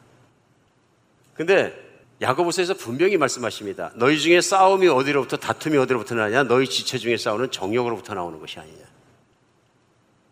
근데 1.34 1.74
야고보서에서 2.22 2.76
분명히 2.76 3.18
말씀하십니다. 3.18 3.92
너희 3.96 4.20
중에 4.20 4.42
싸움이 4.42 4.88
어디로부터 4.88 5.38
다툼이 5.38 5.78
어디로부터 5.78 6.16
나냐? 6.16 6.44
너희 6.44 6.68
지체 6.68 6.98
중에 6.98 7.18
싸우는 7.18 7.52
정욕으로부터 7.52 8.14
나오는 8.14 8.40
것이 8.40 8.60
아니냐. 8.60 8.84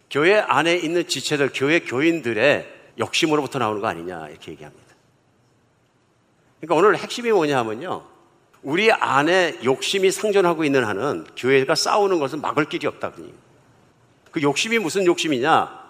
교회 0.10 0.38
안에 0.38 0.76
있는 0.76 1.08
지체들, 1.08 1.52
교회 1.54 1.80
교인들의 1.80 2.82
욕심으로부터 3.00 3.60
나오는 3.60 3.82
거 3.82 3.88
아니냐 3.88 4.30
이렇게 4.30 4.52
얘기합니다. 4.52 4.81
그러니까 6.62 6.76
오늘 6.76 6.98
핵심이 6.98 7.32
뭐냐 7.32 7.58
하면요. 7.58 8.06
우리 8.62 8.92
안에 8.92 9.60
욕심이 9.64 10.12
상존하고 10.12 10.64
있는 10.64 10.86
한은 10.86 11.26
교회가 11.36 11.74
싸우는 11.74 12.20
것은 12.20 12.42
막을 12.42 12.66
길이 12.66 12.86
없다. 12.86 13.12
그 14.32 14.42
욕심이 14.44 14.78
무슨 14.78 15.06
욕심이냐? 15.06 15.82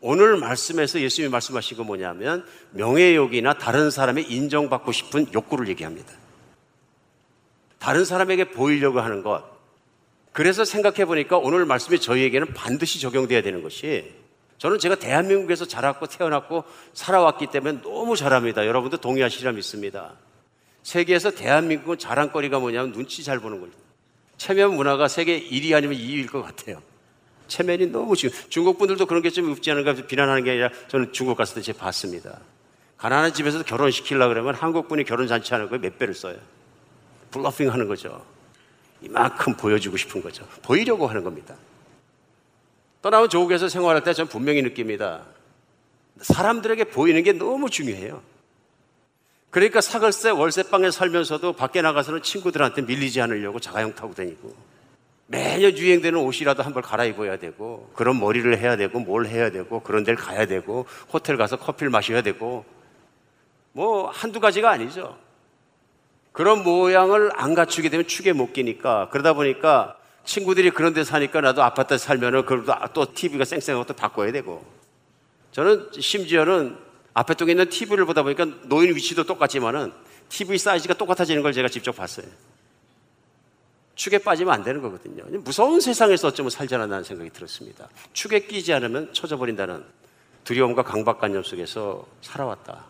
오늘 0.00 0.36
말씀에서 0.36 1.00
예수님이 1.00 1.30
말씀하신 1.30 1.76
거 1.76 1.84
뭐냐면 1.84 2.46
명예욕이나 2.70 3.54
다른 3.54 3.90
사람의 3.90 4.30
인정받고 4.32 4.92
싶은 4.92 5.26
욕구를 5.34 5.68
얘기합니다. 5.68 6.12
다른 7.78 8.04
사람에게 8.04 8.50
보이려고 8.50 9.00
하는 9.00 9.22
것. 9.22 9.44
그래서 10.32 10.64
생각해 10.64 11.04
보니까 11.04 11.36
오늘 11.36 11.66
말씀이 11.66 12.00
저희에게는 12.00 12.54
반드시 12.54 13.00
적용돼야 13.00 13.42
되는 13.42 13.62
것이 13.62 14.17
저는 14.58 14.78
제가 14.78 14.96
대한민국에서 14.96 15.66
자랐고 15.66 16.06
태어났고 16.06 16.64
살아왔기 16.92 17.46
때문에 17.48 17.80
너무 17.82 18.16
잘합니다. 18.16 18.66
여러분도 18.66 18.96
동의하시리라 18.98 19.52
믿습니다. 19.52 20.12
세계에서 20.82 21.30
대한민국은 21.32 21.98
자랑거리가 21.98 22.58
뭐냐면 22.58 22.92
눈치 22.92 23.22
잘 23.22 23.38
보는 23.38 23.60
거예요. 23.60 23.72
체면 24.36 24.74
문화가 24.74 25.08
세계 25.08 25.40
1위 25.40 25.74
아니면 25.74 25.96
2위일 25.96 26.30
것 26.30 26.42
같아요. 26.42 26.80
체면이 27.46 27.86
너무 27.86 28.14
지금 28.16 28.36
중국 28.48 28.78
분들도 28.78 29.06
그런 29.06 29.22
게 29.22 29.30
좀 29.30 29.50
없지 29.50 29.70
않은가 29.70 29.94
비난하는 30.06 30.44
게 30.44 30.50
아니라 30.50 30.70
저는 30.88 31.12
중국 31.12 31.36
갔을 31.36 31.56
때 31.56 31.62
제가 31.62 31.78
봤습니다. 31.78 32.38
가난한 32.98 33.32
집에서도 33.32 33.64
결혼시키려고 33.64 34.28
그러면 34.30 34.54
한국 34.54 34.88
분이 34.88 35.04
결혼 35.04 35.28
잔치 35.28 35.54
하는 35.54 35.68
거에 35.68 35.78
몇 35.78 35.98
배를 35.98 36.14
써요. 36.14 36.36
블러핑 37.30 37.70
하는 37.72 37.86
거죠. 37.86 38.24
이만큼 39.02 39.54
보여주고 39.54 39.96
싶은 39.96 40.20
거죠. 40.22 40.46
보이려고 40.62 41.06
하는 41.06 41.22
겁니다. 41.22 41.54
떠나면 43.08 43.30
조국에서 43.30 43.68
생활할 43.68 44.04
때 44.04 44.12
저는 44.12 44.28
분명히 44.28 44.60
느낍니다. 44.60 45.22
사람들에게 46.20 46.84
보이는 46.84 47.22
게 47.22 47.32
너무 47.32 47.70
중요해요. 47.70 48.20
그러니까 49.48 49.80
사글세 49.80 50.30
월세방에 50.30 50.90
살면서도 50.90 51.54
밖에 51.54 51.80
나가서는 51.80 52.22
친구들한테 52.22 52.82
밀리지 52.82 53.22
않으려고 53.22 53.60
자가용 53.60 53.94
타고 53.94 54.12
다니고 54.14 54.54
매년 55.26 55.76
유행되는 55.76 56.20
옷이라도 56.20 56.62
한 56.62 56.74
벌 56.74 56.82
갈아입어야 56.82 57.38
되고 57.38 57.90
그런 57.94 58.20
머리를 58.20 58.58
해야 58.58 58.76
되고 58.76 59.00
뭘 59.00 59.26
해야 59.26 59.50
되고 59.50 59.80
그런 59.80 60.04
데를 60.04 60.18
가야 60.18 60.46
되고 60.46 60.84
호텔 61.10 61.38
가서 61.38 61.56
커피를 61.56 61.88
마셔야 61.90 62.20
되고 62.20 62.66
뭐 63.72 64.10
한두 64.10 64.38
가지가 64.38 64.70
아니죠. 64.70 65.16
그런 66.32 66.62
모양을 66.62 67.30
안 67.34 67.54
갖추게 67.54 67.88
되면 67.88 68.06
축에 68.06 68.34
못 68.34 68.52
끼니까 68.52 69.08
그러다 69.10 69.32
보니까 69.32 69.97
친구들이 70.28 70.70
그런 70.72 70.92
데 70.92 71.04
사니까 71.04 71.40
나도 71.40 71.62
아파트에 71.62 71.96
살면은 71.96 72.44
그래도 72.44 72.74
또 72.92 73.14
TV가 73.14 73.46
쌩쌩하고 73.46 73.86
또 73.86 73.94
바꿔야 73.94 74.30
되고. 74.30 74.62
저는 75.52 75.88
심지어는 75.98 76.76
앞에 77.14 77.32
쪽에 77.32 77.52
있는 77.52 77.70
TV를 77.70 78.04
보다 78.04 78.22
보니까 78.22 78.44
노인 78.64 78.94
위치도 78.94 79.24
똑같지만은 79.24 79.90
TV 80.28 80.58
사이즈가 80.58 80.92
똑같아지는 80.92 81.42
걸 81.42 81.54
제가 81.54 81.68
직접 81.70 81.92
봤어요. 81.92 82.26
축에 83.94 84.18
빠지면 84.18 84.52
안 84.52 84.62
되는 84.62 84.82
거거든요. 84.82 85.24
무서운 85.40 85.80
세상에서 85.80 86.28
어쩌면 86.28 86.50
살자라는 86.50 87.04
생각이 87.04 87.30
들었습니다. 87.30 87.88
축에 88.12 88.40
끼지 88.40 88.74
않으면 88.74 89.14
쳐져버린다는 89.14 89.82
두려움과 90.44 90.82
강박관념 90.82 91.42
속에서 91.42 92.06
살아왔다. 92.20 92.84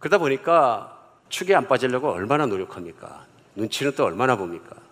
그러다 0.00 0.18
보니까 0.18 0.98
축에 1.28 1.54
안 1.54 1.68
빠지려고 1.68 2.10
얼마나 2.10 2.46
노력합니까? 2.46 3.26
눈치는 3.54 3.92
또 3.94 4.04
얼마나 4.04 4.36
봅니까? 4.36 4.87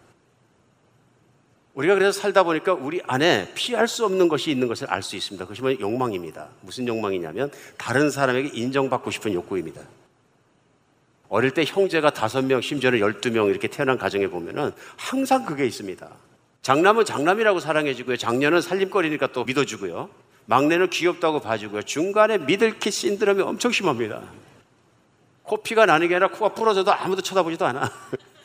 우리가 1.76 1.94
그래서 1.94 2.18
살다 2.18 2.42
보니까 2.42 2.72
우리 2.72 3.02
안에 3.06 3.52
피할 3.54 3.86
수 3.86 4.06
없는 4.06 4.28
것이 4.28 4.50
있는 4.50 4.66
것을 4.66 4.90
알 4.90 5.02
수 5.02 5.14
있습니다. 5.14 5.44
그것이 5.44 5.60
뭐 5.60 5.78
욕망입니다. 5.78 6.48
무슨 6.62 6.88
욕망이냐면 6.88 7.50
다른 7.76 8.10
사람에게 8.10 8.50
인정받고 8.54 9.10
싶은 9.10 9.34
욕구입니다. 9.34 9.82
어릴 11.28 11.50
때 11.50 11.64
형제가 11.66 12.10
다섯 12.10 12.42
명, 12.42 12.62
심지어는 12.62 12.98
열두 12.98 13.30
명 13.30 13.48
이렇게 13.48 13.68
태어난 13.68 13.98
가정에 13.98 14.26
보면은 14.28 14.72
항상 14.96 15.44
그게 15.44 15.66
있습니다. 15.66 16.08
장남은 16.62 17.04
장남이라고 17.04 17.60
사랑해주고요. 17.60 18.16
장녀는 18.16 18.62
살림거리니까 18.62 19.32
또 19.32 19.44
믿어주고요. 19.44 20.08
막내는 20.46 20.88
귀엽다고 20.88 21.40
봐주고요. 21.40 21.82
중간에 21.82 22.38
미들킷 22.38 22.90
신드롬이 22.90 23.42
엄청 23.42 23.70
심합니다. 23.70 24.22
코피가 25.42 25.84
나는 25.84 26.08
게 26.08 26.14
아니라 26.14 26.28
코가 26.28 26.54
부러져도 26.54 26.92
아무도 26.92 27.20
쳐다보지도 27.20 27.66
않아. 27.66 27.92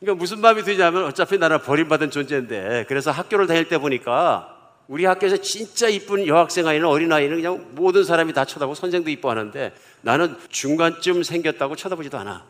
그러니까 0.00 0.20
무슨 0.20 0.40
마음이 0.40 0.62
드냐면 0.62 1.04
어차피 1.04 1.38
나는 1.38 1.60
버림받은 1.60 2.10
존재인데 2.10 2.84
그래서 2.88 3.10
학교를 3.10 3.46
다닐 3.46 3.68
때 3.68 3.78
보니까 3.78 4.52
우리 4.88 5.04
학교에서 5.04 5.38
진짜 5.38 5.88
이쁜 5.88 6.26
여학생 6.26 6.66
아이는 6.66 6.86
어린 6.86 7.12
아이는 7.12 7.36
그냥 7.36 7.66
모든 7.72 8.04
사람이 8.04 8.32
다 8.32 8.44
쳐다보고 8.44 8.74
선생도 8.74 9.10
이뻐하는데 9.10 9.74
나는 10.02 10.36
중간쯤 10.50 11.22
생겼다고 11.22 11.76
쳐다보지도 11.76 12.18
않아. 12.18 12.44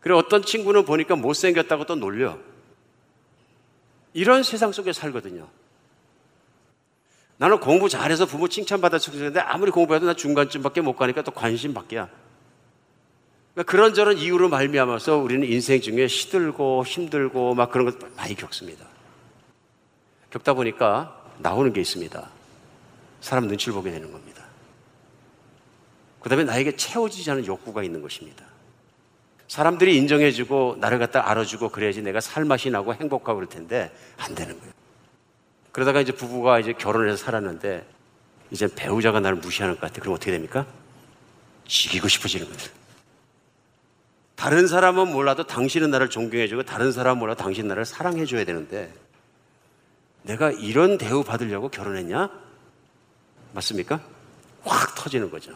그리고 0.00 0.18
어떤 0.18 0.42
친구는 0.42 0.84
보니까 0.84 1.16
못생겼다고 1.16 1.84
또 1.86 1.94
놀려. 1.94 2.38
이런 4.12 4.42
세상 4.42 4.70
속에 4.70 4.92
살거든요. 4.92 5.48
나는 7.36 7.58
공부 7.58 7.88
잘해서 7.88 8.26
부모 8.26 8.48
칭찬받아 8.48 8.98
서는데 8.98 9.40
아무리 9.40 9.70
공부해도 9.70 10.06
나 10.06 10.14
중간쯤밖에 10.14 10.80
못 10.80 10.94
가니까 10.94 11.22
또 11.22 11.32
관심 11.32 11.74
밖이야. 11.74 12.08
그러니까 13.54 13.70
그런저런 13.70 14.18
이유로 14.18 14.48
말미암아서 14.48 15.18
우리는 15.18 15.46
인생 15.48 15.80
중에 15.80 16.08
시들고 16.08 16.84
힘들고 16.84 17.54
막 17.54 17.70
그런 17.70 17.86
것 17.86 18.14
많이 18.16 18.34
겪습니다. 18.34 18.84
겪다 20.30 20.54
보니까 20.54 21.24
나오는 21.38 21.72
게 21.72 21.80
있습니다. 21.80 22.28
사람 23.20 23.46
눈치를 23.46 23.74
보게 23.74 23.92
되는 23.92 24.10
겁니다. 24.10 24.42
그 26.20 26.28
다음에 26.28 26.42
나에게 26.44 26.74
채워지지 26.76 27.30
않은 27.30 27.46
욕구가 27.46 27.84
있는 27.84 28.02
것입니다. 28.02 28.44
사람들이 29.46 29.96
인정해주고 29.98 30.78
나를 30.80 30.98
갖다 30.98 31.30
알아주고 31.30 31.68
그래야지 31.68 32.02
내가 32.02 32.20
살맛이 32.20 32.70
나고 32.70 32.94
행복하고 32.94 33.36
그럴 33.36 33.48
텐데 33.48 33.94
안 34.16 34.34
되는 34.34 34.58
거예요. 34.58 34.72
그러다가 35.70 36.00
이제 36.00 36.12
부부가 36.12 36.58
이제 36.58 36.72
결혼해서 36.72 37.16
살았는데 37.16 37.86
이제 38.50 38.68
배우자가 38.74 39.20
나를 39.20 39.36
무시하는 39.36 39.76
것 39.76 39.82
같아. 39.82 40.00
그럼 40.00 40.14
어떻게 40.14 40.32
됩니까? 40.32 40.66
죽이고 41.66 42.08
싶어지는 42.08 42.46
거예요. 42.46 42.83
다른 44.44 44.66
사람은 44.66 45.10
몰라도 45.10 45.44
당신은 45.44 45.90
나를 45.90 46.10
존경해주고 46.10 46.64
다른 46.64 46.92
사람은 46.92 47.18
몰라도 47.18 47.42
당신 47.42 47.66
나를 47.66 47.86
사랑해줘야 47.86 48.44
되는데 48.44 48.92
내가 50.20 50.50
이런 50.50 50.98
대우 50.98 51.24
받으려고 51.24 51.70
결혼했냐? 51.70 52.28
맞습니까? 53.54 54.02
확 54.62 54.94
터지는 54.96 55.30
거죠. 55.30 55.54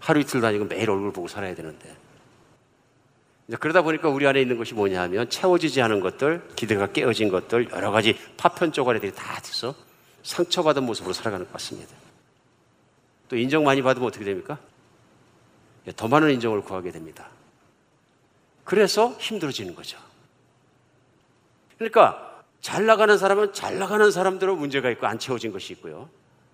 하루 0.00 0.20
이틀 0.20 0.42
다니고 0.42 0.66
매일 0.66 0.90
얼굴 0.90 1.14
보고 1.14 1.28
살아야 1.28 1.54
되는데. 1.54 1.96
그러다 3.58 3.80
보니까 3.80 4.10
우리 4.10 4.26
안에 4.26 4.42
있는 4.42 4.58
것이 4.58 4.74
뭐냐 4.74 5.00
하면 5.04 5.30
채워지지 5.30 5.80
않은 5.80 6.00
것들, 6.00 6.46
기대가 6.54 6.88
깨어진 6.88 7.30
것들, 7.30 7.70
여러 7.70 7.90
가지 7.90 8.18
파편 8.36 8.72
쪼가리들이 8.72 9.14
다 9.14 9.40
돼서 9.40 9.74
상처받은 10.24 10.84
모습으로 10.84 11.14
살아가는 11.14 11.46
것 11.46 11.52
같습니다. 11.54 11.96
또 13.30 13.36
인정 13.38 13.64
많이 13.64 13.80
받으면 13.80 14.08
어떻게 14.08 14.26
됩니까? 14.26 14.58
예, 15.86 15.92
더 15.96 16.06
많은 16.06 16.32
인정을 16.32 16.60
구하게 16.60 16.90
됩니다. 16.90 17.30
그래서 18.64 19.14
힘들어지는 19.18 19.74
거죠. 19.74 19.98
그러니까 21.78 22.42
잘 22.60 22.86
나가는 22.86 23.18
사람은 23.18 23.52
잘 23.52 23.78
나가는 23.78 24.10
사람대로 24.10 24.54
문제가 24.56 24.88
있고 24.90 25.06
안 25.06 25.18
채워진 25.18 25.52
것이 25.52 25.72
있고요. 25.74 26.08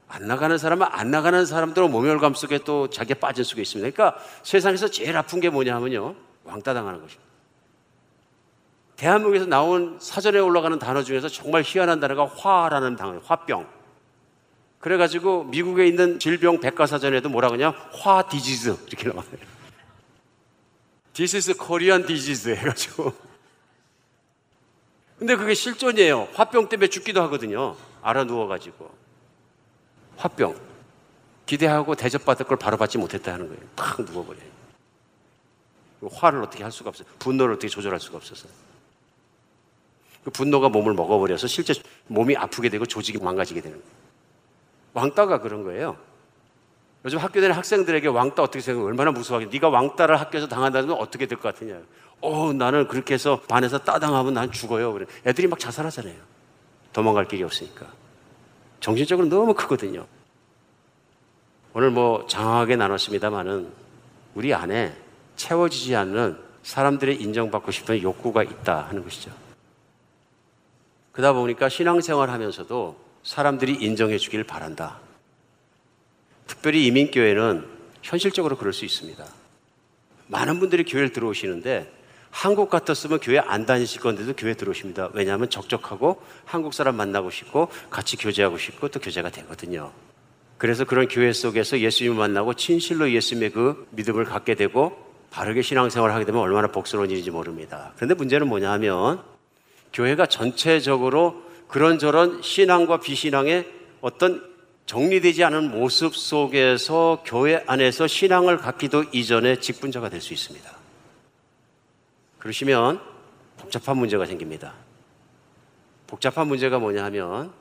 안 0.08 0.26
나가는 0.26 0.56
사람은 0.56 0.86
안 0.90 1.10
나가는 1.10 1.44
사람대로 1.44 1.88
모멸감 1.88 2.32
속에 2.32 2.58
또 2.64 2.88
자기가 2.88 3.20
빠진 3.20 3.44
속에 3.44 3.60
있습니다. 3.60 3.90
그러니까 3.90 4.18
세상에서 4.42 4.88
제일 4.88 5.16
아픈 5.16 5.40
게 5.40 5.50
뭐냐 5.50 5.74
하면요. 5.76 6.14
왕따 6.44 6.72
당하는 6.72 7.02
것입니다. 7.02 7.28
대한민국에서 8.96 9.46
나온 9.46 9.98
사전에 10.00 10.38
올라가는 10.38 10.76
단어 10.78 11.02
중에서 11.02 11.28
정말 11.28 11.62
희한한 11.64 12.00
단어가 12.00 12.24
화라는 12.24 12.96
단어예요. 12.96 13.20
화병. 13.24 13.68
그래가지고 14.80 15.44
미국에 15.44 15.86
있는 15.86 16.18
질병 16.18 16.58
백과사전에도 16.60 17.28
뭐라 17.28 17.48
그러냐? 17.48 17.74
화 17.92 18.22
디지즈 18.22 18.76
이렇게 18.86 19.08
나와요. 19.08 19.57
This 21.18 21.34
is 21.34 21.52
Korean 21.54 22.06
disease 22.06 22.54
해가지고. 22.54 23.12
근데 25.18 25.34
그게 25.34 25.52
실존이에요. 25.52 26.28
화병 26.32 26.68
때문에 26.68 26.86
죽기도 26.86 27.20
하거든요. 27.22 27.74
알아 28.02 28.22
누워가지고. 28.22 28.88
화병. 30.16 30.54
기대하고 31.44 31.96
대접받을 31.96 32.46
걸 32.46 32.56
바로 32.56 32.76
받지 32.76 32.98
못했다 32.98 33.32
하는 33.32 33.48
거예요. 33.48 33.60
팍 33.74 34.00
누워버려요. 34.00 34.44
화를 36.08 36.40
어떻게 36.40 36.62
할 36.62 36.70
수가 36.70 36.90
없어요. 36.90 37.08
분노를 37.18 37.54
어떻게 37.54 37.66
조절할 37.66 37.98
수가 37.98 38.18
없어서. 38.18 38.46
그 40.22 40.30
분노가 40.30 40.68
몸을 40.68 40.94
먹어버려서 40.94 41.48
실제 41.48 41.74
몸이 42.06 42.36
아프게 42.36 42.68
되고 42.68 42.86
조직이 42.86 43.18
망가지게 43.18 43.60
되는 43.60 43.76
거예요. 43.76 43.92
왕따가 44.92 45.40
그런 45.40 45.64
거예요. 45.64 45.96
요즘 47.04 47.18
학교 47.18 47.34
다니는 47.34 47.54
학생들에게 47.54 48.08
왕따 48.08 48.42
어떻게 48.42 48.60
생각해? 48.60 48.86
얼마나 48.86 49.12
무서워하게. 49.12 49.50
네가 49.52 49.68
왕따를 49.68 50.18
학교에서 50.20 50.48
당한다면 50.48 50.92
어떻게 50.98 51.26
될 51.26 51.38
것 51.38 51.54
같으냐. 51.54 51.78
어, 52.20 52.52
나는 52.52 52.88
그렇게 52.88 53.14
해서 53.14 53.40
반에서 53.48 53.78
따당하면 53.78 54.34
난 54.34 54.50
죽어요. 54.50 54.92
그래. 54.92 55.06
애들이 55.24 55.46
막 55.46 55.58
자살하잖아요. 55.58 56.16
도망갈 56.92 57.26
길이 57.28 57.42
없으니까. 57.44 57.86
정신적으로 58.80 59.28
너무 59.28 59.54
크거든요. 59.54 60.06
오늘 61.72 61.90
뭐 61.90 62.26
장황하게 62.26 62.76
나눴습니다만은 62.76 63.68
우리 64.34 64.52
안에 64.52 64.96
채워지지 65.36 65.94
않는 65.94 66.38
사람들의 66.64 67.22
인정받고 67.22 67.70
싶은 67.70 68.02
욕구가 68.02 68.42
있다 68.42 68.86
하는 68.88 69.04
것이죠. 69.04 69.30
그러다 71.12 71.32
보니까 71.34 71.68
신앙생활 71.68 72.30
하면서도 72.30 72.96
사람들이 73.22 73.74
인정해 73.74 74.18
주길 74.18 74.44
바란다. 74.44 74.98
특별히 76.48 76.86
이민교회는 76.86 77.64
현실적으로 78.02 78.56
그럴 78.56 78.72
수 78.72 78.84
있습니다. 78.84 79.24
많은 80.26 80.58
분들이 80.58 80.84
교회를 80.84 81.12
들어오시는데 81.12 81.92
한국 82.30 82.68
같았으면 82.68 83.20
교회 83.20 83.38
안 83.38 83.64
다니실 83.64 84.00
건데도 84.00 84.34
교회 84.36 84.54
들어오십니다. 84.54 85.10
왜냐하면 85.14 85.48
적적하고 85.48 86.20
한국 86.44 86.74
사람 86.74 86.96
만나고 86.96 87.30
싶고 87.30 87.68
같이 87.90 88.16
교제하고 88.16 88.58
싶고 88.58 88.88
또 88.88 88.98
교제가 89.00 89.30
되거든요. 89.30 89.92
그래서 90.58 90.84
그런 90.84 91.06
교회 91.08 91.32
속에서 91.32 91.78
예수님을 91.78 92.18
만나고 92.18 92.54
진실로 92.54 93.10
예수님의 93.10 93.50
그 93.50 93.86
믿음을 93.90 94.24
갖게 94.24 94.54
되고 94.54 95.06
바르게 95.30 95.62
신앙생활을 95.62 96.14
하게 96.14 96.24
되면 96.24 96.40
얼마나 96.40 96.68
복스러운 96.68 97.10
일인지 97.10 97.30
모릅니다. 97.30 97.92
그런데 97.96 98.14
문제는 98.14 98.48
뭐냐 98.48 98.70
하면 98.72 99.22
교회가 99.92 100.26
전체적으로 100.26 101.42
그런저런 101.68 102.42
신앙과 102.42 103.00
비신앙의 103.00 103.66
어떤 104.00 104.47
정리되지 104.88 105.44
않은 105.44 105.70
모습 105.70 106.16
속에서 106.16 107.22
교회 107.26 107.62
안에서 107.66 108.06
신앙을 108.06 108.56
갖기도 108.56 109.04
이전에 109.12 109.60
직분자가 109.60 110.08
될 110.08 110.22
수 110.22 110.32
있습니다. 110.32 110.68
그러시면 112.38 112.98
복잡한 113.58 113.98
문제가 113.98 114.24
생깁니다. 114.24 114.72
복잡한 116.06 116.48
문제가 116.48 116.78
뭐냐 116.78 117.04
하면 117.04 117.52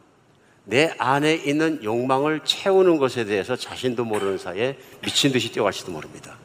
내 0.64 0.94
안에 0.98 1.36
있는 1.36 1.84
욕망을 1.84 2.46
채우는 2.46 2.98
것에 2.98 3.26
대해서 3.26 3.58
자신도 3.58 4.06
모르는 4.06 4.38
사이에 4.38 4.80
미친 5.02 5.34
듯이 5.34 5.52
뛰어갈지도 5.52 5.92
모릅니다. 5.92 6.38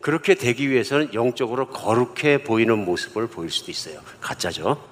그렇게 0.00 0.34
되기 0.34 0.68
위해서는 0.68 1.14
영적으로 1.14 1.68
거룩해 1.68 2.42
보이는 2.42 2.84
모습을 2.84 3.28
보일 3.28 3.52
수도 3.52 3.70
있어요. 3.70 4.00
가짜죠. 4.20 4.84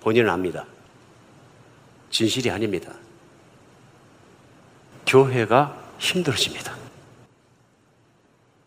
본인은 0.00 0.30
압니다. 0.30 0.66
진실이 2.16 2.50
아닙니다. 2.50 2.94
교회가 5.06 5.78
힘들어집니다. 5.98 6.74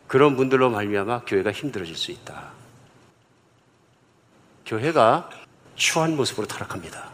그런 0.07 0.35
분들로 0.35 0.69
말미암아 0.69 1.21
교회가 1.25 1.51
힘들어질 1.51 1.95
수 1.95 2.11
있다. 2.11 2.51
교회가 4.67 5.31
추한 5.75 6.15
모습으로 6.15 6.45
타락합니다. 6.45 7.09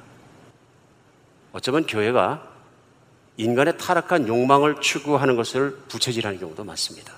어쩌면 1.53 1.85
교회가 1.85 2.45
인간의 3.37 3.77
타락한 3.77 4.27
욕망을 4.27 4.81
추구하는 4.81 5.37
것을 5.37 5.77
부채질하는 5.87 6.37
경우도 6.37 6.65
많습니다. 6.65 7.13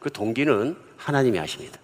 그 0.00 0.10
동기는 0.10 0.76
하나님이 0.96 1.38
아십니다. 1.38 1.78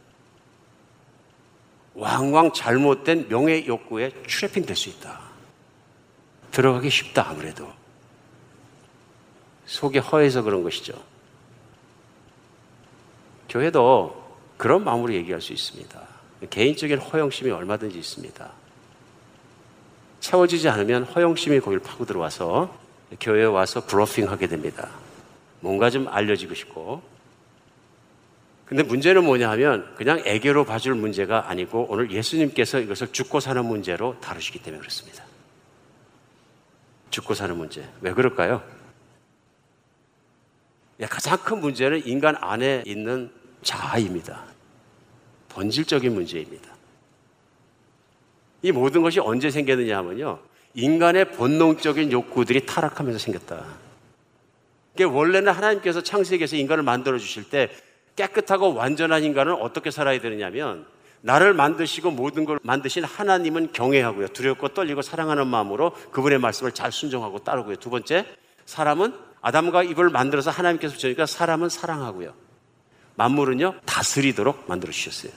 왕왕 2.01 2.55
잘못된 2.55 3.29
명예 3.29 3.67
욕구에 3.67 4.11
트래핑 4.27 4.65
될 4.65 4.75
수 4.75 4.89
있다. 4.89 5.21
들어가기 6.51 6.89
쉽다, 6.89 7.29
아무래도. 7.29 7.71
속이 9.67 9.99
허해서 9.99 10.43
그런 10.43 10.63
것이죠. 10.63 10.95
교회도 13.51 14.19
그런 14.57 14.83
마음으로 14.83 15.13
얘기할 15.13 15.43
수 15.43 15.53
있습니다. 15.53 16.01
개인적인 16.49 16.99
허영심이 16.99 17.51
얼마든지 17.51 17.99
있습니다. 17.99 18.51
채워지지 20.21 20.71
않으면 20.71 21.05
허영심이 21.05 21.61
거기를 21.61 21.83
파고 21.83 22.07
들어와서 22.07 22.75
교회에 23.21 23.45
와서 23.45 23.85
브로핑 23.85 24.31
하게 24.31 24.47
됩니다. 24.47 24.89
뭔가 25.61 25.91
좀 25.91 26.09
알려지고 26.09 26.55
싶고. 26.55 27.03
근데 28.71 28.85
문제는 28.85 29.25
뭐냐 29.25 29.51
하면 29.51 29.93
그냥 29.97 30.23
애교로 30.25 30.65
봐줄 30.65 30.95
문제가 30.95 31.51
아니고 31.51 31.89
오늘 31.91 32.13
예수님께서 32.13 32.79
이것을 32.79 33.09
죽고 33.11 33.41
사는 33.41 33.65
문제로 33.65 34.17
다루시기 34.21 34.63
때문에 34.63 34.79
그렇습니다. 34.79 35.25
죽고 37.11 37.35
사는 37.35 37.57
문제. 37.57 37.85
왜 38.01 38.13
그럴까요? 38.13 38.63
가장 41.01 41.37
큰 41.39 41.59
문제는 41.59 42.07
인간 42.07 42.37
안에 42.41 42.85
있는 42.87 43.33
자아입니다. 43.63 44.45
본질적인 45.49 46.15
문제입니다. 46.15 46.71
이 48.63 48.71
모든 48.71 49.03
것이 49.03 49.19
언제 49.19 49.51
생겼느냐 49.51 49.99
하면요. 49.99 50.39
인간의 50.75 51.33
본능적인 51.33 52.13
욕구들이 52.13 52.67
타락하면서 52.67 53.19
생겼다. 53.19 53.67
원래는 55.01 55.51
하나님께서 55.51 56.05
창세기에서 56.05 56.55
인간을 56.55 56.85
만들어 56.85 57.19
주실 57.19 57.51
때 57.51 57.69
깨끗하고 58.17 58.75
완전한 58.75 59.25
인간은 59.25 59.55
어떻게 59.55 59.91
살아야 59.91 60.21
되느냐면 60.21 60.87
나를 61.23 61.55
만드시고 61.55 62.11
모든 62.11 62.45
걸 62.45 62.59
만드신 62.63 63.05
하나님은 63.05 63.73
경외하고요. 63.73 64.29
두렵고 64.29 64.69
떨리고 64.69 65.03
사랑하는 65.03 65.47
마음으로 65.47 65.93
그분의 66.11 66.39
말씀을 66.39 66.73
잘 66.73 66.93
순종하고 66.93 67.41
따르고요. 67.41 67.77
두 67.77 67.91
번째, 67.91 68.27
사람은 68.65 69.15
아담과 69.43 69.83
이을 69.85 70.11
만들어서 70.11 70.51
하나님께서 70.51 70.97
주니까 70.97 71.27
사람은 71.27 71.69
사랑하고요. 71.69 72.35
만물은요, 73.17 73.81
다스리도록 73.85 74.65
만들어 74.67 74.93
주셨어요. 74.93 75.33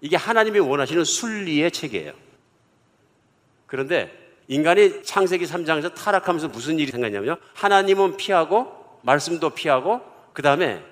이게 0.00 0.16
하나님이 0.16 0.58
원하시는 0.58 1.04
순리의 1.04 1.70
체계예요. 1.70 2.12
그런데 3.66 4.10
인간이 4.48 5.04
창세기 5.04 5.44
3장에서 5.44 5.94
타락하면서 5.94 6.48
무슨 6.48 6.78
일이 6.80 6.90
생겼냐면요. 6.90 7.36
하나님은 7.54 8.16
피하고, 8.16 8.98
말씀도 9.02 9.50
피하고, 9.50 10.00
그 10.32 10.42
다음에 10.42 10.82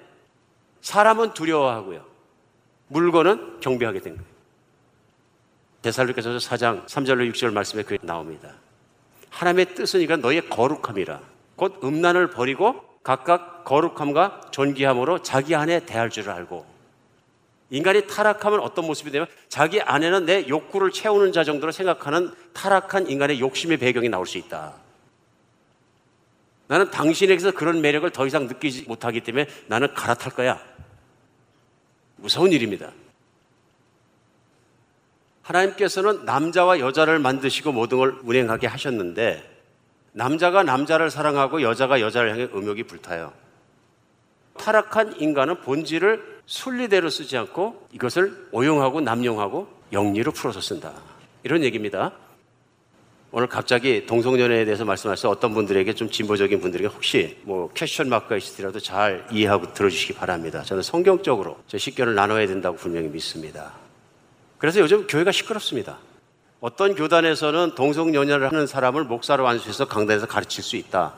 사람은 0.80 1.34
두려워하고요. 1.34 2.04
물건은 2.88 3.60
경배하게 3.60 4.00
된 4.00 4.16
거예요. 4.16 4.28
데살로께서 5.82 6.30
4장 6.36 6.86
3절로 6.86 7.30
6절 7.32 7.52
말씀에 7.52 7.82
그게 7.82 7.98
나옵니다. 8.02 8.54
하나님의 9.30 9.66
이가 10.02 10.16
너의 10.16 10.48
거룩함이라. 10.48 11.20
곧 11.56 11.80
음란을 11.82 12.30
버리고 12.30 12.82
각각 13.02 13.64
거룩함과 13.64 14.48
존귀함으로 14.50 15.22
자기 15.22 15.54
안에 15.54 15.86
대할 15.86 16.10
줄을 16.10 16.32
알고 16.32 16.66
인간이 17.70 18.06
타락하면 18.06 18.60
어떤 18.60 18.86
모습이 18.86 19.10
되면 19.10 19.26
자기 19.48 19.80
안에는 19.80 20.24
내 20.24 20.48
욕구를 20.48 20.90
채우는 20.90 21.32
자 21.32 21.44
정도로 21.44 21.70
생각하는 21.72 22.32
타락한 22.54 23.08
인간의 23.08 23.40
욕심의 23.40 23.76
배경이 23.76 24.08
나올 24.08 24.26
수 24.26 24.38
있다. 24.38 24.74
나는 26.68 26.90
당신에게서 26.90 27.52
그런 27.52 27.80
매력을 27.80 28.08
더 28.10 28.26
이상 28.26 28.46
느끼지 28.46 28.84
못하기 28.86 29.22
때문에 29.22 29.46
나는 29.66 29.92
갈아탈 29.94 30.32
거야. 30.32 30.60
무서운 32.16 32.52
일입니다. 32.52 32.92
하나님께서는 35.42 36.26
남자와 36.26 36.78
여자를 36.78 37.18
만드시고 37.18 37.72
모든 37.72 37.98
걸 37.98 38.18
운행하게 38.22 38.66
하셨는데 38.66 39.58
남자가 40.12 40.62
남자를 40.62 41.10
사랑하고 41.10 41.62
여자가 41.62 42.00
여자를 42.00 42.30
향해 42.32 42.44
음욕이 42.44 42.82
불타요. 42.82 43.32
타락한 44.58 45.20
인간은 45.20 45.62
본질을 45.62 46.40
순리대로 46.44 47.08
쓰지 47.08 47.36
않고 47.38 47.88
이것을 47.92 48.48
오용하고 48.52 49.00
남용하고 49.00 49.68
역리로 49.92 50.32
풀어서 50.32 50.60
쓴다. 50.60 50.92
이런 51.44 51.62
얘기입니다. 51.62 52.12
오늘 53.30 53.46
갑자기 53.46 54.06
동성연애에 54.06 54.64
대해서 54.64 54.86
말씀하셔서 54.86 55.28
어떤 55.28 55.52
분들에게 55.52 55.92
좀 55.94 56.10
진보적인 56.10 56.62
분들에게 56.62 56.88
혹시 56.88 57.36
뭐 57.42 57.70
question 57.74 58.08
mark가 58.08 58.38
있을지라도 58.38 58.80
잘 58.80 59.26
이해하고 59.30 59.74
들어주시기 59.74 60.14
바랍니다. 60.14 60.62
저는 60.62 60.82
성경적으로 60.82 61.58
제 61.66 61.76
식견을 61.76 62.14
나눠야 62.14 62.46
된다고 62.46 62.76
분명히 62.78 63.08
믿습니다. 63.08 63.74
그래서 64.56 64.80
요즘 64.80 65.06
교회가 65.06 65.30
시끄럽습니다. 65.30 65.98
어떤 66.60 66.94
교단에서는 66.94 67.74
동성연애를 67.74 68.48
하는 68.50 68.66
사람을 68.66 69.04
목사로 69.04 69.46
안수해서 69.46 69.84
강단에서 69.84 70.26
가르칠 70.26 70.64
수 70.64 70.76
있다. 70.76 71.12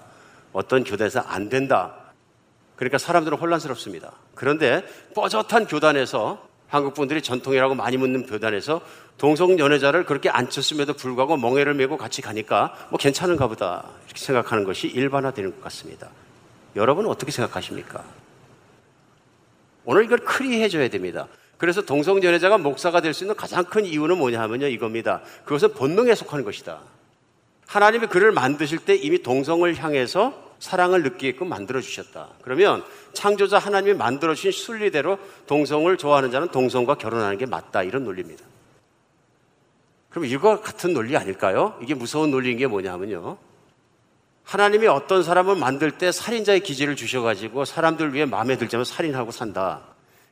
어떤 0.52 0.82
교단에서 0.82 1.20
안 1.20 1.48
된다. 1.48 1.94
그러니까 2.74 2.98
사람들은 2.98 3.38
혼란스럽습니다. 3.38 4.12
그런데 4.34 4.82
뻐젓한 5.14 5.68
교단에서 5.68 6.44
한국 6.66 6.94
분들이 6.94 7.22
전통이라고 7.22 7.74
많이 7.74 7.96
묻는 7.96 8.26
교단에서 8.26 8.80
동성 9.20 9.58
연애자를 9.58 10.06
그렇게 10.06 10.30
안 10.30 10.48
쳤음에도 10.48 10.94
불구하고 10.94 11.36
멍해를 11.36 11.74
메고 11.74 11.98
같이 11.98 12.22
가니까 12.22 12.74
뭐 12.88 12.98
괜찮은가 12.98 13.48
보다 13.48 13.84
이렇게 14.06 14.18
생각하는 14.18 14.64
것이 14.64 14.86
일반화되는 14.86 15.50
것 15.56 15.62
같습니다. 15.64 16.08
여러분은 16.74 17.10
어떻게 17.10 17.30
생각하십니까? 17.30 18.02
오늘 19.84 20.04
이걸 20.04 20.20
크리해줘야 20.20 20.88
됩니다. 20.88 21.28
그래서 21.58 21.82
동성 21.82 22.22
연애자가 22.22 22.56
목사가 22.56 23.02
될 23.02 23.12
수 23.12 23.24
있는 23.24 23.36
가장 23.36 23.62
큰 23.64 23.84
이유는 23.84 24.16
뭐냐 24.16 24.40
하면요 24.40 24.68
이겁니다. 24.68 25.20
그것은 25.44 25.74
본능에 25.74 26.14
속하는 26.14 26.42
것이다. 26.42 26.80
하나님이 27.66 28.06
그를 28.06 28.32
만드실 28.32 28.78
때 28.78 28.94
이미 28.94 29.22
동성을 29.22 29.70
향해서 29.76 30.32
사랑을 30.60 31.02
느끼게끔 31.02 31.46
만들어 31.46 31.82
주셨다. 31.82 32.28
그러면 32.40 32.82
창조자 33.12 33.58
하나님이 33.58 33.98
만들어 33.98 34.34
주신 34.34 34.50
순리대로 34.50 35.18
동성을 35.46 35.94
좋아하는 35.98 36.30
자는 36.30 36.48
동성과 36.48 36.94
결혼하는 36.94 37.36
게 37.36 37.44
맞다. 37.44 37.82
이런 37.82 38.04
논리입니다. 38.04 38.49
그럼 40.10 40.24
이거 40.24 40.60
같은 40.60 40.92
논리 40.92 41.16
아닐까요? 41.16 41.78
이게 41.80 41.94
무서운 41.94 42.30
논리인 42.30 42.58
게 42.58 42.66
뭐냐면요. 42.66 43.38
하나님이 44.44 44.88
어떤 44.88 45.22
사람을 45.22 45.54
만들 45.56 45.92
때 45.92 46.10
살인자의 46.10 46.60
기질을 46.60 46.96
주셔가지고 46.96 47.64
사람들 47.64 48.12
위해 48.14 48.24
마음에 48.24 48.58
들자면 48.58 48.84
살인하고 48.84 49.30
산다. 49.30 49.82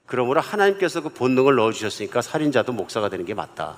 그러므로 0.06 0.40
하나님께서 0.40 1.02
그 1.02 1.10
본능을 1.10 1.54
넣어주셨으니까 1.54 2.22
살인자도 2.22 2.72
목사가 2.72 3.08
되는 3.08 3.24
게 3.24 3.34
맞다. 3.34 3.76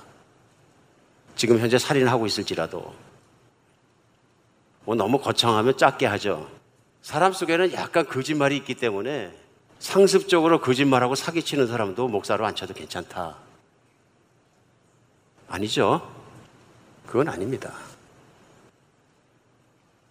지금 1.36 1.58
현재 1.58 1.76
살인하고 1.76 2.24
있을지라도. 2.24 2.94
뭐 4.84 4.94
너무 4.94 5.20
거창하면 5.20 5.76
작게 5.76 6.06
하죠. 6.06 6.48
사람 7.02 7.32
속에는 7.32 7.74
약간 7.74 8.06
거짓말이 8.06 8.56
있기 8.56 8.74
때문에 8.74 9.32
상습적으로 9.78 10.60
거짓말하고 10.60 11.14
사기치는 11.14 11.66
사람도 11.66 12.08
목사로 12.08 12.46
앉혀도 12.46 12.74
괜찮다. 12.74 13.49
아니죠. 15.50 16.08
그건 17.06 17.28
아닙니다. 17.28 17.72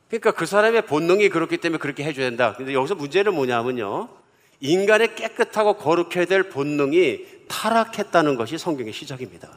그러니까 0.10 0.32
그 0.32 0.46
사람의 0.46 0.86
본능이 0.86 1.30
그렇기 1.30 1.58
때문에 1.58 1.80
그렇게 1.80 2.04
해줘야 2.04 2.28
된다. 2.28 2.56
근데 2.56 2.74
여기서 2.74 2.96
문제는 2.96 3.34
뭐냐면요. 3.34 4.10
인간의 4.60 5.16
깨끗하고 5.16 5.78
거룩해야 5.78 6.26
될 6.26 6.50
본능이 6.50 7.26
타락했다는 7.48 8.36
것이 8.36 8.58
성경의 8.58 8.92
시작입니다. 8.92 9.50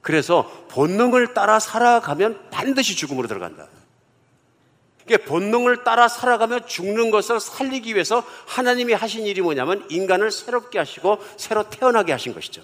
그래서 0.00 0.48
본능을 0.70 1.34
따라 1.34 1.58
살아가면 1.58 2.48
반드시 2.50 2.96
죽음으로 2.96 3.28
들어간다. 3.28 3.68
본능을 5.26 5.84
따라 5.84 6.06
살아가며 6.06 6.66
죽는 6.66 7.10
것을 7.10 7.40
살리기 7.40 7.94
위해서 7.94 8.22
하나님이 8.46 8.92
하신 8.92 9.24
일이 9.24 9.40
뭐냐면 9.40 9.86
인간을 9.90 10.30
새롭게 10.30 10.78
하시고 10.78 11.18
새로 11.38 11.68
태어나게 11.68 12.12
하신 12.12 12.34
것이죠. 12.34 12.62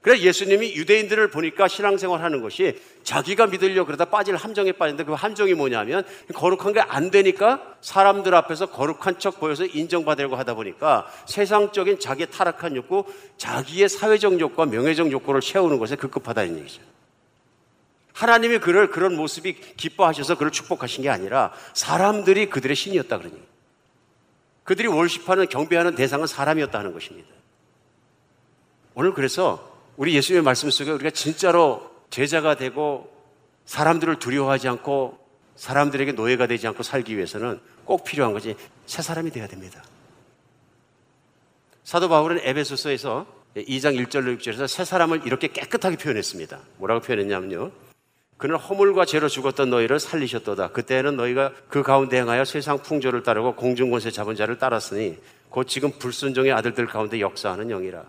그래서 0.00 0.22
예수님이 0.22 0.74
유대인들을 0.76 1.30
보니까 1.30 1.66
신앙생활 1.66 2.22
하는 2.22 2.40
것이 2.40 2.80
자기가 3.02 3.48
믿으려 3.48 3.84
그러다 3.84 4.04
빠질 4.06 4.36
함정에 4.36 4.72
빠진데 4.72 5.04
그 5.04 5.12
함정이 5.12 5.54
뭐냐면 5.54 6.04
거룩한 6.34 6.72
게 6.72 6.80
안 6.80 7.10
되니까 7.10 7.76
사람들 7.80 8.34
앞에서 8.34 8.66
거룩한 8.66 9.18
척 9.18 9.40
보여서 9.40 9.64
인정받으려고 9.66 10.36
하다 10.36 10.54
보니까 10.54 11.06
세상적인 11.26 11.98
자기의 11.98 12.30
타락한 12.30 12.76
욕구, 12.76 13.04
자기의 13.36 13.88
사회적 13.88 14.38
욕구와 14.40 14.66
명예적 14.66 15.10
욕구를 15.10 15.40
채우는 15.40 15.78
것에 15.78 15.96
급급하다는 15.96 16.58
얘기죠. 16.60 16.80
하나님이 18.12 18.58
그를 18.58 18.90
그런 18.90 19.16
모습이 19.16 19.54
기뻐하셔서 19.76 20.36
그를 20.36 20.50
축복하신 20.50 21.02
게 21.02 21.08
아니라 21.08 21.52
사람들이 21.74 22.50
그들의 22.50 22.74
신이었다 22.74 23.18
그러니. 23.18 23.36
그들이 24.64 24.88
월십하는 24.88 25.48
경배하는 25.48 25.94
대상은 25.94 26.26
사람이었다는 26.26 26.92
것입니다. 26.92 27.28
오늘 28.94 29.14
그래서 29.14 29.77
우리 29.98 30.14
예수님의 30.14 30.44
말씀 30.44 30.70
속에 30.70 30.92
우리가 30.92 31.10
진짜로 31.10 31.90
제자가 32.10 32.54
되고 32.54 33.12
사람들을 33.64 34.20
두려워하지 34.20 34.68
않고 34.68 35.18
사람들에게 35.56 36.12
노예가 36.12 36.46
되지 36.46 36.68
않고 36.68 36.84
살기 36.84 37.16
위해서는 37.16 37.58
꼭 37.84 38.04
필요한 38.04 38.32
것이 38.32 38.54
새 38.86 39.02
사람이 39.02 39.32
되어야 39.32 39.48
됩니다. 39.48 39.82
사도 41.82 42.08
바울은 42.08 42.38
에베소서에서 42.44 43.26
2장 43.56 44.00
1절로 44.06 44.38
6절에서 44.38 44.68
새 44.68 44.84
사람을 44.84 45.22
이렇게 45.26 45.48
깨끗하게 45.48 45.96
표현했습니다. 45.96 46.60
뭐라고 46.76 47.00
표현했냐면요. 47.00 47.72
그는 48.36 48.54
허물과 48.54 49.04
죄로 49.04 49.28
죽었던 49.28 49.68
너희를 49.68 49.98
살리셨도다. 49.98 50.68
그때는 50.68 51.16
너희가 51.16 51.52
그 51.68 51.82
가운데 51.82 52.18
행하여 52.18 52.44
세상 52.44 52.78
풍조를 52.84 53.24
따르고 53.24 53.56
공중권세 53.56 54.12
잡은 54.12 54.36
자를 54.36 54.58
따랐으니 54.58 55.18
곧 55.48 55.64
지금 55.64 55.90
불순종의 55.90 56.52
아들들 56.52 56.86
가운데 56.86 57.18
역사하는 57.18 57.66
영이라. 57.66 58.04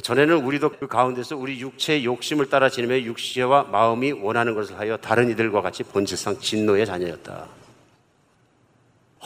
전에는 0.00 0.44
우리도 0.44 0.70
그 0.78 0.86
가운데서 0.86 1.36
우리 1.36 1.60
육체의 1.60 2.04
욕심을 2.04 2.48
따라 2.48 2.70
지내며 2.70 3.00
육체와 3.00 3.64
마음이 3.64 4.12
원하는 4.12 4.54
것을 4.54 4.78
하여 4.78 4.96
다른 4.96 5.28
이들과 5.30 5.60
같이 5.60 5.82
본질상 5.82 6.40
진노의 6.40 6.86
자녀였다. 6.86 7.46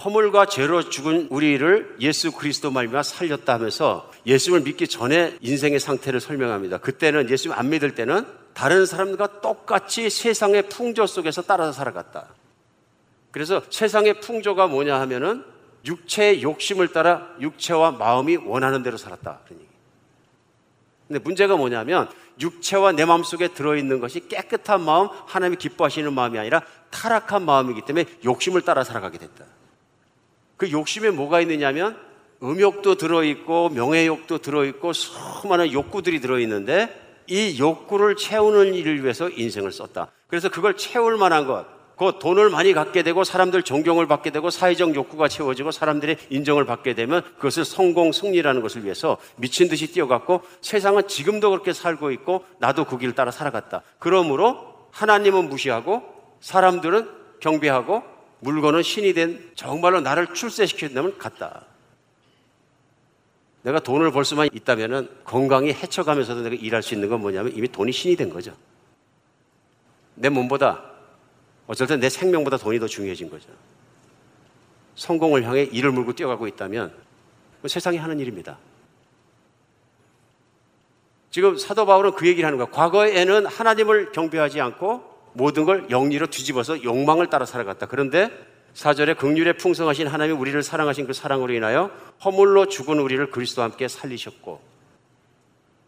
허물과 0.04 0.46
죄로 0.46 0.88
죽은 0.90 1.28
우리를 1.30 1.96
예수 2.00 2.32
그리스도 2.32 2.70
말미암아 2.70 3.02
살렸다 3.02 3.54
하면서 3.54 4.10
예수를 4.26 4.60
믿기 4.60 4.88
전에 4.88 5.36
인생의 5.40 5.80
상태를 5.80 6.20
설명합니다. 6.20 6.78
그때는 6.78 7.30
예수 7.30 7.52
안 7.52 7.70
믿을 7.70 7.94
때는 7.94 8.26
다른 8.52 8.86
사람들과 8.86 9.40
똑같이 9.40 10.10
세상의 10.10 10.68
풍조 10.68 11.06
속에서 11.06 11.42
따라서 11.42 11.72
살아갔다. 11.72 12.28
그래서 13.30 13.62
세상의 13.70 14.20
풍조가 14.20 14.66
뭐냐 14.66 15.00
하면은 15.02 15.44
육체의 15.84 16.42
욕심을 16.42 16.88
따라 16.88 17.28
육체와 17.40 17.92
마음이 17.92 18.36
원하는 18.36 18.82
대로 18.82 18.96
살았다. 18.96 19.40
얘기. 19.52 19.65
근데 21.09 21.20
문제가 21.20 21.57
뭐냐면 21.57 22.09
육체와 22.40 22.92
내 22.92 23.04
마음속에 23.04 23.48
들어있는 23.48 24.00
것이 24.00 24.28
깨끗한 24.28 24.82
마음, 24.82 25.09
하나님이 25.26 25.57
기뻐하시는 25.57 26.12
마음이 26.12 26.38
아니라 26.38 26.62
타락한 26.90 27.44
마음이기 27.44 27.82
때문에 27.82 28.07
욕심을 28.24 28.62
따라 28.62 28.84
살아가게 28.84 29.18
됐다. 29.18 29.44
그 30.57 30.70
욕심에 30.70 31.11
뭐가 31.11 31.40
있느냐면 31.42 31.96
음욕도 32.42 32.96
들어있고 32.96 33.70
명예욕도 33.70 34.38
들어있고 34.38 34.92
수많은 34.92 35.72
욕구들이 35.72 36.20
들어있는데 36.20 37.04
이 37.28 37.59
욕구를 37.59 38.16
채우는 38.16 38.74
일을 38.74 39.02
위해서 39.02 39.28
인생을 39.28 39.72
썼다. 39.72 40.11
그래서 40.28 40.48
그걸 40.48 40.76
채울 40.76 41.16
만한 41.16 41.46
것, 41.46 41.66
그 41.97 42.18
돈을 42.20 42.51
많이 42.51 42.74
갖게 42.74 43.03
되고 43.03 43.24
사람들 43.24 43.62
존경을 43.62 44.07
받게 44.07 44.30
되고 44.30 44.51
사회적 44.51 44.94
욕구가 44.94 45.28
채워지고 45.28 45.70
사람들의 45.70 46.18
인정을 46.28 46.66
받게 46.66 46.94
되면 46.94 47.22
그것을 47.36 47.64
성공, 47.64 48.12
승리라는 48.12 48.61
것을 48.61 48.84
위해서 48.84 49.16
미친 49.36 49.68
듯이 49.68 49.90
뛰어갔고 49.90 50.42
세상은 50.61 51.09
지금도 51.09 51.51
그렇게 51.51 51.72
살고 51.72 52.11
있고 52.12 52.44
나도 52.59 52.84
그 52.84 52.99
길을 52.99 53.14
따라 53.14 53.30
살아갔다. 53.30 53.82
그러므로 53.99 54.76
하나님은 54.92 55.49
무시하고 55.49 56.03
사람들은 56.40 57.11
경배하고 57.40 58.03
물건은 58.40 58.82
신이 58.82 59.14
된 59.14 59.51
정말로 59.55 60.01
나를 60.01 60.34
출세시켜준다면 60.34 61.16
갔다. 61.16 61.64
내가 63.62 63.80
돈을 63.80 64.12
벌 64.12 64.24
수만 64.24 64.49
있다면 64.53 65.09
건강히 65.24 65.72
헤쳐가면서도 65.72 66.42
내가 66.42 66.55
일할 66.55 66.82
수 66.82 66.94
있는 66.94 67.09
건 67.09 67.20
뭐냐면 67.20 67.53
이미 67.57 67.68
돈이 67.68 67.90
신이 67.90 68.16
된 68.16 68.28
거죠. 68.28 68.55
내 70.14 70.28
몸보다 70.28 70.95
땐 71.74 72.00
내 72.00 72.08
생명보다 72.08 72.58
돈이 72.58 72.78
더 72.78 72.86
중요해진 72.86 73.28
거죠. 73.28 73.48
성공을 74.94 75.44
향해 75.44 75.62
이를 75.64 75.90
물고 75.90 76.12
뛰어가고 76.12 76.46
있다면 76.46 76.92
세상이 77.66 77.98
하는 77.98 78.20
일입니다. 78.20 78.58
지금 81.30 81.56
사도 81.58 81.84
바울은 81.84 82.12
그 82.12 82.26
얘기를 82.26 82.46
하는 82.46 82.56
거야. 82.56 82.68
과거에는 82.70 83.46
하나님을 83.46 84.12
경배하지 84.12 84.60
않고 84.60 85.16
모든 85.34 85.64
걸 85.64 85.86
영리로 85.90 86.28
뒤집어서 86.28 86.82
욕망을 86.82 87.28
따라 87.28 87.44
살아갔다. 87.44 87.86
그런데 87.86 88.30
사절에 88.72 89.14
극률에 89.14 89.54
풍성하신 89.54 90.06
하나님이 90.06 90.38
우리를 90.38 90.62
사랑하신 90.62 91.06
그 91.06 91.12
사랑으로 91.12 91.52
인하여 91.52 91.90
허물로 92.24 92.68
죽은 92.68 92.98
우리를 92.98 93.30
그리스도와 93.30 93.68
함께 93.68 93.88
살리셨고 93.88 94.76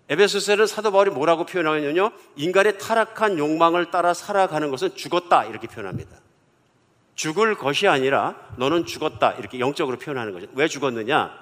에베소서는 0.08 0.66
사도 0.66 0.90
바울이 0.90 1.10
뭐라고 1.10 1.44
표현하냐면요. 1.44 2.12
인간의 2.36 2.78
타락한 2.78 3.38
욕망을 3.38 3.90
따라 3.90 4.14
살아가는 4.14 4.70
것은 4.70 4.96
죽었다 4.96 5.44
이렇게 5.44 5.66
표현합니다. 5.66 6.16
죽을 7.14 7.56
것이 7.56 7.88
아니라 7.88 8.36
너는 8.56 8.86
죽었다 8.86 9.32
이렇게 9.32 9.58
영적으로 9.58 9.98
표현하는 9.98 10.32
거죠. 10.32 10.46
왜 10.54 10.68
죽었느냐? 10.68 11.36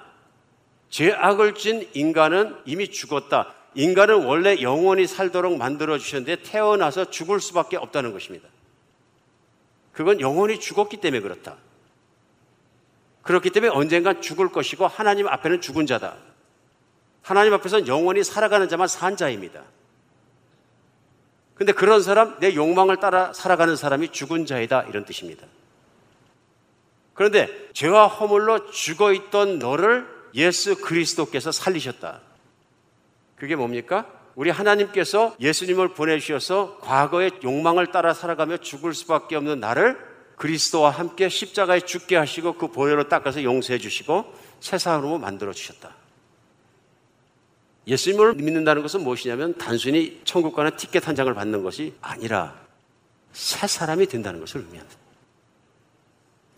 죄악을 0.89 1.53
진 1.53 1.87
인간은 1.93 2.57
이미 2.65 2.89
죽었다. 2.89 3.53
인간은 3.75 4.25
원래 4.25 4.61
영원히 4.61 5.05
살도록 5.05 5.57
만들어 5.57 5.97
주셨는데 5.97 6.41
태어나서 6.41 7.09
죽을 7.09 7.39
수밖에 7.39 7.77
없다는 7.77 8.11
것입니다. 8.11 8.49
그건 9.93 10.19
영원히 10.19 10.59
죽었기 10.59 10.97
때문에 10.97 11.21
그렇다. 11.21 11.55
그렇기 13.21 13.49
때문에 13.51 13.71
언젠간 13.71 14.21
죽을 14.21 14.49
것이고 14.49 14.87
하나님 14.87 15.27
앞에는 15.27 15.61
죽은 15.61 15.85
자다. 15.85 16.15
하나님 17.27 17.53
앞에서는 17.53 17.87
영원히 17.87 18.23
살아가는 18.23 18.69
자만 18.69 18.87
산 18.87 19.17
자입니다. 19.17 19.63
근데 21.55 21.73
그런 21.73 22.01
사람, 22.01 22.39
내 22.39 22.55
욕망을 22.55 23.01
따라 23.01 23.33
살아가는 23.33 23.75
사람이 23.75 24.13
죽은 24.13 24.45
자이다. 24.45 24.83
이런 24.83 25.03
뜻입니다. 25.03 25.45
그런데 27.13 27.49
죄와 27.73 28.07
허물로 28.07 28.71
죽어 28.71 29.11
있던 29.11 29.59
너를 29.59 30.07
예수 30.35 30.77
그리스도께서 30.77 31.51
살리셨다. 31.51 32.21
그게 33.35 33.57
뭡니까? 33.57 34.05
우리 34.35 34.49
하나님께서 34.49 35.35
예수님을 35.41 35.95
보내주셔서 35.95 36.77
과거의 36.79 37.31
욕망을 37.43 37.87
따라 37.87 38.13
살아가며 38.13 38.57
죽을 38.57 38.93
수밖에 38.93 39.35
없는 39.35 39.59
나를 39.59 39.99
그리스도와 40.37 40.91
함께 40.91 41.27
십자가에 41.27 41.81
죽게 41.81 42.15
하시고 42.15 42.53
그 42.53 42.69
보혈로 42.69 43.09
닦아서 43.09 43.43
용서해 43.43 43.79
주시고 43.79 44.33
새 44.61 44.77
사람으로 44.77 45.17
만들어 45.17 45.51
주셨다. 45.51 45.96
예수님을 47.87 48.35
믿는다는 48.35 48.81
것은 48.81 49.01
무엇이냐면 49.01 49.57
단순히 49.57 50.19
천국 50.25 50.55
가는 50.55 50.75
티켓 50.75 51.07
한 51.07 51.15
장을 51.15 51.33
받는 51.33 51.63
것이 51.63 51.93
아니라 52.01 52.59
새 53.31 53.65
사람이 53.65 54.07
된다는 54.07 54.39
것을 54.39 54.61
의미한다. 54.61 54.93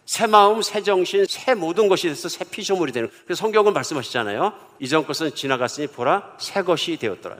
새 0.06 0.26
마음, 0.26 0.64
새 0.64 0.82
정신, 0.82 1.26
새 1.28 1.54
모든 1.54 1.88
것이 1.88 2.08
돼서 2.08 2.30
새 2.30 2.44
피조물이 2.44 2.92
되는. 2.92 3.12
그래서 3.26 3.42
성경은 3.42 3.74
말씀하시잖아요. 3.74 4.54
이전 4.80 5.06
것은 5.06 5.36
지나갔으니 5.36 5.88
보라 5.88 6.38
새 6.40 6.64
것이 6.64 6.98
되었더라. 6.98 7.38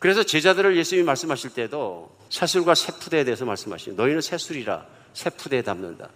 그래서 0.00 0.24
제자들을 0.24 0.76
예수님이 0.76 1.06
말씀하실 1.06 1.50
때도 1.50 2.10
새술과 2.30 2.74
새푸대에 2.74 3.22
대해서 3.22 3.44
말씀하시니 3.44 3.94
너희는 3.96 4.22
새술이라 4.22 4.86
새푸대에 5.12 5.62
담는다. 5.62 6.08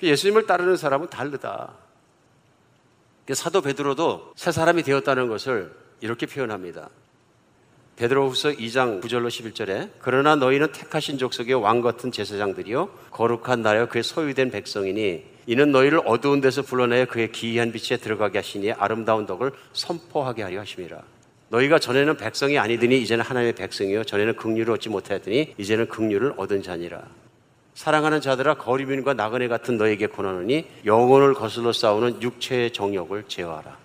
그 0.00 0.08
예수님을 0.08 0.46
따르는 0.46 0.76
사람은 0.76 1.10
다르다. 1.10 1.83
그 3.26 3.34
사도 3.34 3.62
베드로도 3.62 4.32
새 4.36 4.52
사람이 4.52 4.82
되었다는 4.82 5.28
것을 5.28 5.72
이렇게 6.00 6.26
표현합니다. 6.26 6.90
베드로후서 7.96 8.50
2장 8.50 9.00
9절로 9.00 9.28
11절에 9.28 9.90
그러나 10.00 10.34
너희는 10.34 10.72
택하신 10.72 11.16
족속의 11.16 11.54
왕 11.54 11.80
같은 11.80 12.10
제사장들이요 12.10 12.88
거룩한 13.10 13.62
나라여 13.62 13.86
그의 13.88 14.02
소유된 14.02 14.50
백성이니 14.50 15.24
이는 15.46 15.72
너희를 15.72 16.00
어두운 16.04 16.40
데서 16.40 16.62
불러내어 16.62 17.06
그의 17.06 17.30
기이한 17.30 17.70
빛에 17.70 17.96
들어가게 17.98 18.38
하시니 18.38 18.72
아름다운 18.72 19.26
덕을 19.26 19.52
선포하게 19.72 20.42
하려 20.42 20.60
하심이라. 20.60 21.00
너희가 21.50 21.78
전에는 21.78 22.16
백성이 22.16 22.58
아니더니 22.58 23.00
이제는 23.02 23.24
하나님의 23.24 23.54
백성이요 23.54 24.04
전에는 24.04 24.36
긍휼을 24.36 24.70
얻지 24.72 24.88
못하였더니 24.88 25.54
이제는 25.56 25.88
긍휼을 25.88 26.34
얻은 26.36 26.62
자니라. 26.62 27.02
사랑하는 27.74 28.20
자들아 28.20 28.54
거리민과 28.54 29.14
나그네 29.14 29.48
같은 29.48 29.76
너에게 29.76 30.06
권하노니 30.06 30.66
영혼을 30.86 31.34
거슬러 31.34 31.72
싸우는 31.72 32.22
육체의 32.22 32.72
정욕을 32.72 33.24
제어하라. 33.26 33.84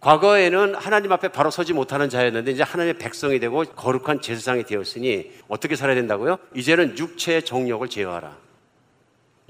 과거에는 0.00 0.74
하나님 0.76 1.12
앞에 1.12 1.28
바로 1.28 1.50
서지 1.50 1.74
못하는 1.74 2.08
자였는데 2.08 2.52
이제 2.52 2.62
하나님의 2.62 2.98
백성이 2.98 3.38
되고 3.38 3.64
거룩한 3.64 4.22
제사장이 4.22 4.64
되었으니 4.64 5.30
어떻게 5.48 5.76
살아야 5.76 5.94
된다고요? 5.94 6.38
이제는 6.54 6.96
육체의 6.96 7.44
정욕을 7.44 7.90
제어하라. 7.90 8.34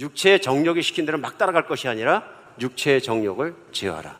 육체의 0.01 0.43
정욕이 0.43 0.83
시킨 0.83 1.07
대로 1.07 1.19
막 1.19 1.39
따라갈 1.39 1.67
것이 1.67 1.87
아니라 1.87 2.25
육체의 2.61 3.01
정욕을 3.01 3.55
제어하라. 3.71 4.19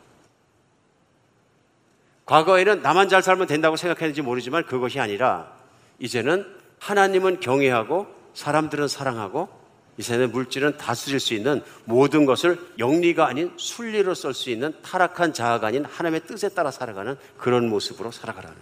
과거에는 2.25 2.81
나만 2.81 3.09
잘 3.09 3.21
살면 3.21 3.47
된다고 3.47 3.75
생각했는지 3.75 4.21
모르지만 4.21 4.65
그것이 4.65 5.01
아니라 5.01 5.51
이제는 5.99 6.45
하나님은 6.79 7.41
경외하고 7.41 8.20
사람들은 8.33 8.87
사랑하고 8.87 9.49
이 9.97 10.03
세상의 10.03 10.27
물질은 10.27 10.77
다스릴 10.77 11.19
수 11.19 11.33
있는 11.33 11.61
모든 11.85 12.25
것을 12.25 12.59
영리가 12.79 13.27
아닌 13.27 13.53
순리로 13.57 14.15
쓸 14.15 14.33
수 14.33 14.49
있는 14.49 14.73
타락한 14.81 15.33
자아가 15.33 15.67
아닌 15.67 15.85
하나님의 15.85 16.25
뜻에 16.25 16.49
따라 16.49 16.71
살아가는 16.71 17.17
그런 17.37 17.69
모습으로 17.69 18.11
살아가라는 18.11 18.57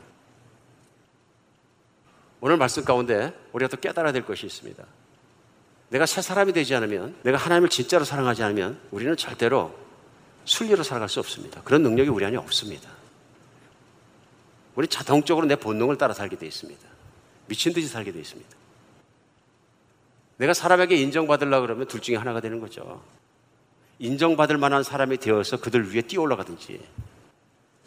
오늘 2.41 2.57
말씀 2.57 2.83
가운데 2.83 3.33
우리가 3.51 3.69
또 3.69 3.77
깨달아야 3.77 4.11
될 4.11 4.25
것이 4.25 4.45
있습니다. 4.45 4.83
내가 5.89 6.05
새 6.05 6.21
사람이 6.21 6.53
되지 6.53 6.75
않으면 6.75 7.15
내가 7.23 7.37
하나님을 7.37 7.69
진짜로 7.69 8.05
사랑하지 8.05 8.43
않으면 8.43 8.79
우리는 8.91 9.15
절대로 9.17 9.73
순리로 10.45 10.83
살아갈 10.83 11.09
수 11.09 11.19
없습니다. 11.19 11.61
그런 11.63 11.83
능력이 11.83 12.09
우리 12.09 12.25
안에 12.25 12.37
없습니다. 12.37 12.89
우리 14.75 14.87
자동적으로 14.87 15.45
내 15.45 15.55
본능을 15.55 15.97
따라 15.97 16.13
살게 16.13 16.37
되어 16.37 16.47
있습니다. 16.47 16.81
미친 17.47 17.73
듯이 17.73 17.87
살게 17.87 18.11
되어 18.11 18.21
있습니다. 18.21 18.58
내가 20.39 20.53
사람에게 20.53 20.95
인정받으려고 20.95 21.67
그러면 21.67 21.87
둘 21.87 21.99
중에 21.99 22.15
하나가 22.15 22.39
되는 22.39 22.61
거죠. 22.61 23.03
인정받을 23.99 24.57
만한 24.57 24.83
사람이 24.83 25.17
되어서 25.17 25.57
그들 25.57 25.93
위에 25.93 26.01
뛰어 26.01 26.21
올라가든지 26.21 26.81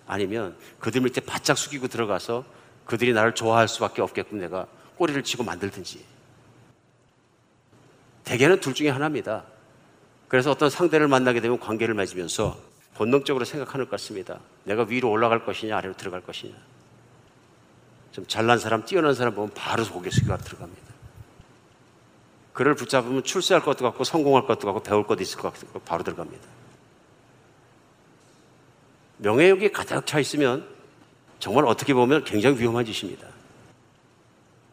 아니면 0.06 0.54
그들 0.78 1.00
밑에 1.00 1.22
바짝 1.22 1.56
숙이고 1.56 1.88
들어가서 1.88 2.44
그들이 2.84 3.14
나를 3.14 3.34
좋아할 3.34 3.68
수밖에 3.68 4.02
없게끔 4.02 4.38
내가 4.38 4.66
꼬리를 4.96 5.22
치고 5.24 5.44
만들든지 5.44 6.04
대개는 8.24 8.60
둘 8.60 8.74
중에 8.74 8.90
하나입니다. 8.90 9.44
그래서 10.28 10.50
어떤 10.50 10.68
상대를 10.68 11.08
만나게 11.08 11.40
되면 11.40 11.58
관계를 11.58 11.94
맺으면서 11.94 12.58
본능적으로 12.94 13.46
생각하는 13.46 13.86
것 13.86 13.92
같습니다. 13.92 14.40
내가 14.64 14.84
위로 14.84 15.10
올라갈 15.10 15.46
것이냐 15.46 15.74
아래로 15.78 15.96
들어갈 15.96 16.20
것이냐. 16.20 16.54
좀 18.12 18.26
잘난 18.26 18.58
사람, 18.58 18.84
뛰어난 18.84 19.14
사람 19.14 19.34
보면 19.34 19.52
바로 19.54 19.84
고개 19.86 20.10
숙여 20.10 20.36
들어갑니다. 20.36 20.91
그를 22.52 22.74
붙잡으면 22.74 23.22
출세할 23.24 23.62
것도 23.62 23.84
같고 23.84 24.04
성공할 24.04 24.46
것도 24.46 24.66
같고 24.66 24.82
배울 24.82 25.06
것도 25.06 25.22
있을 25.22 25.38
것 25.38 25.52
같고 25.52 25.80
바로 25.80 26.02
들어갑니다. 26.02 26.46
명예욕이 29.18 29.72
가득 29.72 30.06
차 30.06 30.18
있으면 30.18 30.66
정말 31.38 31.64
어떻게 31.64 31.94
보면 31.94 32.24
굉장히 32.24 32.58
위험한 32.58 32.84
짓입니다. 32.84 33.26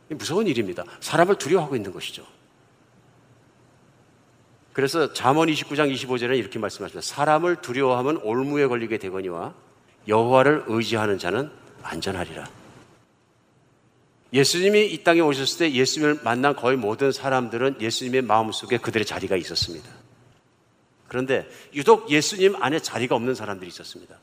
무서운 0.09 0.47
일입니다. 0.47 0.83
사람을 0.99 1.37
두려워하고 1.37 1.75
있는 1.75 1.91
것이죠. 1.93 2.25
그래서 4.73 5.13
잠언 5.13 5.49
29장 5.49 5.93
25절에 5.93 6.37
이렇게 6.37 6.57
말씀하십니다. 6.57 7.05
사람을 7.05 7.57
두려워하면 7.57 8.17
올무에 8.23 8.67
걸리게 8.67 8.97
되거니와 8.97 9.53
여호와를 10.07 10.65
의지하는 10.67 11.17
자는 11.17 11.51
안전하리라. 11.83 12.58
예수님이 14.31 14.87
이 14.93 15.03
땅에 15.03 15.21
오셨을 15.21 15.57
때 15.57 15.73
예수님을 15.73 16.19
만난 16.23 16.55
거의 16.55 16.77
모든 16.77 17.11
사람들은 17.11 17.81
예수님의 17.81 18.21
마음속에 18.21 18.77
그들의 18.77 19.05
자리가 19.05 19.35
있었습니다. 19.35 19.89
그런데 21.07 21.49
유독 21.73 22.09
예수님 22.11 22.61
안에 22.61 22.79
자리가 22.79 23.15
없는 23.15 23.33
사람들이 23.33 23.67
있었습니다. 23.69 24.15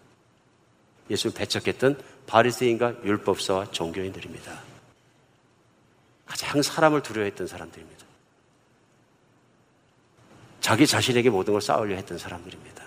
예수님 1.11 1.37
배척했던 1.37 2.01
바리새인과 2.27 3.05
율법사와 3.05 3.73
종교인들입니다. 3.73 4.61
가장 6.27 6.63
사람을 6.63 7.03
두려워했던 7.03 7.47
사람들입니다. 7.47 8.07
자기 10.61 10.87
자신에게 10.87 11.31
모든 11.31 11.53
걸 11.53 11.63
쌓으려 11.63 11.95
했던 11.95 12.19
사람들입니다. 12.19 12.85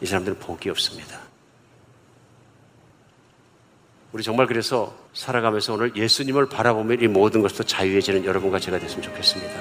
이 0.00 0.06
사람들은 0.06 0.38
복이 0.38 0.70
없습니다. 0.70 1.27
우리 4.12 4.22
정말 4.22 4.46
그래서 4.46 4.94
살아가면서 5.12 5.74
오늘 5.74 5.94
예수님을 5.94 6.48
바라보면 6.48 7.02
이 7.02 7.08
모든 7.08 7.42
것도 7.42 7.64
자유해지는 7.64 8.24
여러분과 8.24 8.58
제가 8.58 8.78
됐으면 8.78 9.02
좋겠습니다. 9.02 9.52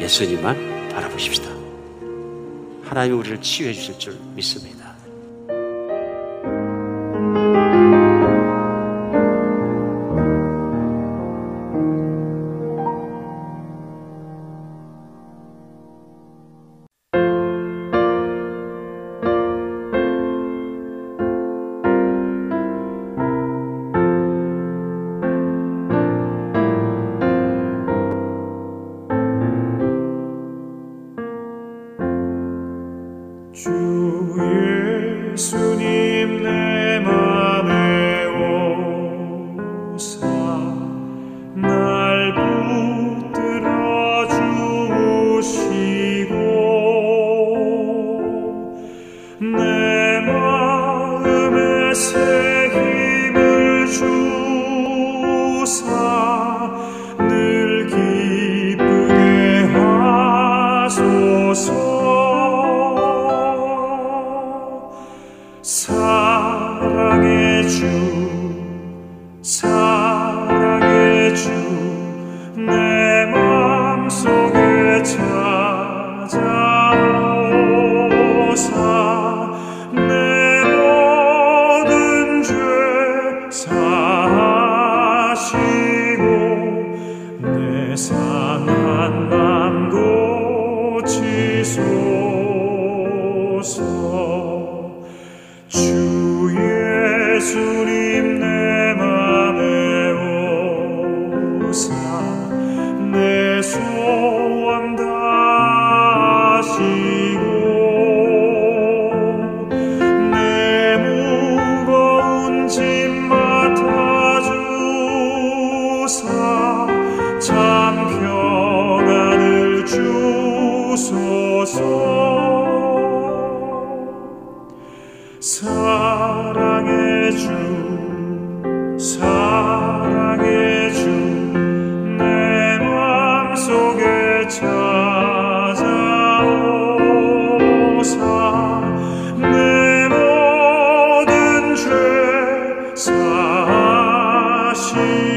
예수님만 0.00 0.88
바라보십시다. 0.88 1.50
하나님이 2.82 3.16
우리를 3.16 3.42
치유해 3.42 3.74
주실 3.74 3.98
줄 3.98 4.18
믿습니다. 4.34 4.79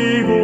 주안의 0.04 0.44